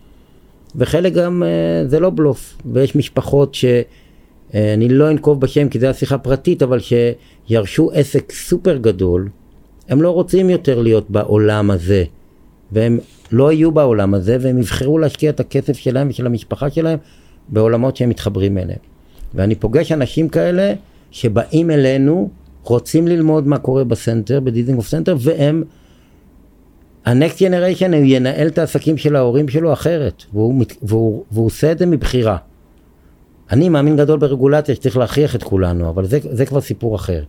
וחלק 0.76 1.14
גם 1.14 1.44
אה, 1.44 1.88
זה 1.88 2.00
לא 2.00 2.10
בלוף, 2.10 2.58
ויש 2.74 2.96
משפחות 2.96 3.56
שאני 3.56 4.90
לא 4.90 5.12
אנקוב 5.12 5.42
בשם 5.42 5.70
כי 5.70 5.80
זו 5.80 5.88
השיחה 5.88 6.18
פרטית, 6.18 6.64
אבל 6.64 6.80
שירשו 6.80 7.92
עסק 7.94 8.32
סופר 8.32 8.78
גדול, 8.78 9.30
הם 9.90 10.02
לא 10.02 10.12
רוצים 10.12 10.50
יותר 10.50 10.82
להיות 10.82 11.10
בעולם 11.10 11.72
הזה, 11.72 12.04
והם 12.72 13.00
לא 13.32 13.52
יהיו 13.52 13.72
בעולם 13.72 14.14
הזה, 14.14 14.38
והם 14.42 14.60
יבחרו 14.60 14.98
להשקיע 14.98 15.30
את 15.30 15.40
הכסף 15.40 15.78
שלהם 15.78 16.10
ושל 16.10 16.26
המשפחה 16.26 16.70
שלהם 16.70 16.98
בעולמות 17.50 17.98
שהם 17.98 18.10
מתחברים 18.10 18.58
אליהם. 18.58 18.80
ואני 19.34 19.56
פוגש 19.56 19.92
אנשים 19.92 20.30
כאלה 20.30 20.74
שבאים 21.16 21.72
אלינו, 21.72 22.30
רוצים 22.63 23.07
ללמוד 23.07 23.47
מה 23.47 23.57
קורה 23.57 23.84
בסנטר, 23.84 24.39
בדיזינגוף 24.39 24.88
סנטר, 24.88 25.16
והם, 25.20 25.63
ה-next 27.05 27.38
generation, 27.38 27.95
הוא 27.95 28.03
ינהל 28.05 28.47
את 28.47 28.57
העסקים 28.57 28.97
של 28.97 29.16
ההורים 29.16 29.47
שלו 29.47 29.74
אחרת, 29.74 30.24
והוא, 30.34 30.66
והוא, 30.82 31.24
והוא 31.32 31.45
עושה 31.45 31.72
את 31.72 31.78
זה 31.78 31.86
מבחירה. 31.86 32.38
אני 33.51 33.70
מאמין 33.70 33.97
גדול 33.97 34.20
ברגולציה 34.20 34.76
שצריך 34.76 34.97
להכריח 34.97 35.36
את 35.36 35.43
כולנו, 35.43 35.89
אבל 35.89 36.05
זה, 36.05 36.20
זה 36.22 36.45
כבר 36.45 36.61
סיפור 36.61 36.95
אחר. 36.95 37.24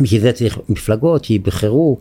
בשביל 0.00 0.20
זה 0.20 0.32
צריך 0.32 0.58
מפלגות 0.68 1.24
שיבחרו, 1.24 1.98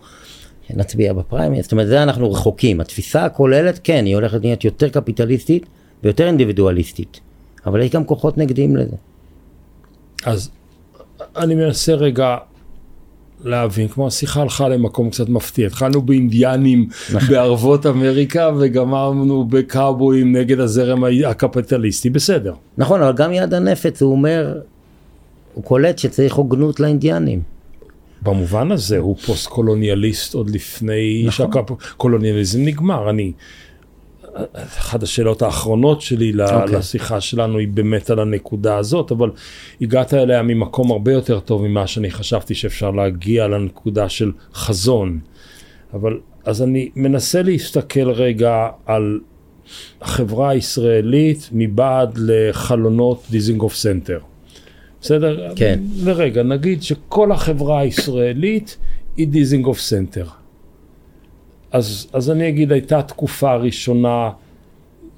שנצביע 0.67 1.13
בפריימריז, 1.13 1.63
זאת 1.63 1.71
אומרת, 1.71 1.87
זה 1.87 2.03
אנחנו 2.03 2.31
רחוקים. 2.31 2.79
התפיסה 2.79 3.25
הכוללת, 3.25 3.79
כן, 3.83 4.05
היא 4.05 4.15
הולכת 4.15 4.41
להיות 4.43 4.65
יותר 4.65 4.89
קפיטליסטית 4.89 5.65
ויותר 6.03 6.27
אינדיבידואליסטית, 6.27 7.19
אבל 7.65 7.81
יש 7.81 7.91
גם 7.91 8.05
כוחות 8.05 8.37
נגדיים 8.37 8.75
לזה. 8.75 8.95
אז 10.25 10.49
אני 11.35 11.55
מנסה 11.55 11.93
רגע 11.93 12.37
להבין, 13.43 13.87
כמו 13.87 14.07
השיחה 14.07 14.41
הלכה 14.41 14.69
למקום 14.69 15.09
קצת 15.09 15.29
מפתיע. 15.29 15.67
התחלנו 15.67 16.01
באינדיאנים 16.01 16.89
בערבות 17.29 17.85
אמריקה 17.85 18.49
וגמרנו 18.59 19.45
בקאובויים 19.45 20.35
נגד 20.35 20.59
הזרם 20.59 21.03
הקפיטליסטי, 21.27 22.09
בסדר. 22.09 22.53
נכון, 22.77 23.01
אבל 23.01 23.13
גם 23.13 23.33
יד 23.33 23.53
הנפץ, 23.53 24.01
הוא 24.01 24.11
אומר, 24.11 24.59
הוא 25.53 25.63
קולט 25.63 25.97
שצריך 25.97 26.35
הוגנות 26.35 26.79
לאינדיאנים. 26.79 27.41
במובן 28.21 28.71
הזה 28.71 28.97
הוא 28.97 29.15
פוסט 29.17 29.47
קולוניאליסט 29.47 30.33
עוד 30.33 30.49
לפני 30.49 31.23
נכון. 31.27 31.51
שהקולוניאליזם 31.53 32.65
נגמר. 32.65 33.09
אני, 33.09 33.31
אחת 34.77 35.03
השאלות 35.03 35.41
האחרונות 35.41 36.01
שלי 36.01 36.33
ל- 36.33 36.41
אוקיי. 36.41 36.75
לשיחה 36.75 37.21
שלנו 37.21 37.57
היא 37.57 37.67
באמת 37.67 38.09
על 38.09 38.19
הנקודה 38.19 38.77
הזאת, 38.77 39.11
אבל 39.11 39.31
הגעת 39.81 40.13
אליה 40.13 40.41
ממקום 40.41 40.91
הרבה 40.91 41.11
יותר 41.13 41.39
טוב 41.39 41.67
ממה 41.67 41.87
שאני 41.87 42.11
חשבתי 42.11 42.55
שאפשר 42.55 42.91
להגיע 42.91 43.47
לנקודה 43.47 44.09
של 44.09 44.31
חזון. 44.53 45.19
אבל 45.93 46.19
אז 46.45 46.61
אני 46.61 46.89
מנסה 46.95 47.41
להסתכל 47.41 48.09
רגע 48.11 48.67
על 48.85 49.19
החברה 50.01 50.49
הישראלית 50.49 51.49
מבעד 51.51 52.17
לחלונות 52.17 53.23
דיזינגוף 53.31 53.75
סנטר. 53.75 54.19
בסדר? 55.01 55.47
כן. 55.55 55.79
לרגע, 56.03 56.43
נגיד 56.43 56.83
שכל 56.83 57.31
החברה 57.31 57.79
הישראלית 57.79 58.77
היא 59.17 59.27
דיזינגוף 59.27 59.79
סנטר. 59.79 60.25
אז, 61.71 62.07
אז 62.13 62.31
אני 62.31 62.49
אגיד, 62.49 62.71
הייתה 62.71 63.01
תקופה 63.01 63.55
ראשונה 63.55 64.29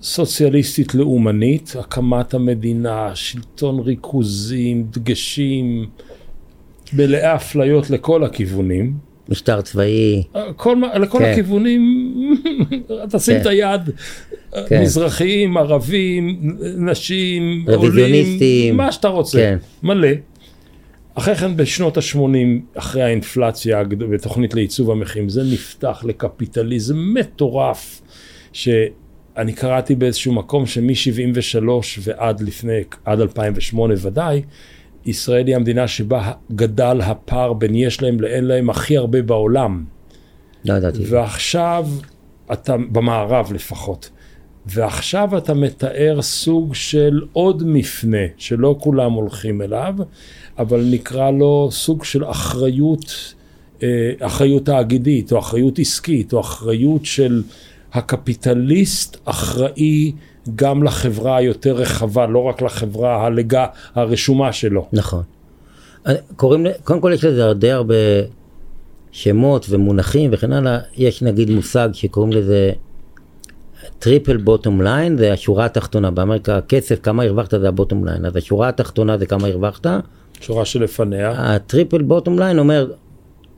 סוציאליסטית 0.02 0.96
לאומנית, 0.96 1.74
הקמת 1.80 2.34
המדינה, 2.34 3.12
שלטון 3.16 3.80
ריכוזים, 3.80 4.86
דגשים, 4.92 5.86
מלאי 6.94 7.36
אפליות 7.36 7.90
לכל 7.90 8.24
הכיוונים. 8.24 8.94
משטר 9.30 9.62
צבאי, 9.62 10.24
כל, 10.56 10.76
מה- 10.76 10.98
לכל 10.98 11.18
כן. 11.20 11.32
הכיוונים, 11.32 11.82
תשים 13.12 13.36
כן. 13.36 13.42
את 13.42 13.46
היד, 13.46 13.82
כן. 14.68 14.82
מזרחים, 14.82 15.58
ערבים, 15.58 16.40
נשים. 16.78 17.66
עולים, 17.76 18.78
מה 18.78 18.92
שאתה 18.92 19.08
רוצה, 19.08 19.38
כן. 19.38 19.58
מלא. 19.84 20.08
אחרי 21.20 21.36
כן 21.36 21.58
בשנות 21.58 21.98
ה-80, 21.98 22.78
אחרי 22.78 23.04
האינפלציה 23.04 23.84
בתוכנית 23.84 24.54
לעיצוב 24.54 24.92
המחירים, 24.92 25.30
זה 25.30 25.44
נפתח 25.44 26.04
לקפיטליזם 26.06 27.14
מטורף, 27.14 28.02
שאני 28.54 29.54
קראתי 29.54 29.96
באיזשהו 29.96 30.34
מקום 30.34 30.66
שמ-73 30.66 31.70
ועד 32.04 32.42
לפני, 32.42 32.82
עד 33.06 33.22
2008 33.22 33.94
ודאי, 34.02 34.42
ישראל 35.06 35.48
היא 35.48 35.56
המדינה 35.56 35.88
שבה 35.88 36.32
גדל 36.52 37.02
הפער 37.04 37.54
בין 37.54 37.76
יש 37.76 38.02
להם 38.02 38.22
לאין 38.22 38.46
להם 38.46 38.70
הכי 38.70 38.98
הרבה 38.98 39.22
בעולם. 39.22 39.84
לא 40.66 40.74
ידעתי. 40.74 41.00
ועכשיו 41.10 41.88
אתה, 42.54 42.78
במערב 42.78 43.54
לפחות, 43.54 44.10
ועכשיו 44.66 45.38
אתה 45.38 45.54
מתאר 45.54 46.22
סוג 46.22 46.76
של 46.76 47.22
עוד 47.34 47.64
מפנה, 47.66 48.26
שלא 48.38 48.76
כולם 48.80 49.12
הולכים 49.12 49.62
אליו, 49.62 49.96
אבל 50.60 50.84
נקרא 50.92 51.32
לו 51.32 51.70
סוג 51.72 52.04
של 52.04 52.26
אחריות, 52.26 53.34
אה, 53.84 54.12
אחריות 54.20 54.66
תאגידית, 54.66 55.32
או 55.32 55.40
אחריות 55.40 55.80
עסקית, 55.80 56.34
או 56.34 56.40
אחריות 56.40 57.06
של 57.06 57.44
הקפיטליסט 57.94 59.18
אחראי 59.26 60.12
גם 60.56 60.84
לחברה 60.84 61.38
היותר 61.38 61.76
רחבה, 61.76 62.28
לא 62.28 62.44
רק 62.44 62.62
לחברה 62.62 63.26
הלגה, 63.26 63.66
הרשומה 63.96 64.54
שלו. 64.54 64.88
נכון. 64.94 65.24
קוראים, 66.36 66.66
קודם 66.84 67.02
כל 67.02 67.12
יש 67.14 67.24
לזה 67.24 67.54
די 67.54 67.72
הרבה 67.72 67.96
שמות 69.12 69.66
ומונחים 69.70 70.30
וכן 70.34 70.54
הלאה. 70.54 70.80
יש 70.98 71.22
נגיד 71.22 71.50
מושג 71.50 71.90
שקוראים 71.94 72.34
לזה 72.34 72.72
triple 74.00 74.38
bottom 74.38 74.82
line, 74.82 75.18
זה 75.18 75.34
השורה 75.34 75.66
התחתונה. 75.66 76.12
באמריקה 76.12 76.58
הכסף, 76.58 77.00
כמה 77.04 77.24
הרווחת 77.24 77.52
זה 77.60 77.68
ה 77.68 77.73
bottom 77.73 78.06
line. 78.06 78.26
אז 78.26 78.36
השורה 78.36 78.70
התחתונה 78.70 79.18
זה 79.18 79.26
כמה 79.26 79.48
הרווחת. 79.48 79.88
שורה 80.42 80.66
שלפניה. 80.66 81.34
ה 81.38 81.47
triple 81.47 82.02
bottom 82.02 82.40
line 82.40 82.60
אומר 82.60 82.92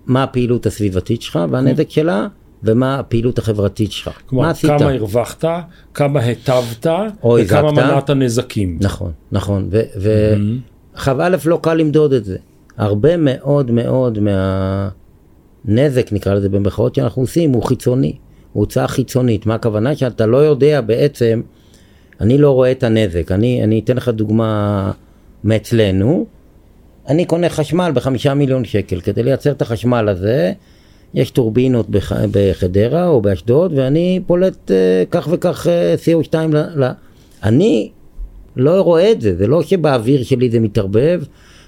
מה 0.05 0.23
הפעילות 0.23 0.65
הסביבתית 0.65 1.21
שלך 1.21 1.39
והנזק 1.49 1.89
שלה, 1.89 2.27
ומה 2.63 2.99
הפעילות 2.99 3.39
החברתית 3.39 3.91
שלך. 3.91 4.07
מה 4.07 4.13
כלומר, 4.25 4.49
עשית? 4.49 4.69
כמה 4.79 4.89
הרווחת, 4.91 5.45
כמה 5.93 6.19
היטבת, 6.19 6.86
וכמה 6.86 7.36
הזקת. 7.39 7.53
מנעת 7.53 8.09
נזקים. 8.09 8.77
נכון, 8.82 9.11
נכון. 9.32 9.67
ו- 9.71 9.82
ו- 10.01 10.34
עכשיו, 10.93 11.21
א', 11.21 11.38
לא 11.45 11.59
קל 11.63 11.73
למדוד 11.73 12.13
את 12.13 12.25
זה. 12.25 12.38
הרבה 12.77 13.17
מאוד 13.17 13.71
מאוד 13.71 14.19
מהנזק, 15.65 16.13
נקרא 16.13 16.34
לזה 16.34 16.49
במרכאות, 16.49 16.95
שאנחנו 16.95 17.21
עושים, 17.21 17.51
הוא 17.51 17.63
חיצוני. 17.63 18.15
הוא 18.53 18.61
הוצאה 18.61 18.88
חיצונית. 18.88 19.45
מה 19.45 19.55
הכוונה? 19.55 19.95
שאתה 19.95 20.25
לא 20.25 20.38
יודע 20.38 20.82
בעצם, 20.82 21.41
אני 22.21 22.38
לא 22.38 22.51
רואה 22.51 22.71
את 22.71 22.84
הנזק. 22.84 23.32
אני, 23.32 23.63
אני 23.63 23.79
אתן 23.79 23.97
לך 23.97 24.09
דוגמה 24.09 24.91
מאצלנו. 25.43 26.25
אני 27.07 27.25
קונה 27.25 27.49
חשמל 27.49 27.91
בחמישה 27.93 28.33
מיליון 28.33 28.65
שקל. 28.65 29.01
כדי 29.01 29.23
לייצר 29.23 29.51
את 29.51 29.61
החשמל 29.61 30.09
הזה, 30.09 30.53
יש 31.13 31.31
טורבינות 31.31 31.89
בח, 31.89 32.11
בחדרה 32.31 33.07
או 33.07 33.21
באשדוד, 33.21 33.73
ואני 33.75 34.19
פולט 34.27 34.71
uh, 34.71 34.73
כך 35.11 35.27
וכך 35.31 35.67
uh, 35.67 36.29
CO2 36.29 36.35
ל... 36.53 36.83
ל... 36.83 36.91
אני 37.43 37.91
לא 38.55 38.81
רואה 38.81 39.11
את 39.11 39.21
זה, 39.21 39.35
זה 39.35 39.47
לא 39.47 39.61
שבאוויר 39.61 40.23
שלי 40.23 40.49
זה 40.49 40.59
מתערבב, 40.59 41.23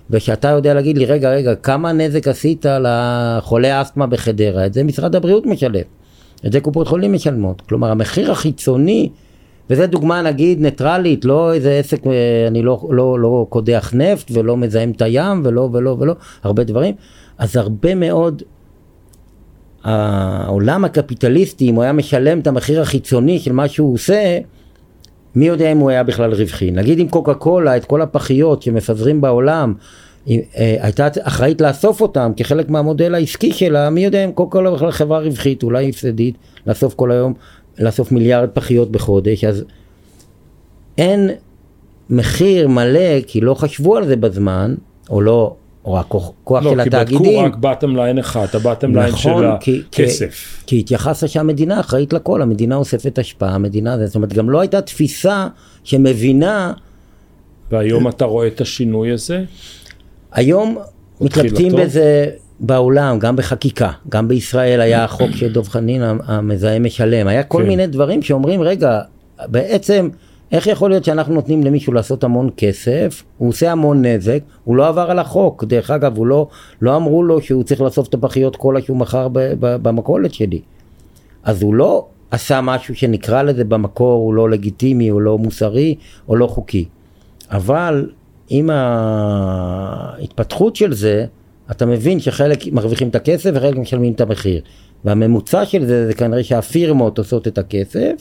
ושאתה 0.10 0.48
יודע 0.48 0.74
להגיד 0.74 0.98
לי, 0.98 1.06
רגע, 1.06 1.32
רגע, 1.32 1.56
כמה 1.56 1.92
נזק 1.92 2.28
עשית 2.28 2.66
לחולי 2.82 3.82
אסתמה 3.82 4.08
בחדרה? 4.08 4.66
את 4.66 4.74
זה 4.74 4.84
משרד 4.84 5.16
הבריאות 5.16 5.46
משלם, 5.46 5.82
את 6.46 6.52
זה 6.52 6.60
קופות 6.60 6.88
חולים 6.88 7.14
משלמות. 7.14 7.62
כלומר, 7.62 7.92
המחיר 7.92 8.32
החיצוני, 8.32 9.10
וזו 9.70 9.88
דוגמה 9.88 10.22
נגיד 10.22 10.62
ניטרלית, 10.62 11.26
לא 11.26 11.54
איזה 11.54 11.80
עסק, 11.80 12.08
אה, 12.08 12.46
אני 12.48 12.62
לא, 12.62 12.88
לא, 12.90 13.20
לא 13.20 13.46
קודח 13.50 13.92
נפט 13.96 14.32
ולא 14.32 14.58
מזהם 14.58 14.92
את 14.92 15.02
הים 15.02 15.42
ולא 15.46 15.70
ולא 15.74 15.96
ולא, 16.00 16.16
הרבה 16.44 16.64
דברים, 16.64 16.96
אז 17.38 17.56
הרבה 17.56 17.96
מאוד 17.96 18.44
העולם 19.84 20.86
הקפיטליסטי, 20.86 21.70
אם 21.70 21.76
הוא 21.76 21.84
היה 21.84 21.94
משלם 21.94 22.40
את 22.40 22.48
המחיר 22.48 22.82
החיצוני 22.82 23.40
של 23.40 23.52
מה 23.52 23.68
שהוא 23.68 23.94
עושה, 23.94 24.40
מי 25.36 25.46
יודע 25.46 25.72
אם 25.72 25.78
הוא 25.78 25.90
היה 25.90 26.04
בכלל 26.04 26.34
רווחי. 26.34 26.72
נגיד 26.72 27.00
אם 27.00 27.08
קוקה 27.08 27.34
קולה, 27.34 27.78
את 27.78 27.86
כל 27.86 28.02
הפחיות 28.02 28.62
שמפזרים 28.62 29.22
בעולם, 29.22 29.74
אה, 30.30 30.38
הייתה 30.56 31.08
אחראית 31.22 31.62
לאסוף 31.62 32.02
אותם 32.02 32.32
כחלק 32.38 32.70
מהמודל 32.70 33.16
העסקי 33.16 33.54
שלה, 33.54 33.90
מי 33.90 34.06
יודע 34.06 34.26
אם 34.26 34.32
קוקה 34.32 34.52
קולה 34.52 34.72
בכלל 34.72 34.92
חברה 34.92 35.20
רווחית, 35.20 35.64
אולי 35.64 35.90
הפסדית, 35.90 36.36
לאסוף 36.68 36.94
כל 36.94 37.12
היום, 37.12 37.34
לאסוף 37.80 38.12
מיליארד 38.12 38.50
פחיות 38.50 38.92
בחודש, 38.92 39.44
אז 39.44 39.64
אין 40.98 41.30
מחיר 42.10 42.68
מלא, 42.68 43.22
כי 43.28 43.42
לא 43.42 43.54
חשבו 43.54 43.98
על 43.98 44.08
זה 44.08 44.16
בזמן, 44.16 44.76
או 45.10 45.22
לא 45.22 45.56
או 45.86 46.00
הכוח 46.00 46.64
לא, 46.64 46.72
של 46.72 46.80
התאגידים. 46.80 47.20
לא, 47.20 47.30
כי 47.30 47.36
בדקו 47.36 47.46
רק 47.46 47.56
bottom 47.56 47.96
line 47.96 48.18
אחד, 48.18 48.46
ה 48.54 48.60
bottom 48.60 48.96
line 48.96 49.10
נכון, 49.10 49.44
של 49.44 49.50
כי, 49.60 49.82
הכסף. 49.90 50.64
כי, 50.66 50.76
כי 50.76 50.80
התייחסת 50.80 51.30
שהמדינה 51.30 51.80
אחראית 51.80 52.14
לכל, 52.14 52.42
המדינה 52.42 52.76
אוספת 52.76 53.20
השפעה, 53.20 53.56
המדינה, 53.56 54.08
זאת 54.08 54.16
אומרת 54.16 54.34
גם 54.34 54.50
לא 54.50 54.60
הייתה 54.60 54.82
תפיסה 54.82 55.48
שמבינה... 55.84 56.74
והיום 57.72 58.08
אתה 58.08 58.26
רואה 58.26 58.48
את 58.48 58.62
השינוי 58.62 59.12
הזה? 59.12 59.44
היום 60.32 60.78
מתלבטים 61.22 61.72
בזה 61.76 62.30
בעולם, 62.64 63.20
גם 63.20 63.36
בחקיקה, 63.36 63.92
גם 64.10 64.28
בישראל 64.28 64.82
היה 64.82 65.04
החוק 65.04 65.32
של 65.32 65.54
דב 65.54 65.68
חנין 65.68 66.02
המזהם 66.26 66.84
משלם, 66.84 67.28
היה 67.28 67.44
כל 67.44 67.62
כן. 67.62 67.68
מיני 67.68 67.88
דברים 67.88 68.22
שאומרים 68.22 68.62
רגע, 68.62 69.02
בעצם 69.46 70.10
איך 70.52 70.68
יכול 70.68 70.90
להיות 70.90 71.04
שאנחנו 71.04 71.34
נותנים 71.34 71.64
למישהו 71.64 71.94
לעשות 71.94 72.24
המון 72.24 72.50
כסף, 72.58 73.24
הוא 73.38 73.50
עושה 73.50 73.72
המון 73.72 74.06
נזק, 74.06 74.40
הוא 74.64 74.76
לא 74.76 74.88
עבר 74.88 75.12
על 75.12 75.20
החוק, 75.20 75.64
דרך 75.64 75.92
אגב, 75.92 76.18
הוא 76.18 76.28
לא, 76.28 76.48
לא 76.82 76.96
אמרו 76.96 77.24
לו 77.24 77.42
שהוא 77.42 77.64
צריך 77.64 77.82
לאסוף 77.82 78.08
את 78.08 78.14
הפחיות 78.14 78.56
קולה 78.56 78.82
שהוא 78.82 78.98
מכר 78.98 79.28
במכולת 79.60 80.34
שלי. 80.34 80.62
אז 81.44 81.62
הוא 81.62 81.74
לא 81.74 82.06
עשה 82.32 82.62
משהו 82.62 82.96
שנקרא 82.96 83.42
לזה 83.42 83.64
במקור, 83.64 84.22
הוא 84.22 84.34
לא 84.34 84.50
לגיטימי, 84.50 85.10
הוא 85.10 85.22
לא 85.22 85.38
מוסרי, 85.38 85.96
או 86.28 86.36
לא 86.36 86.48
חוקי. 86.48 86.86
אבל 87.52 88.10
עם 88.50 88.70
ההתפתחות 90.24 90.76
של 90.76 90.94
זה, 90.94 91.26
אתה 91.72 91.86
מבין 91.86 92.20
שחלק 92.20 92.68
מרוויחים 92.68 93.10
את 93.10 93.16
הכסף 93.16 93.52
וחלק 93.54 93.78
משלמים 93.78 94.14
את 94.14 94.22
המחיר. 94.22 94.62
והממוצע 95.06 95.66
של 95.66 95.86
זה 95.86 96.08
זה 96.08 96.14
כנראה 96.14 96.44
שהפירמות 96.44 97.18
עושות 97.18 97.48
את 97.48 97.58
הכסף, 97.58 98.12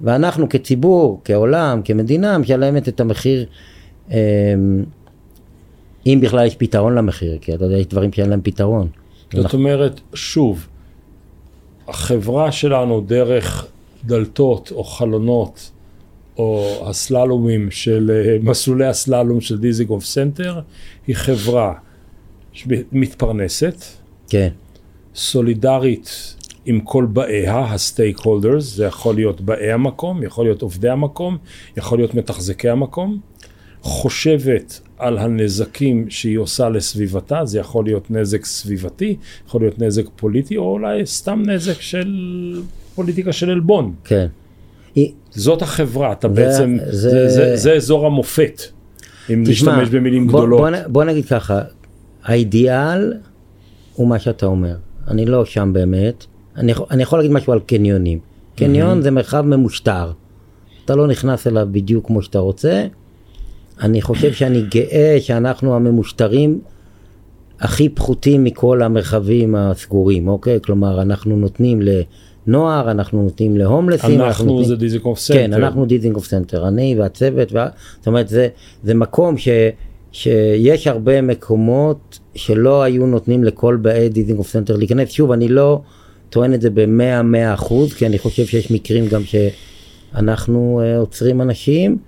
ואנחנו 0.00 0.48
כציבור, 0.48 1.20
כעולם, 1.24 1.82
כמדינה, 1.84 2.38
משלמת 2.38 2.88
את 2.88 3.00
המחיר, 3.00 3.46
אמ, 4.10 4.16
אם 6.06 6.18
בכלל 6.22 6.46
יש 6.46 6.56
פתרון 6.56 6.94
למחיר, 6.94 7.38
כי 7.40 7.54
אתה 7.54 7.64
יודע, 7.64 7.78
יש 7.78 7.86
דברים 7.86 8.12
שאין 8.12 8.30
להם 8.30 8.40
פתרון. 8.42 8.88
זאת 9.30 9.44
אנחנו... 9.44 9.58
אומרת, 9.58 10.00
שוב, 10.14 10.66
החברה 11.88 12.52
שלנו 12.52 13.00
דרך 13.00 13.66
דלתות 14.04 14.72
או 14.74 14.84
חלונות 14.84 15.70
או 16.38 16.82
הסללומים 16.88 17.70
של 17.70 18.10
אה, 18.14 18.36
מסלולי 18.42 18.86
הסללום 18.86 19.40
של 19.40 19.58
דיזינגוף 19.58 20.04
סנטר 20.04 20.60
היא 21.06 21.16
חברה 21.16 21.74
שמתפרנסת, 22.52 23.84
כן. 24.28 24.48
סולידרית 25.14 26.34
עם 26.66 26.80
כל 26.80 27.06
באיה, 27.12 27.58
ה 27.58 28.18
stakeholders, 28.18 28.74
זה 28.74 28.84
יכול 28.84 29.14
להיות 29.14 29.40
באי 29.40 29.72
המקום, 29.72 30.22
יכול 30.22 30.44
להיות 30.44 30.62
עובדי 30.62 30.88
המקום, 30.88 31.38
יכול 31.76 31.98
להיות 31.98 32.14
מתחזקי 32.14 32.68
המקום, 32.68 33.18
חושבת 33.82 34.80
על 34.98 35.18
הנזקים 35.18 36.10
שהיא 36.10 36.38
עושה 36.38 36.68
לסביבתה, 36.68 37.44
זה 37.44 37.58
יכול 37.58 37.84
להיות 37.84 38.10
נזק 38.10 38.44
סביבתי, 38.44 39.16
יכול 39.46 39.60
להיות 39.60 39.78
נזק 39.78 40.04
פוליטי, 40.16 40.56
או 40.56 40.72
אולי 40.72 41.06
סתם 41.06 41.42
נזק 41.46 41.80
של 41.80 42.12
פוליטיקה 42.94 43.32
של 43.32 43.50
עלבון. 43.50 43.94
כן. 44.04 44.26
זאת 45.30 45.62
החברה, 45.62 46.12
אתה 46.12 46.28
זה, 46.28 46.34
בעצם, 46.34 46.78
זה, 46.90 47.10
זה, 47.10 47.28
זה, 47.28 47.56
זה 47.56 47.72
אזור 47.72 48.06
המופת, 48.06 48.62
אם 49.30 49.44
תשמע, 49.46 49.76
להשתמש 49.76 49.94
במילים 49.94 50.26
בוא, 50.26 50.40
גדולות. 50.40 50.60
בוא, 50.60 50.78
בוא 50.86 51.04
נגיד 51.04 51.24
ככה, 51.26 51.60
האידיאל 52.24 53.12
הוא 53.94 54.08
מה 54.08 54.18
שאתה 54.18 54.46
אומר, 54.46 54.76
אני 55.08 55.26
לא 55.26 55.44
שם 55.44 55.70
באמת, 55.72 56.26
אני, 56.56 56.72
אני 56.90 57.02
יכול 57.02 57.18
להגיד 57.18 57.32
משהו 57.32 57.52
על 57.52 57.60
קניונים. 57.60 58.18
קניון 58.56 58.98
mm-hmm. 58.98 59.02
זה 59.02 59.10
מרחב 59.10 59.40
ממושטר. 59.40 60.12
אתה 60.84 60.96
לא 60.96 61.06
נכנס 61.06 61.46
אליו 61.46 61.68
בדיוק 61.72 62.06
כמו 62.06 62.22
שאתה 62.22 62.38
רוצה. 62.38 62.86
אני 63.82 64.02
חושב 64.02 64.32
שאני 64.32 64.62
גאה 64.62 65.16
שאנחנו 65.20 65.74
הממושטרים 65.74 66.60
הכי 67.60 67.88
פחותים 67.88 68.44
מכל 68.44 68.82
המרחבים 68.82 69.54
הסגורים, 69.54 70.28
אוקיי? 70.28 70.58
כלומר, 70.62 71.02
אנחנו 71.02 71.36
נותנים 71.36 71.80
לנוער, 72.46 72.90
אנחנו 72.90 73.22
נותנים 73.22 73.56
להומלסים. 73.56 74.10
אנחנו, 74.10 74.26
אנחנו 74.26 74.44
נותנים... 74.44 74.64
זה 74.64 74.76
דיזינגוף 74.76 75.18
סנטר. 75.18 75.40
כן, 75.40 75.52
אנחנו 75.52 75.86
דיזינגוף 75.86 76.26
סנטר. 76.26 76.68
אני 76.68 76.96
והצוות, 76.98 77.52
וה... 77.52 77.68
זאת 77.98 78.06
אומרת, 78.06 78.28
זה, 78.28 78.48
זה 78.82 78.94
מקום 78.94 79.38
ש... 79.38 79.48
שיש 80.12 80.86
הרבה 80.86 81.22
מקומות 81.22 82.18
שלא 82.34 82.82
היו 82.82 83.06
נותנים 83.06 83.44
לכל 83.44 83.76
באי 83.76 84.08
דיזינגוף 84.08 84.48
סנטר 84.48 84.76
להיכנס. 84.76 85.10
שוב, 85.10 85.32
אני 85.32 85.48
לא... 85.48 85.80
טוען 86.30 86.54
את 86.54 86.60
זה 86.60 86.70
במאה, 86.70 87.22
מאה 87.22 87.54
אחוז, 87.54 87.94
כי 87.94 88.06
אני 88.06 88.18
חושב 88.18 88.46
שיש 88.46 88.70
מקרים 88.70 89.06
גם 89.06 89.22
שאנחנו 89.24 90.80
uh, 90.82 91.00
עוצרים 91.00 91.40
אנשים, 91.40 91.98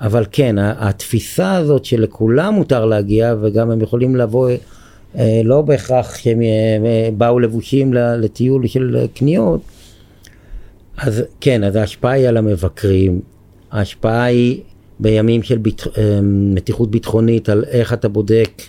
אבל 0.00 0.24
כן, 0.32 0.56
התפיסה 0.58 1.56
הזאת 1.56 1.84
שלכולם 1.84 2.54
מותר 2.54 2.84
להגיע, 2.84 3.34
וגם 3.42 3.70
הם 3.70 3.80
יכולים 3.80 4.16
לבוא, 4.16 4.50
uh, 4.50 5.18
לא 5.44 5.62
בהכרח 5.62 6.16
שהם 6.16 6.40
uh, 6.40 7.14
באו 7.16 7.38
לבושים 7.38 7.94
לטיול 7.94 8.66
של 8.66 9.06
קניות, 9.14 9.60
אז 10.98 11.22
כן, 11.40 11.64
אז 11.64 11.76
ההשפעה 11.76 12.12
היא 12.12 12.28
על 12.28 12.36
המבקרים, 12.36 13.20
ההשפעה 13.70 14.24
היא 14.24 14.60
בימים 15.00 15.42
של 15.42 15.58
ביט... 15.58 15.82
מתיחות 16.22 16.90
ביטחונית 16.90 17.48
על 17.48 17.64
איך 17.64 17.92
אתה 17.92 18.08
בודק, 18.08 18.62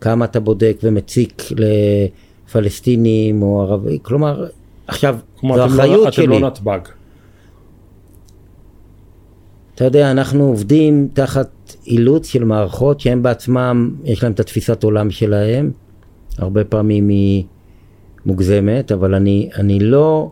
כמה 0.00 0.24
אתה 0.24 0.40
בודק 0.40 0.76
ומציק 0.82 1.42
ל... 1.56 1.64
פלסטינים 2.52 3.42
או 3.42 3.62
ערבים, 3.62 3.98
כלומר, 3.98 4.46
עכשיו, 4.86 5.16
זו 5.42 5.48
לא- 5.48 5.66
אחריות 5.66 6.04
לא, 6.04 6.10
שלי. 6.10 6.24
אתם 6.24 6.32
לא 6.32 6.40
נתב"ג. 6.40 6.78
אתה 9.74 9.84
יודע, 9.84 10.10
אנחנו 10.10 10.44
עובדים 10.44 11.08
תחת 11.12 11.76
אילוץ 11.86 12.26
של 12.26 12.44
מערכות 12.44 13.00
שהם 13.00 13.22
בעצמם, 13.22 13.90
יש 14.04 14.22
להם 14.22 14.32
את 14.32 14.40
התפיסת 14.40 14.84
עולם 14.84 15.10
שלהם, 15.10 15.70
הרבה 16.38 16.64
פעמים 16.64 17.08
היא 17.08 17.44
מוגזמת, 18.26 18.92
אבל 18.92 19.14
אני, 19.14 19.50
אני 19.56 19.80
לא... 19.80 20.30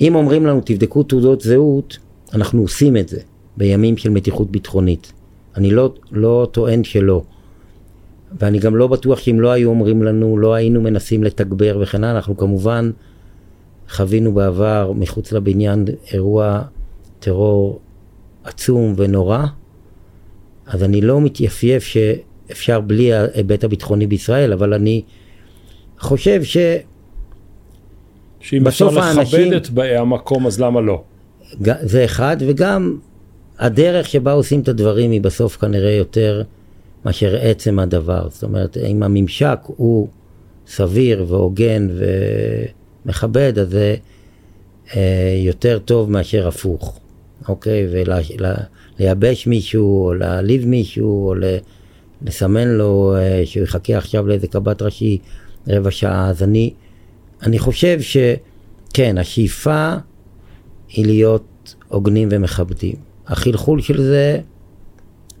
אם 0.00 0.14
אומרים 0.14 0.46
לנו 0.46 0.60
תבדקו 0.64 1.02
תעודות 1.02 1.40
זהות, 1.40 1.98
אנחנו 2.34 2.62
עושים 2.62 2.96
את 2.96 3.08
זה 3.08 3.20
בימים 3.56 3.96
של 3.96 4.10
מתיחות 4.10 4.50
ביטחונית. 4.50 5.12
אני 5.56 5.70
לא, 5.70 5.94
לא 6.10 6.48
טוען 6.52 6.84
שלא. 6.84 7.22
ואני 8.38 8.58
גם 8.58 8.76
לא 8.76 8.86
בטוח 8.86 9.18
שאם 9.18 9.40
לא 9.40 9.50
היו 9.50 9.70
אומרים 9.70 10.02
לנו, 10.02 10.38
לא 10.38 10.54
היינו 10.54 10.80
מנסים 10.80 11.24
לתגבר 11.24 11.78
וכן 11.80 12.04
הלאה, 12.04 12.16
אנחנו 12.16 12.36
כמובן 12.36 12.90
חווינו 13.88 14.32
בעבר 14.32 14.92
מחוץ 14.94 15.32
לבניין 15.32 15.84
אירוע 16.12 16.62
טרור 17.18 17.80
עצום 18.44 18.94
ונורא, 18.96 19.44
אז 20.66 20.82
אני 20.82 21.00
לא 21.00 21.20
מתייפייף 21.20 21.84
שאפשר 21.84 22.80
בלי 22.80 23.12
ההיבט 23.12 23.64
הביטחוני 23.64 24.06
בישראל, 24.06 24.52
אבל 24.52 24.74
אני 24.74 25.02
חושב 25.98 26.44
ש... 26.44 26.56
שאם 28.40 28.66
אפשר 28.66 28.88
לכבד 28.90 29.52
את 29.52 29.70
באי 29.70 29.96
המקום, 29.96 30.46
אז 30.46 30.60
למה 30.60 30.80
לא? 30.80 31.02
זה 31.80 32.04
אחד, 32.04 32.36
וגם 32.40 32.98
הדרך 33.60 34.08
שבה 34.08 34.32
עושים 34.32 34.60
את 34.60 34.68
הדברים 34.68 35.10
היא 35.10 35.20
בסוף 35.20 35.56
כנראה 35.56 35.90
יותר 35.90 36.42
מאשר 37.04 37.36
עצם 37.40 37.78
הדבר. 37.78 38.28
זאת 38.30 38.42
אומרת, 38.42 38.76
אם 38.76 39.02
הממשק 39.02 39.58
הוא 39.66 40.08
סביר 40.66 41.24
והוגן 41.28 41.88
ומכבד, 43.04 43.58
אז 43.58 43.70
זה 43.70 43.96
אה, 44.96 45.34
יותר 45.44 45.78
טוב 45.78 46.10
מאשר 46.10 46.48
הפוך, 46.48 47.00
אוקיי? 47.48 47.86
ולייבש 48.98 49.46
מישהו, 49.46 50.06
או 50.06 50.14
להעליב 50.14 50.66
מישהו, 50.66 51.28
או 51.28 51.34
לסמן 52.22 52.68
לו 52.68 53.14
אה, 53.16 53.42
שהוא 53.44 53.64
יחכה 53.64 53.96
עכשיו 53.96 54.26
לאיזה 54.26 54.46
קב"ט 54.46 54.82
ראשי 54.82 55.18
רבע 55.68 55.90
שעה. 55.90 56.28
אז 56.28 56.42
אני, 56.42 56.72
אני 57.42 57.58
חושב 57.58 57.98
שכן, 58.00 59.18
השאיפה 59.18 59.94
היא 60.88 61.06
להיות 61.06 61.74
הוגנים 61.88 62.28
ומכבדים. 62.32 63.09
החלחול 63.30 63.80
של 63.80 64.02
זה 64.02 64.40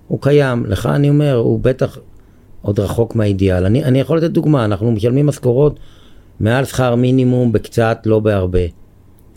הוא 0.08 0.20
קיים. 0.22 0.66
לך 0.66 0.86
אני 0.86 1.08
אומר, 1.08 1.34
הוא 1.34 1.60
בטח 1.60 1.98
עוד 2.62 2.80
רחוק 2.80 3.14
מהאידיאל. 3.14 3.64
אני, 3.64 3.84
אני 3.84 4.00
יכול 4.00 4.18
לתת 4.18 4.30
דוגמה, 4.30 4.64
אנחנו 4.64 4.92
משלמים 4.92 5.26
משכורות 5.26 5.80
מעל 6.40 6.64
שכר 6.64 6.94
מינימום 6.94 7.52
בקצת, 7.52 8.02
לא 8.06 8.20
בהרבה. 8.20 8.60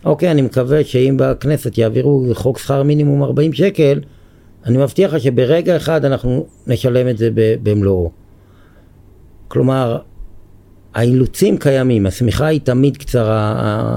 אוקיי, 0.06 0.32
אני 0.32 0.42
מקווה 0.42 0.84
שאם 0.84 1.16
בכנסת 1.20 1.78
יעבירו 1.78 2.26
חוק 2.34 2.60
שכר 2.60 2.84
מינימום 2.84 3.24
40 3.24 3.54
שקל, 3.54 4.00
אני 4.66 4.78
מבטיח 4.78 5.14
לך 5.14 5.22
שברגע 5.22 5.76
אחד 5.76 6.06
אנחנו 6.06 6.46
נשלם 6.68 7.08
את 7.08 7.18
זה 7.18 7.30
במלואו. 7.36 8.12
כלומר, 9.48 9.98
האילוצים 10.94 11.58
קיימים, 11.58 12.06
השמיכה 12.06 12.46
היא 12.46 12.62
תמיד 12.64 12.98
קצרה, 12.98 13.56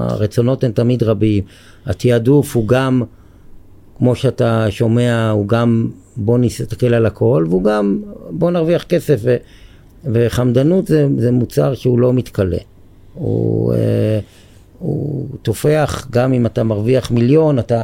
הרצונות 0.09 0.63
הן 0.63 0.71
תמיד 0.71 1.03
רבים, 1.03 1.43
התעדוף 1.85 2.55
הוא 2.55 2.67
גם, 2.67 3.03
כמו 3.97 4.15
שאתה 4.15 4.65
שומע, 4.69 5.29
הוא 5.29 5.47
גם 5.47 5.89
בוא 6.17 6.37
נסתכל 6.37 6.93
על 6.93 7.05
הכל, 7.05 7.45
והוא 7.49 7.63
גם 7.63 8.01
בוא 8.29 8.51
נרוויח 8.51 8.83
כסף, 8.83 9.19
ו, 9.23 9.35
וחמדנות 10.05 10.87
זה, 10.87 11.07
זה 11.17 11.31
מוצר 11.31 11.73
שהוא 11.73 11.99
לא 11.99 12.13
מתכלה. 12.13 12.57
הוא, 13.13 13.73
אה, 13.73 14.19
הוא 14.79 15.25
תופח 15.41 16.07
גם 16.11 16.33
אם 16.33 16.45
אתה 16.45 16.63
מרוויח 16.63 17.11
מיליון, 17.11 17.59
אתה... 17.59 17.83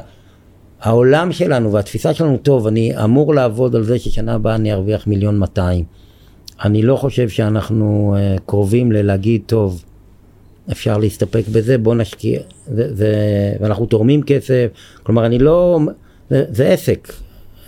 העולם 0.81 1.31
שלנו 1.31 1.71
והתפיסה 1.71 2.13
שלנו, 2.13 2.37
טוב, 2.37 2.67
אני 2.67 3.03
אמור 3.03 3.33
לעבוד 3.33 3.75
על 3.75 3.83
זה 3.83 3.99
ששנה 3.99 4.33
הבאה 4.33 4.55
אני 4.55 4.73
ארוויח 4.73 5.07
מיליון 5.07 5.39
200. 5.39 5.85
אני 6.63 6.81
לא 6.81 6.95
חושב 6.95 7.29
שאנחנו 7.29 8.15
uh, 8.15 8.41
קרובים 8.45 8.91
ללהגיד, 8.91 9.41
טוב, 9.45 9.83
אפשר 10.71 10.97
להסתפק 10.97 11.43
בזה, 11.51 11.77
בוא 11.77 11.95
נשקיע, 11.95 12.39
ואנחנו 13.59 13.85
תורמים 13.85 14.23
כסף, 14.23 14.67
כלומר 15.03 15.25
אני 15.25 15.39
לא, 15.39 15.79
זה, 16.29 16.45
זה 16.49 16.67
עסק, 16.67 17.13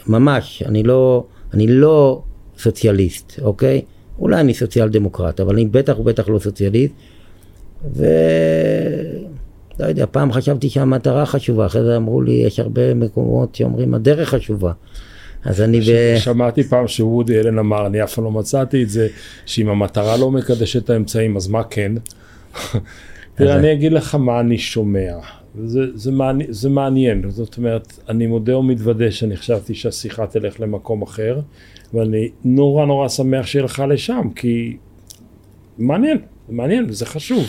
ממש, 0.07 0.63
אני 0.65 0.83
לא, 0.83 1.23
אני 1.53 1.67
לא 1.67 2.21
סוציאליסט, 2.57 3.39
אוקיי? 3.41 3.81
אולי 4.19 4.41
אני 4.41 4.53
סוציאל 4.53 4.89
דמוקרט, 4.89 5.39
אבל 5.39 5.53
אני 5.53 5.65
בטח 5.65 5.99
ובטח 5.99 6.29
לא 6.29 6.39
סוציאליסט, 6.39 6.93
ו... 7.95 8.05
לא 9.79 9.85
יודע, 9.85 10.05
פעם 10.11 10.31
חשבתי 10.31 10.69
שהמטרה 10.69 11.25
חשובה, 11.25 11.65
אחרי 11.65 11.83
זה 11.83 11.97
אמרו 11.97 12.21
לי, 12.21 12.31
יש 12.31 12.59
הרבה 12.59 12.93
מקומות 12.93 13.55
שאומרים, 13.55 13.93
הדרך 13.93 14.29
חשובה. 14.29 14.71
אז 15.45 15.61
אני 15.61 15.81
ב... 15.81 16.17
שמעתי 16.17 16.63
פעם 16.63 16.87
שוודי 16.87 17.39
אלן 17.39 17.59
אמר, 17.59 17.85
אני 17.85 18.03
אף 18.03 18.13
פעם 18.13 18.23
לא 18.23 18.31
מצאתי 18.31 18.83
את 18.83 18.89
זה, 18.89 19.07
שאם 19.45 19.69
המטרה 19.69 20.17
לא 20.17 20.31
מקדשת 20.31 20.83
את 20.83 20.89
האמצעים, 20.89 21.37
אז 21.37 21.47
מה 21.47 21.63
כן? 21.63 21.91
תראה, 23.35 23.55
אני 23.55 23.73
אגיד 23.73 23.91
לך 23.91 24.15
מה 24.15 24.39
אני 24.39 24.57
שומע. 24.57 25.13
זה, 25.63 25.79
זה, 25.93 26.11
מעניין, 26.11 26.51
זה 26.51 26.69
מעניין, 26.69 27.29
זאת 27.29 27.57
אומרת, 27.57 27.99
אני 28.09 28.27
מודה 28.27 28.57
ומתוודה 28.57 29.11
שאני 29.11 29.37
חשבתי 29.37 29.75
שהשיחה 29.75 30.27
תלך 30.27 30.59
למקום 30.59 31.01
אחר, 31.01 31.39
ואני 31.93 32.29
נורא 32.43 32.85
נורא 32.85 33.07
שמח 33.07 33.45
שיהיה 33.45 33.65
לך 33.65 33.83
לשם, 33.89 34.29
כי 34.35 34.77
מעניין, 35.77 36.17
זה 36.47 36.53
מעניין 36.53 36.85
וזה 36.89 37.05
חשוב. 37.05 37.43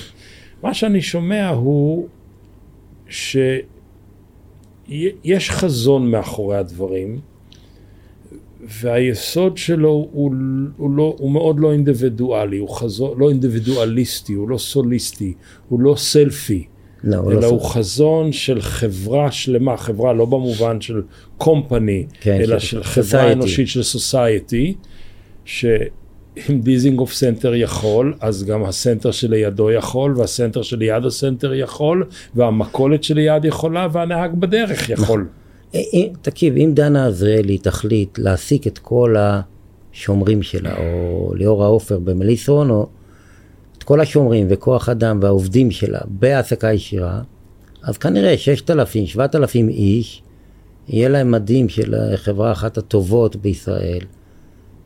מה 0.63 0.75
שאני 0.75 1.03
שומע 1.03 1.49
הוא 1.49 2.09
שיש 3.09 3.71
חזון 5.51 6.11
מאחורי 6.11 6.57
הדברים, 6.57 7.21
והיסוד 8.81 9.57
שלו 9.57 10.09
הוא, 10.13 10.35
הוא, 10.77 10.91
לא, 10.91 11.17
הוא 11.19 11.31
מאוד 11.31 11.61
לא 11.61 11.73
אינדיבידואלי, 11.73 12.59
הוא 12.59 12.69
חזון, 12.69 13.19
לא 13.19 13.31
אינדיבידואליסטי, 13.31 14.33
הוא 14.33 14.49
לא 14.49 14.59
סוליסטי, 14.59 15.35
הוא 15.69 15.81
לא 15.81 15.95
סלפי. 15.97 16.67
לא, 17.05 17.31
אלא 17.31 17.41
לא 17.41 17.47
הוא 17.47 17.61
סלפי. 17.61 17.73
חזון 17.73 18.33
של 18.33 18.61
חברה 18.61 19.33
שלמה, 19.33 19.77
חברה 19.77 20.13
לא 20.13 20.25
במובן 20.25 20.81
של 20.81 21.03
company, 21.39 22.07
כן, 22.21 22.41
אלא 22.41 22.59
של, 22.59 22.67
של 22.67 22.83
חברה 22.83 23.31
society. 23.31 23.33
אנושית 23.33 23.69
של 23.69 23.83
society, 23.83 24.75
אם 26.51 26.61
דיזינגוף 26.61 27.13
סנטר 27.13 27.55
יכול, 27.55 28.15
אז 28.21 28.45
גם 28.45 28.65
הסנטר 28.65 29.11
שלידו 29.11 29.71
יכול, 29.71 30.15
והסנטר 30.17 30.63
שליד 30.63 31.05
הסנטר 31.05 31.55
יכול, 31.55 32.05
והמכולת 32.35 33.05
שליד 33.05 33.45
יכולה, 33.45 33.89
והנהג 33.93 34.35
בדרך 34.35 34.91
יכול. 34.91 35.27
אה, 35.75 35.81
אה, 35.95 36.09
תקשיב, 36.23 36.57
אם 36.57 36.71
דנה 36.75 37.07
עזריאלי 37.07 37.59
תחליט 37.59 38.19
להעסיק 38.19 38.67
את 38.67 38.79
כל 38.79 39.15
השומרים 39.19 40.43
שלה, 40.43 40.77
או 40.79 41.33
ליאור 41.35 41.65
העופר 41.65 41.99
במליסרון, 41.99 42.71
או 42.71 42.89
כל 43.87 44.01
השומרים 44.01 44.47
וכוח 44.51 44.89
אדם 44.89 45.19
והעובדים 45.23 45.71
שלה 45.71 45.99
בהעסקה 46.09 46.73
ישירה, 46.73 47.21
אז 47.83 47.99
כנראה 47.99 48.39
6,000, 48.39 49.07
7,000 49.07 49.69
איש, 49.69 50.23
יהיה 50.89 51.09
להם 51.09 51.31
מדים 51.31 51.69
של 51.69 51.95
חברה 52.17 52.53
אחת 52.53 52.79
הטובות 52.79 53.37
בישראל. 53.37 54.01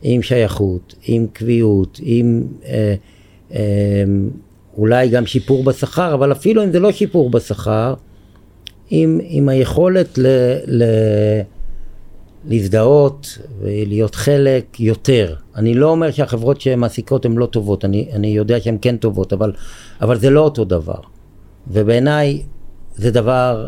עם 0.01 0.21
שייכות, 0.21 0.95
עם 1.03 1.27
קביעות, 1.33 1.99
עם 2.03 2.43
אה, 2.65 2.95
אה, 3.53 4.03
אולי 4.77 5.09
גם 5.09 5.25
שיפור 5.25 5.63
בשכר, 5.63 6.13
אבל 6.13 6.31
אפילו 6.31 6.63
אם 6.63 6.71
זה 6.71 6.79
לא 6.79 6.91
שיפור 6.91 7.29
בשכר, 7.29 7.93
עם, 8.89 9.19
עם 9.23 9.49
היכולת 9.49 10.17
ל, 10.17 10.25
ל, 10.67 10.83
להזדהות 12.45 13.37
ולהיות 13.59 14.15
חלק 14.15 14.79
יותר. 14.79 15.35
אני 15.55 15.73
לא 15.73 15.89
אומר 15.89 16.11
שהחברות 16.11 16.61
שמעסיקות 16.61 17.25
הן 17.25 17.37
לא 17.37 17.45
טובות, 17.45 17.85
אני, 17.85 18.09
אני 18.13 18.27
יודע 18.27 18.59
שהן 18.59 18.77
כן 18.81 18.97
טובות, 18.97 19.33
אבל, 19.33 19.53
אבל 20.01 20.19
זה 20.19 20.29
לא 20.29 20.39
אותו 20.39 20.65
דבר. 20.65 20.99
ובעיניי 21.67 22.41
זה 22.95 23.11
דבר 23.11 23.67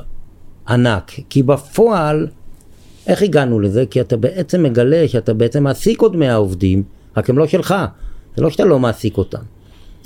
ענק, 0.67 1.11
כי 1.30 1.43
בפועל 1.43 2.28
איך 3.07 3.21
הגענו 3.21 3.59
לזה? 3.59 3.86
כי 3.86 4.01
אתה 4.01 4.17
בעצם 4.17 4.63
מגלה 4.63 5.07
שאתה 5.07 5.34
בעצם 5.34 5.63
מעסיק 5.63 6.01
עוד 6.01 6.15
100 6.15 6.36
עובדים, 6.36 6.84
רק 7.17 7.30
הם 7.30 7.38
לא 7.38 7.47
שלך. 7.47 7.76
זה 8.36 8.43
לא 8.43 8.49
שאתה 8.49 8.65
לא 8.65 8.80
מעסיק 8.80 9.17
אותם. 9.17 9.41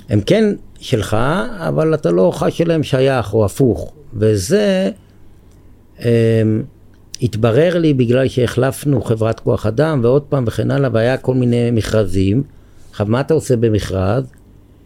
הם 0.10 0.22
כן 0.22 0.54
שלך, 0.80 1.18
אבל 1.58 1.94
אתה 1.94 2.12
לא 2.12 2.32
חש 2.36 2.58
שלהם 2.58 2.84
שייך 2.84 3.34
או 3.34 3.46
הפוך. 3.46 3.94
וזה 4.14 4.90
אה, 6.00 6.42
התברר 7.22 7.78
לי 7.78 7.94
בגלל 7.94 8.28
שהחלפנו 8.28 9.02
חברת 9.02 9.40
כוח 9.40 9.66
אדם 9.66 10.00
ועוד 10.04 10.22
פעם 10.22 10.44
וכן 10.48 10.72
הלאה, 10.72 10.90
והיה 10.94 11.18
כל 11.18 11.34
מיני 11.34 11.72
מכרזים. 11.72 12.44
עכשיו, 12.92 13.08
מה 13.10 13.22
אתה 13.22 13.34
עושה 13.34 13.56
במכרז? 13.56 14.24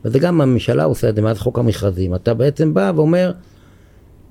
וזה 0.05 0.19
גם 0.19 0.41
הממשלה 0.41 0.83
עושה 0.83 1.09
את 1.09 1.15
זה 1.15 1.21
מאז 1.21 1.39
חוק 1.39 1.59
המכרזים. 1.59 2.15
אתה 2.15 2.33
בעצם 2.33 2.73
בא 2.73 2.91
ואומר, 2.95 3.31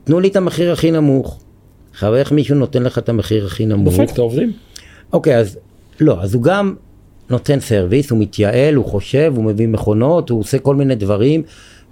תנו 0.04 0.20
לי 0.20 0.28
את 0.28 0.36
המחיר 0.36 0.72
הכי 0.72 0.90
נמוך. 0.90 1.40
עכשיו 1.92 2.16
איך 2.16 2.32
מישהו 2.32 2.56
נותן 2.56 2.82
לך 2.82 2.98
את 2.98 3.08
המחיר 3.08 3.46
הכי 3.46 3.66
נמוך? 3.66 3.94
דופק 3.94 4.12
את 4.12 4.18
העובדים. 4.18 4.52
אוקיי, 5.12 5.38
אז 5.38 5.58
לא, 6.00 6.22
אז 6.22 6.34
הוא 6.34 6.42
גם 6.42 6.74
נותן 7.30 7.60
סרוויס, 7.60 8.10
הוא 8.10 8.18
מתייעל, 8.18 8.74
הוא 8.74 8.84
חושב, 8.84 9.32
הוא 9.36 9.44
מביא 9.44 9.68
מכונות, 9.68 10.30
הוא 10.30 10.40
עושה 10.40 10.58
כל 10.58 10.76
מיני 10.76 10.94
דברים, 10.94 11.42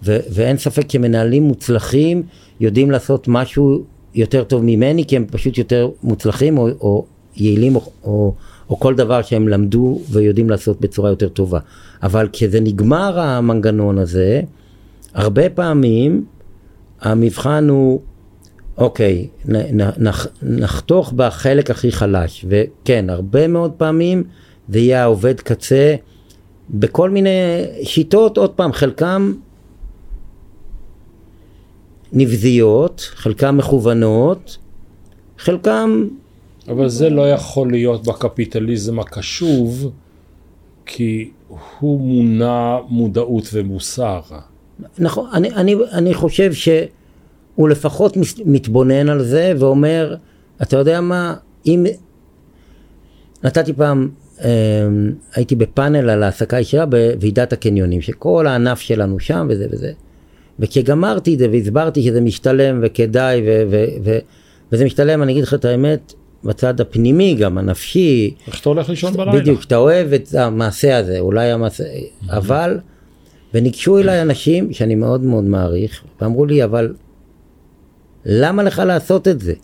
ו- 0.04 0.18
ואין 0.30 0.56
ספק 0.56 0.90
שמנהלים 0.90 1.42
מוצלחים 1.42 2.22
יודעים 2.61 2.90
לעשות 2.90 3.28
משהו 3.28 3.84
יותר 4.18 4.44
טוב 4.44 4.62
ממני, 4.64 5.04
כי 5.06 5.16
הם 5.16 5.26
פשוט 5.30 5.58
יותר 5.58 5.90
מוצלחים 6.02 6.58
או, 6.58 6.68
או 6.80 7.04
יעילים 7.36 7.76
או, 7.76 7.80
או, 8.04 8.34
או 8.70 8.80
כל 8.80 8.94
דבר 8.94 9.22
שהם 9.22 9.48
למדו 9.48 10.00
ויודעים 10.10 10.50
לעשות 10.50 10.80
בצורה 10.80 11.10
יותר 11.10 11.28
טובה. 11.28 11.58
אבל 12.02 12.28
כשזה 12.32 12.60
נגמר 12.60 13.20
המנגנון 13.20 13.98
הזה, 13.98 14.40
הרבה 15.14 15.50
פעמים 15.50 16.24
המבחן 17.00 17.68
הוא 17.68 18.00
אוקיי, 18.78 19.26
נ, 19.44 19.80
נח, 19.98 20.26
נחתוך 20.42 21.12
בחלק 21.12 21.70
הכי 21.70 21.92
חלש, 21.92 22.44
וכן, 22.48 23.10
הרבה 23.10 23.48
מאוד 23.48 23.72
פעמים 23.72 24.24
זה 24.68 24.78
יהיה 24.78 25.02
העובד 25.02 25.40
קצה 25.40 25.94
בכל 26.70 27.10
מיני 27.10 27.30
שיטות, 27.82 28.38
עוד 28.38 28.50
פעם, 28.50 28.72
חלקם 28.72 29.32
נבזיות, 32.12 33.11
חלקם 33.14 33.56
מכוונות, 33.56 34.59
חלקם... 35.38 36.09
אבל 36.68 36.88
זה 36.88 37.11
לא 37.11 37.30
יכול 37.30 37.70
להיות 37.70 38.06
בקפיטליזם 38.06 39.00
הקשוב, 39.00 39.90
כי 40.86 41.30
הוא 41.80 42.00
מונע 42.00 42.76
מודעות 42.88 43.48
ומוסר. 43.52 44.20
נכון, 44.98 45.30
אני, 45.32 45.50
אני, 45.50 45.74
אני 45.92 46.14
חושב 46.14 46.52
ש... 46.52 46.68
הוא 47.54 47.68
לפחות 47.68 48.16
מתבונן 48.44 49.09
על 49.09 49.24
זה 49.24 49.52
ואומר, 49.59 50.16
אתה 50.62 50.76
יודע 50.76 51.00
מה, 51.00 51.34
אם... 51.66 51.86
נתתי 53.44 53.72
פעם, 53.72 54.09
אה, 54.44 54.50
הייתי 55.34 55.56
בפאנל 55.56 56.11
על 56.11 56.22
העסקה 56.22 56.61
ישירה 56.61 56.86
בוועידת 56.86 57.52
הקניונים, 57.52 58.00
שכל 58.00 58.46
הענף 58.46 58.80
שלנו 58.80 59.20
שם 59.20 59.46
וזה 59.50 59.66
וזה. 59.70 59.92
וכשגמרתי 60.61 61.34
את 61.34 61.38
זה 61.38 61.48
והסברתי 61.52 62.02
שזה 62.02 62.20
משתלם 62.20 62.80
וכדאי 62.82 63.42
ו- 63.46 63.62
ו- 63.70 63.84
ו- 64.04 64.18
וזה 64.72 64.84
משתלם, 64.84 65.22
אני 65.22 65.32
אגיד 65.32 65.42
לך 65.42 65.54
את 65.54 65.64
האמת, 65.64 66.12
בצד 66.44 66.80
הפנימי 66.80 67.34
גם, 67.34 67.59
הנפשי. 67.59 68.34
איך 68.46 68.61
אתה 68.61 68.68
הולך 68.68 68.88
לישון 68.88 69.12
בלילה? 69.12 69.32
בדיוק, 69.32 69.62
שאתה 69.62 69.76
אוהב 69.76 70.12
את 70.12 70.34
המעשה 70.34 70.96
הזה, 70.96 71.18
אולי 71.18 71.50
המעשה, 71.50 71.84
אבל, 72.30 72.78
וניגשו 73.54 73.98
אליי 73.98 74.22
אנשים 74.22 74.72
שאני 74.72 74.94
מאוד 74.94 75.22
מאוד 75.22 75.44
מעריך, 75.44 76.02
ואמרו 76.20 76.46
לי, 76.46 76.64
אבל 76.64 76.94
למה 78.24 78.62
לך 78.62 78.82
לעשות 78.86 79.28
את 79.28 79.40
זה? 79.40 79.54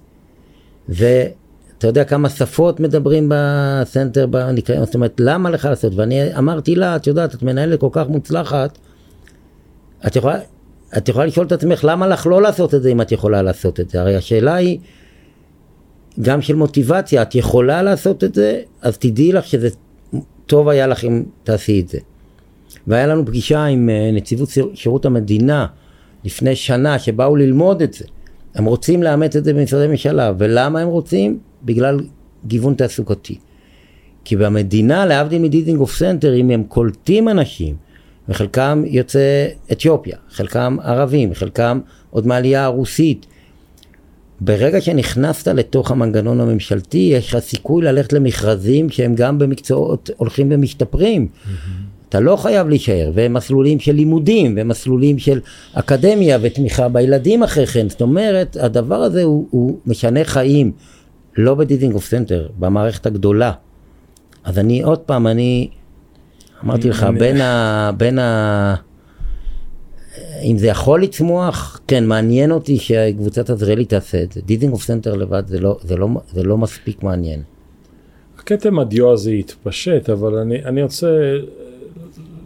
ואתה 0.88 1.86
יודע 1.86 2.04
כמה 2.04 2.28
שפות 2.28 2.80
מדברים 2.80 3.32
בסנטר, 3.34 4.26
בניקיון, 4.26 4.84
זאת 4.84 4.94
אומרת, 4.94 5.14
למה 5.18 5.50
לך 5.50 5.64
לעשות? 5.64 5.94
ואני 5.94 6.38
אמרתי 6.38 6.74
לה, 6.74 6.96
את 6.96 7.06
יודעת, 7.06 7.34
את 7.34 7.42
מנהלת 7.42 7.80
כל 7.80 7.88
כך 7.92 8.08
מוצלחת, 8.08 8.78
את 10.06 10.16
יכולה, 10.16 10.38
את 10.96 11.08
יכולה 11.08 11.26
לשאול 11.26 11.46
את 11.46 11.52
עצמך, 11.52 11.84
למה 11.88 12.06
לך 12.06 12.26
לא 12.26 12.42
לעשות 12.42 12.74
את 12.74 12.82
זה 12.82 12.88
אם 12.88 13.00
את 13.00 13.12
יכולה 13.12 13.42
לעשות 13.42 13.80
את 13.80 13.90
זה? 13.90 14.00
הרי 14.00 14.16
השאלה 14.16 14.54
היא, 14.54 14.78
גם 16.20 16.42
של 16.42 16.54
מוטיבציה, 16.54 17.22
את 17.22 17.34
יכולה 17.34 17.82
לעשות 17.82 18.24
את 18.24 18.34
זה, 18.34 18.60
אז 18.82 18.98
תדעי 18.98 19.32
לך 19.32 19.44
שזה 19.44 19.68
טוב 20.46 20.68
היה 20.68 20.86
לך 20.86 21.04
אם 21.04 21.22
תעשי 21.44 21.80
את 21.80 21.88
זה. 21.88 21.98
והיה 22.86 23.06
לנו 23.06 23.26
פגישה 23.26 23.64
עם 23.64 23.90
אה, 23.90 24.10
נציבות 24.12 24.48
שירות 24.74 25.06
המדינה 25.06 25.66
לפני 26.24 26.56
שנה, 26.56 26.98
שבאו 26.98 27.36
ללמוד 27.36 27.82
את 27.82 27.92
זה. 27.92 28.04
הם 28.54 28.64
רוצים 28.64 29.02
לאמץ 29.02 29.36
את 29.36 29.44
זה 29.44 29.54
במשרדי 29.54 29.86
ממשלה, 29.86 30.32
ולמה 30.38 30.80
הם 30.80 30.88
רוצים? 30.88 31.38
בגלל 31.64 32.00
גיוון 32.46 32.74
תעסוקתי. 32.74 33.38
כי 34.24 34.36
במדינה, 34.36 35.06
להבדיל 35.06 35.42
מדיזינגוף 35.42 35.96
סנטר, 35.96 36.34
אם 36.34 36.50
הם 36.50 36.64
קולטים 36.68 37.28
אנשים, 37.28 37.76
וחלקם 38.28 38.82
יוצאי 38.86 39.20
אתיופיה, 39.72 40.16
חלקם 40.30 40.76
ערבים, 40.82 41.34
חלקם 41.34 41.80
עוד 42.10 42.26
מהעלייה 42.26 42.64
הרוסית, 42.64 43.26
ברגע 44.40 44.80
שנכנסת 44.80 45.48
לתוך 45.48 45.90
המנגנון 45.90 46.40
הממשלתי, 46.40 47.10
יש 47.16 47.34
לך 47.34 47.38
סיכוי 47.40 47.84
ללכת 47.84 48.12
למכרזים 48.12 48.90
שהם 48.90 49.14
גם 49.14 49.38
במקצועות 49.38 50.10
הולכים 50.16 50.48
ומשתפרים. 50.50 51.28
Mm-hmm. 51.28 51.48
אתה 52.14 52.20
לא 52.20 52.36
חייב 52.36 52.68
להישאר, 52.68 53.10
ומסלולים 53.14 53.80
של 53.80 53.92
לימודים, 53.92 54.54
ומסלולים 54.56 55.18
של 55.18 55.40
אקדמיה 55.72 56.38
ותמיכה 56.42 56.88
בילדים 56.88 57.42
אחרי 57.42 57.66
כן. 57.66 57.88
זאת 57.88 58.02
אומרת, 58.02 58.56
הדבר 58.60 58.94
הזה 58.94 59.22
הוא, 59.22 59.46
הוא 59.50 59.78
משנה 59.86 60.24
חיים, 60.24 60.72
לא 61.36 61.54
בדיזינגוף 61.54 62.06
סנטר, 62.06 62.48
במערכת 62.58 63.06
הגדולה. 63.06 63.52
אז 64.44 64.58
אני, 64.58 64.82
עוד 64.82 64.98
פעם, 64.98 65.26
אני 65.26 65.68
אמרתי 66.64 66.88
לך, 66.88 67.06
בין 67.18 67.40
ה... 67.40 67.90
בין 67.96 68.18
ה... 68.18 68.74
אם 70.42 70.58
זה 70.58 70.66
יכול 70.66 71.02
לצמוח, 71.02 71.80
כן, 71.88 72.06
מעניין 72.06 72.50
אותי 72.50 72.78
שקבוצת 72.78 73.50
עזריאלי 73.50 73.84
תעשה 73.84 74.22
את 74.22 74.32
זה. 74.32 74.40
דיזינגוף 74.40 74.82
סנטר 74.82 75.14
לבד 75.14 75.42
זה 75.46 75.60
לא, 75.60 75.78
זה, 75.82 75.96
לא, 75.96 76.08
זה 76.32 76.42
לא 76.42 76.58
מספיק 76.58 77.02
מעניין. 77.02 77.42
הכתם 78.38 78.78
הדיו 78.78 79.12
הזה 79.12 79.32
יתפשט, 79.32 80.10
אבל 80.10 80.34
אני, 80.34 80.64
אני 80.64 80.82
רוצה 80.82 81.36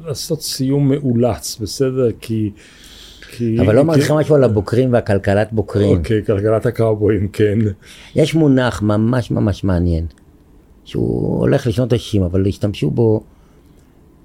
לעשות 0.07 0.43
סיום 0.43 0.89
מאולץ, 0.89 1.59
בסדר? 1.61 2.09
כי... 2.21 2.51
כי... 3.37 3.61
אבל 3.61 3.75
לא 3.75 3.81
אמרתי 3.81 4.01
לך 4.01 4.11
משהו 4.11 4.35
על 4.35 4.45
הבוקרים 4.45 4.93
והכלכלת 4.93 5.53
בוקרים. 5.53 5.99
אוקיי, 5.99 6.25
כלכלת 6.25 6.66
הקאובויים, 6.66 7.29
כן. 7.29 7.59
יש 8.14 8.35
מונח 8.35 8.83
ממש 8.83 9.31
ממש 9.31 9.64
מעניין, 9.64 10.07
שהוא 10.85 11.39
הולך 11.39 11.66
לשנות 11.66 11.93
ה-60, 11.93 12.25
אבל 12.25 12.47
השתמשו 12.47 12.91
בו, 12.91 13.23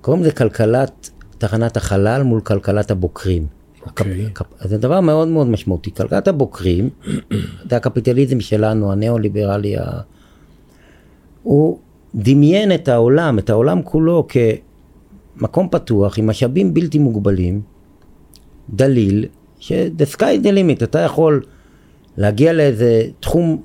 קוראים 0.04 0.24
לזה 0.24 0.32
כלכלת 0.32 1.10
תחנת 1.38 1.78
החלל 1.78 2.24
מול 2.24 2.42
כלכלת 2.42 2.92
הבוקרים. 2.92 3.46
אוקיי. 3.86 4.30
אז 4.60 4.70
זה 4.70 4.78
דבר 4.78 5.02
מאוד 5.02 5.28
מאוד 5.28 5.48
משמעותי. 5.48 5.92
כלכלת 5.92 6.28
הבוקרים, 6.28 6.90
זה 7.70 7.76
הקפיטליזם 7.76 8.40
שלנו, 8.42 8.92
הניאו-ליברלי, 8.92 9.76
הוא 11.44 11.80
דמיין 12.16 12.76
את 12.76 12.88
העולם, 12.88 13.40
את 13.40 13.50
העולם 13.50 13.82
כולו 13.82 14.28
כמקום 15.38 15.68
פתוח 15.72 16.20
עם 16.20 16.28
משאבים 16.28 16.74
בלתי 16.74 17.00
מוגבלים, 17.00 17.62
דליל, 18.70 19.26
ש-the 19.60 20.16
sky 20.16 20.20
is 20.20 20.44
the 20.44 20.50
limit, 20.50 20.84
אתה 20.84 21.00
יכול 21.00 21.44
להגיע 22.18 22.54
לאיזה 22.54 23.04
תחום, 23.20 23.62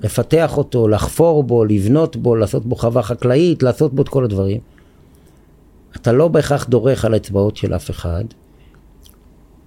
לפתח 0.00 0.56
אותו, 0.56 0.88
לחפור 0.88 1.42
בו, 1.42 1.64
לבנות 1.64 2.16
בו, 2.16 2.36
לעשות 2.36 2.66
בו 2.66 2.76
חווה 2.76 3.02
חקלאית, 3.02 3.62
לעשות 3.62 3.94
בו 3.94 4.02
את 4.02 4.08
כל 4.08 4.24
הדברים. 4.24 4.60
אתה 6.02 6.12
לא 6.12 6.28
בהכרח 6.28 6.66
דורך 6.68 7.04
על 7.04 7.14
האצבעות 7.14 7.56
של 7.56 7.74
אף 7.74 7.90
אחד, 7.90 8.24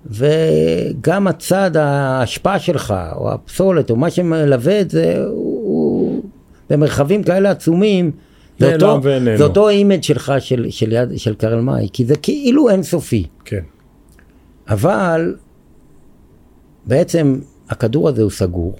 וגם 0.05 1.27
הצד 1.27 1.77
ההשפעה 1.77 2.59
שלך, 2.59 2.93
או 3.15 3.31
הפסולת, 3.31 3.89
או 3.89 3.95
מה 3.95 4.09
שמלווה 4.09 4.81
את 4.81 4.89
זה, 4.89 5.23
הוא 5.27 6.23
במרחבים 6.69 7.23
כאלה 7.23 7.51
עצומים, 7.51 8.11
זה 8.59 8.73
אותו, 8.73 8.99
זה 9.37 9.43
אותו 9.43 9.69
image 9.69 10.03
שלך 10.03 10.33
של, 10.39 10.65
של, 10.69 10.91
יד, 10.91 11.17
של 11.17 11.35
קרל 11.35 11.61
מאי, 11.61 11.89
כי 11.93 12.05
זה 12.05 12.15
כאילו 12.15 12.69
אינסופי. 12.69 13.27
כן. 13.45 13.61
אבל 14.67 15.35
בעצם 16.85 17.39
הכדור 17.69 18.09
הזה 18.09 18.21
הוא 18.21 18.31
סגור, 18.31 18.75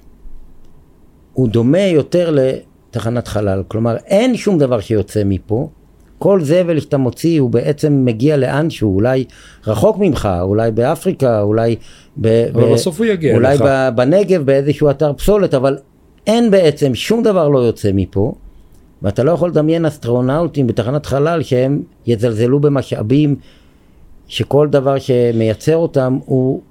הוא 1.34 1.50
דומה 1.50 1.82
יותר 1.82 2.36
לתחנת 2.36 3.28
חלל, 3.28 3.64
כלומר 3.68 3.98
אין 3.98 4.38
שום 4.38 4.58
דבר 4.58 4.80
שיוצא 4.80 5.22
מפה, 5.26 5.70
כל 6.22 6.42
זבל 6.44 6.80
שאתה 6.80 6.98
מוציא 6.98 7.42
הוא 7.42 7.50
בעצם 7.50 8.06
מגיע 8.06 8.38
לאנשהו, 8.38 8.96
אולי 8.96 9.24
רחוק 9.68 9.98
ממך, 10.00 10.30
אולי 10.42 10.72
באפריקה, 10.72 11.42
אולי 11.42 11.76
ב, 12.22 12.28
אבל 12.54 12.64
ב, 12.64 12.74
בסוף 12.74 13.00
הוא 13.00 13.06
יגיע 13.06 13.36
אולי 13.36 13.56
לך. 13.56 13.62
ב, 13.62 13.90
בנגב 13.96 14.46
באיזשהו 14.46 14.90
אתר 14.90 15.14
פסולת, 15.14 15.54
אבל 15.54 15.78
אין 16.28 16.52
בעצם, 16.52 16.96
שום 16.96 17.24
דבר 17.24 17.50
לא 17.50 17.60
יוצא 17.60 17.92
מפה, 17.94 18.34
ואתה 19.02 19.24
לא 19.24 19.32
יכול 19.32 19.50
לדמיין 19.50 19.86
אסטרונאוטים 19.86 20.68
בתחנת 20.68 21.06
חלל 21.06 21.44
שהם 21.44 21.82
יזלזלו 22.06 22.60
במשאבים, 22.60 23.36
שכל 24.28 24.68
דבר 24.68 25.00
שמייצר 25.00 25.76
אותם 25.76 26.18
הוא 26.26 26.62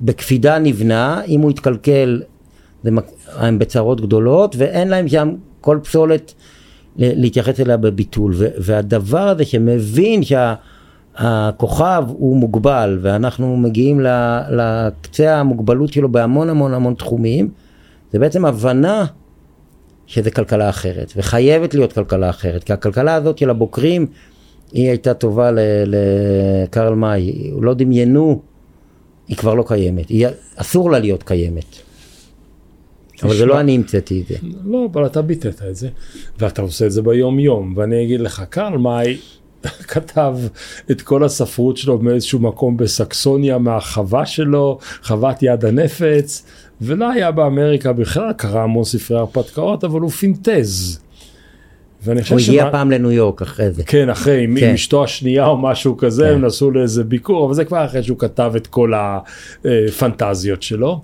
בקפידה 0.00 0.58
נבנה, 0.58 1.22
אם 1.28 1.40
הוא 1.40 1.50
יתקלקל 1.50 2.22
הם 3.36 3.58
בצרות 3.58 4.00
גדולות, 4.00 4.56
ואין 4.58 4.88
להם 4.88 5.08
שם 5.08 5.34
כל 5.60 5.78
פסולת 5.82 6.34
להתייחס 6.96 7.60
אליה 7.60 7.76
בביטול. 7.76 8.34
והדבר 8.38 9.28
הזה 9.28 9.44
שמבין 9.44 10.20
שהכוכב 10.22 12.04
הוא 12.08 12.36
מוגבל 12.36 12.98
ואנחנו 13.02 13.56
מגיעים 13.56 14.00
לקצה 14.50 15.36
המוגבלות 15.36 15.92
שלו 15.92 16.08
בהמון 16.08 16.50
המון 16.50 16.74
המון 16.74 16.94
תחומים, 16.94 17.48
זה 18.12 18.18
בעצם 18.18 18.44
הבנה 18.44 19.04
שזה 20.06 20.30
כלכלה 20.30 20.68
אחרת, 20.68 21.12
וחייבת 21.16 21.74
להיות 21.74 21.92
כלכלה 21.92 22.30
אחרת, 22.30 22.64
כי 22.64 22.72
הכלכלה 22.72 23.14
הזאת 23.14 23.38
של 23.38 23.50
הבוקרים 23.50 24.06
היא 24.72 24.88
הייתה 24.88 25.14
טובה 25.14 25.50
לקרל 25.86 26.94
מאי, 26.94 27.50
לא 27.60 27.74
דמיינו, 27.74 28.40
היא 29.28 29.36
כבר 29.36 29.54
לא 29.54 29.64
קיימת, 29.66 30.08
היא, 30.08 30.26
אסור 30.56 30.90
לה 30.90 30.98
להיות 30.98 31.22
קיימת. 31.22 31.64
אבל 33.22 33.36
זה 33.36 33.46
לא 33.46 33.60
אני 33.60 33.74
המצאתי 33.74 34.20
את 34.22 34.26
זה. 34.28 34.34
לא, 34.64 34.88
אבל 34.92 35.06
אתה 35.06 35.22
ביטאת 35.22 35.62
את 35.70 35.76
זה, 35.76 35.88
ואתה 36.38 36.62
עושה 36.62 36.86
את 36.86 36.92
זה 36.92 37.02
ביום 37.02 37.38
יום, 37.38 37.74
ואני 37.76 38.04
אגיד 38.04 38.20
לך, 38.20 38.44
קרל 38.50 38.78
מאי 38.78 39.16
כתב 39.92 40.36
את 40.90 41.02
כל 41.02 41.24
הספרות 41.24 41.76
שלו 41.76 41.98
מאיזשהו 41.98 42.38
מקום 42.38 42.76
בסקסוניה 42.76 43.58
מהחווה 43.58 44.26
שלו, 44.26 44.78
חוות 45.02 45.42
יד 45.42 45.64
הנפץ, 45.64 46.46
ולא 46.80 47.10
היה 47.10 47.30
באמריקה 47.30 47.92
בכלל, 47.92 48.32
קרא 48.32 48.60
המון 48.60 48.84
ספרי 48.84 49.18
הרפתקאות, 49.18 49.84
אבל 49.84 50.00
הוא 50.00 50.10
פינטז. 50.10 51.00
הוא 52.06 52.14
הגיע 52.14 52.40
שמה... 52.40 52.70
פעם 52.70 52.90
לניו 52.90 53.12
יורק 53.12 53.42
אחרי 53.42 53.72
זה. 53.72 53.82
כן, 53.82 54.10
אחרי, 54.10 54.44
עם 54.44 54.60
כן. 54.60 54.72
אשתו 54.74 55.04
השנייה 55.04 55.46
או 55.46 55.56
משהו 55.56 55.96
כזה, 55.96 56.24
כן. 56.24 56.34
הם 56.34 56.44
נסעו 56.44 56.70
לאיזה 56.70 57.04
ביקור, 57.04 57.46
אבל 57.46 57.54
זה 57.54 57.64
כבר 57.64 57.84
אחרי 57.84 58.02
שהוא 58.02 58.18
כתב 58.18 58.52
את 58.56 58.66
כל 58.66 58.92
הפנטזיות 59.64 60.62
שלו. 60.62 61.00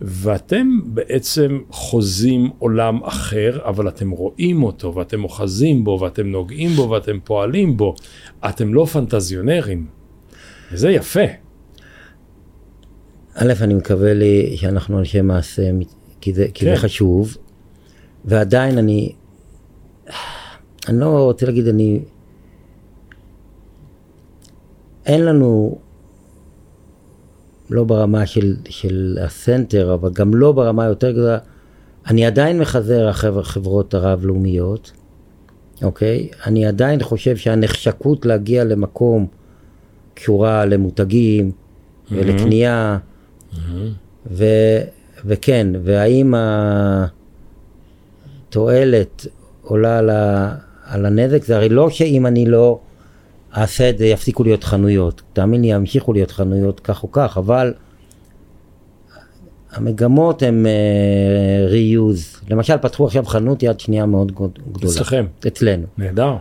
ואתם 0.00 0.80
בעצם 0.84 1.58
חוזים 1.70 2.50
עולם 2.58 3.04
אחר, 3.04 3.60
אבל 3.64 3.88
אתם 3.88 4.10
רואים 4.10 4.62
אותו, 4.62 4.94
ואתם 4.94 5.24
אוחזים 5.24 5.84
בו, 5.84 5.98
ואתם 6.00 6.26
נוגעים 6.26 6.70
בו, 6.70 6.90
ואתם 6.90 7.18
פועלים 7.24 7.76
בו. 7.76 7.94
אתם 8.48 8.74
לא 8.74 8.84
פנטזיונרים. 8.84 9.86
וזה 10.72 10.90
יפה. 10.90 11.24
א', 13.34 13.52
אני 13.60 13.74
מקווה 13.74 14.14
לי 14.14 14.56
שאנחנו 14.56 14.98
אנשי 14.98 15.20
מעשה, 15.20 15.70
כי 16.20 16.34
זה, 16.34 16.46
כי 16.54 16.64
כן. 16.64 16.74
זה 16.74 16.80
חשוב, 16.80 17.36
ועדיין 18.24 18.78
אני, 18.78 19.12
אני 20.88 21.00
לא 21.00 21.24
רוצה 21.24 21.46
להגיד, 21.46 21.68
אני, 21.68 22.00
אין 25.06 25.24
לנו 25.24 25.78
לא 27.70 27.84
ברמה 27.84 28.26
של, 28.26 28.56
של 28.68 29.18
הסנטר, 29.20 29.94
אבל 29.94 30.10
גם 30.12 30.34
לא 30.34 30.52
ברמה 30.52 30.84
יותר 30.84 31.10
גדולה. 31.10 31.38
אני 32.06 32.26
עדיין 32.26 32.58
מחזר 32.58 33.08
החברות 33.08 33.94
הרב-לאומיות, 33.94 34.92
אוקיי? 35.82 36.28
אני 36.46 36.66
עדיין 36.66 37.02
חושב 37.02 37.36
שהנחשקות 37.36 38.26
להגיע 38.26 38.64
למקום 38.64 39.26
קשורה 40.14 40.64
למותגים, 40.64 41.50
ולקנייה, 42.10 42.98
ו, 44.30 44.44
וכן, 45.24 45.66
והאם 45.82 46.34
התועלת 48.48 49.26
עולה 49.62 49.98
על, 49.98 50.10
ה, 50.10 50.54
על 50.84 51.06
הנזק, 51.06 51.44
זה 51.44 51.56
הרי 51.56 51.68
לא 51.68 51.90
שאם 51.90 52.26
אני 52.26 52.46
לא 52.46 52.80
זה 53.98 54.06
יפסיקו 54.06 54.44
להיות 54.44 54.64
חנויות, 54.64 55.22
תאמין 55.32 55.62
לי 55.62 55.66
ימשיכו 55.66 56.12
להיות 56.12 56.30
חנויות 56.30 56.80
כך 56.80 57.02
או 57.02 57.12
כך, 57.12 57.36
אבל 57.36 57.74
המגמות 59.72 60.42
הן 60.42 60.66
uh, 60.66 61.72
reuse, 61.72 62.50
למשל 62.50 62.76
פתחו 62.76 63.06
עכשיו 63.06 63.24
חנות 63.24 63.62
יד 63.62 63.80
שנייה 63.80 64.06
מאוד 64.06 64.32
גדולה. 64.32 64.92
אצלכם. 64.92 65.26
אצלנו. 65.46 65.86
נהדר. 65.98 66.36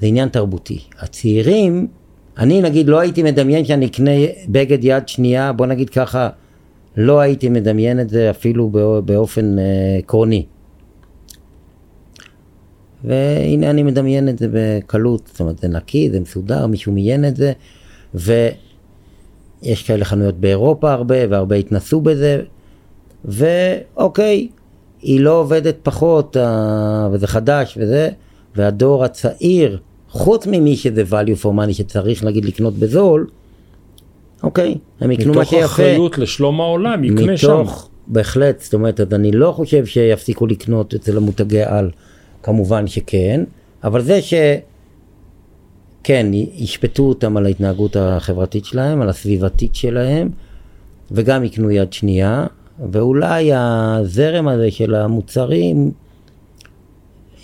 זה 0.00 0.06
עניין 0.06 0.28
תרבותי. 0.28 0.80
הצעירים, 0.98 1.86
אני 2.38 2.62
נגיד 2.62 2.88
לא 2.88 3.00
הייתי 3.00 3.22
מדמיין 3.22 3.64
שאני 3.64 3.86
אקנה 3.86 4.10
בגד 4.48 4.84
יד 4.84 5.08
שנייה, 5.08 5.52
בוא 5.52 5.66
נגיד 5.66 5.90
ככה, 5.90 6.28
לא 6.96 7.20
הייתי 7.20 7.48
מדמיין 7.48 8.00
את 8.00 8.10
זה 8.10 8.30
אפילו 8.30 8.70
באופן 9.04 9.58
אה, 9.58 9.64
עקרוני. 9.98 10.44
והנה 13.04 13.70
אני 13.70 13.82
מדמיין 13.82 14.28
את 14.28 14.38
זה 14.38 14.46
בקלות, 14.52 15.22
זאת 15.26 15.40
אומרת 15.40 15.58
זה 15.58 15.68
נקי, 15.68 16.10
זה 16.10 16.20
מסודר, 16.20 16.66
מישהו 16.66 16.92
מיין 16.92 17.24
את 17.24 17.36
זה, 17.36 17.52
ויש 18.14 19.82
כאלה 19.86 20.04
חנויות 20.04 20.34
באירופה 20.34 20.92
הרבה, 20.92 21.16
והרבה 21.30 21.56
התנסו 21.56 22.00
בזה, 22.00 22.42
ואוקיי, 23.24 24.48
היא 25.02 25.20
לא 25.20 25.40
עובדת 25.40 25.76
פחות, 25.82 26.36
וזה 27.12 27.26
חדש 27.26 27.78
וזה, 27.80 28.08
והדור 28.56 29.04
הצעיר, 29.04 29.78
חוץ 30.08 30.46
ממי 30.46 30.76
שזה 30.76 31.02
value 31.10 31.42
for 31.42 31.46
money 31.46 31.72
שצריך 31.72 32.24
נגיד 32.24 32.44
לקנות 32.44 32.74
בזול, 32.74 33.26
אוקיי, 34.42 34.74
הם 35.00 35.10
יקנו 35.10 35.34
מה 35.34 35.44
שיפה. 35.44 35.56
מתוך 35.56 35.70
אחריות 35.70 36.18
לשלום 36.18 36.60
העולם, 36.60 37.04
יקנה 37.04 37.36
שם. 37.36 37.60
מתוך, 37.60 37.88
בהחלט, 38.06 38.60
זאת 38.60 38.74
אומרת, 38.74 39.00
אז 39.00 39.06
אני 39.12 39.32
לא 39.32 39.52
חושב 39.52 39.86
שיפסיקו 39.86 40.46
לקנות 40.46 40.94
אצל 40.94 41.16
המותגי 41.16 41.62
על, 41.62 41.90
כמובן 42.44 42.86
שכן, 42.86 43.44
אבל 43.84 44.00
זה 44.00 44.22
ש... 44.22 44.34
כן, 46.04 46.26
ישפטו 46.54 47.02
אותם 47.02 47.36
על 47.36 47.46
ההתנהגות 47.46 47.96
החברתית 47.96 48.64
שלהם, 48.64 49.00
על 49.02 49.08
הסביבתית 49.08 49.74
שלהם, 49.74 50.28
וגם 51.10 51.44
יקנו 51.44 51.70
יד 51.70 51.92
שנייה, 51.92 52.46
ואולי 52.92 53.50
הזרם 53.54 54.48
הזה 54.48 54.70
של 54.70 54.94
המוצרים 54.94 55.90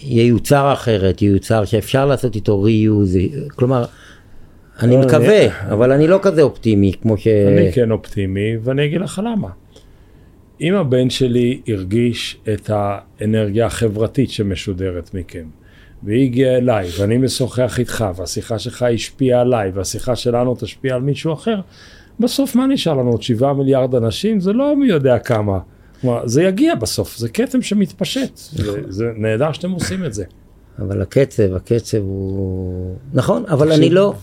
ייוצר 0.02 0.72
אחרת, 0.72 1.22
ייוצר 1.22 1.64
שאפשר 1.64 2.06
לעשות 2.06 2.34
איתו 2.34 2.66
reuse, 2.66 3.50
כלומר, 3.56 3.84
אני 4.82 4.96
לא, 4.96 5.00
מקווה, 5.00 5.70
אבל 5.72 5.92
אני 5.92 6.06
לא 6.06 6.18
כזה 6.22 6.42
אופטימי 6.42 6.92
כמו 7.02 7.16
ש... 7.16 7.26
אני 7.26 7.72
כן 7.72 7.90
אופטימי, 7.90 8.56
ואני 8.62 8.84
אגיד 8.84 9.00
לך 9.00 9.22
למה. 9.24 9.48
אם 10.60 10.74
הבן 10.74 11.10
שלי 11.10 11.60
הרגיש 11.68 12.36
את 12.54 12.70
האנרגיה 12.72 13.66
החברתית 13.66 14.30
שמשודרת 14.30 15.14
מכם, 15.14 15.46
והיא 16.02 16.24
הגיעה 16.24 16.56
אליי, 16.56 16.88
ואני 16.98 17.18
משוחח 17.18 17.78
איתך, 17.78 18.04
והשיחה 18.16 18.58
שלך 18.58 18.82
השפיעה 18.82 19.40
עליי, 19.40 19.70
והשיחה 19.74 20.16
שלנו 20.16 20.56
תשפיע 20.58 20.94
על 20.94 21.02
מישהו 21.02 21.32
אחר, 21.32 21.60
בסוף 22.20 22.56
מה 22.56 22.66
נשאר 22.66 22.94
לנו? 22.94 23.10
עוד 23.10 23.22
שבעה 23.22 23.54
מיליארד 23.54 23.94
אנשים? 23.94 24.40
זה 24.40 24.52
לא 24.52 24.76
מי 24.76 24.86
יודע 24.86 25.18
כמה. 25.18 25.58
כלומר, 26.00 26.26
זה 26.26 26.42
יגיע 26.42 26.74
בסוף, 26.74 27.16
זה 27.16 27.28
כתם 27.28 27.62
שמתפשט. 27.62 28.36
זה, 28.36 28.80
זה 28.88 29.04
נהדר 29.16 29.52
שאתם 29.52 29.70
עושים 29.70 30.04
את 30.04 30.14
זה. 30.14 30.24
אבל 30.78 31.02
הקצב, 31.02 31.54
הקצב 31.54 31.98
הוא... 31.98 32.96
נכון, 33.12 33.44
אבל 33.48 33.72
אני 33.72 33.90
לא... 33.90 34.14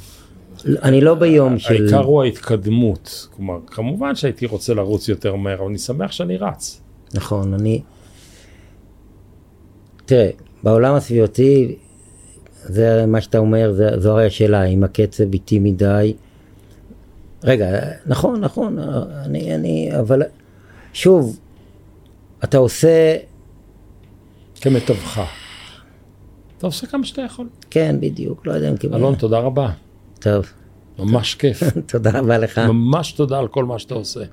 אני 0.83 1.01
לא 1.01 1.15
ביום 1.15 1.59
של... 1.59 1.73
העיקר 1.73 2.03
הוא 2.03 2.23
ההתקדמות. 2.23 3.27
כלומר, 3.35 3.59
כמובן 3.67 4.15
שהייתי 4.15 4.45
רוצה 4.45 4.73
לרוץ 4.73 5.07
יותר 5.09 5.35
מהר, 5.35 5.59
אבל 5.59 5.65
אני 5.65 5.77
שמח 5.77 6.11
שאני 6.11 6.37
רץ. 6.37 6.81
נכון, 7.13 7.53
אני... 7.53 7.81
תראה, 10.05 10.29
בעולם 10.63 10.95
הסביבתי, 10.95 11.75
זה 12.63 13.05
מה 13.05 13.21
שאתה 13.21 13.37
אומר, 13.37 13.73
זה, 13.73 13.89
זו 13.99 14.11
הרי 14.11 14.25
השאלה, 14.25 14.63
אם 14.63 14.83
הקצב 14.83 15.33
איטי 15.33 15.59
מדי. 15.59 16.13
רגע, 17.43 17.79
נכון, 18.05 18.41
נכון, 18.41 18.79
אני, 19.25 19.55
אני, 19.55 19.89
אבל 19.99 20.21
שוב, 20.93 21.39
אתה 22.43 22.57
עושה... 22.57 23.17
כמתווך. 24.61 25.19
אתה 26.57 26.67
עושה 26.67 26.87
כמה 26.87 27.05
שאתה 27.05 27.21
יכול. 27.21 27.47
כן, 27.69 27.95
בדיוק, 27.99 28.47
לא 28.47 28.51
יודע 28.51 28.69
אם 28.69 28.77
קיבל. 28.77 28.95
אלון, 28.95 29.15
תודה 29.15 29.39
רבה. 29.39 29.69
טוב. 30.19 30.45
ממש 30.99 31.35
כיף. 31.35 31.63
תודה 31.91 32.19
רבה 32.19 32.37
לך. 32.37 32.57
ממש 32.57 33.11
תודה 33.11 33.39
על 33.39 33.47
כל 33.47 33.65
מה 33.65 33.79
שאתה 33.79 33.93
עושה. 33.93 34.23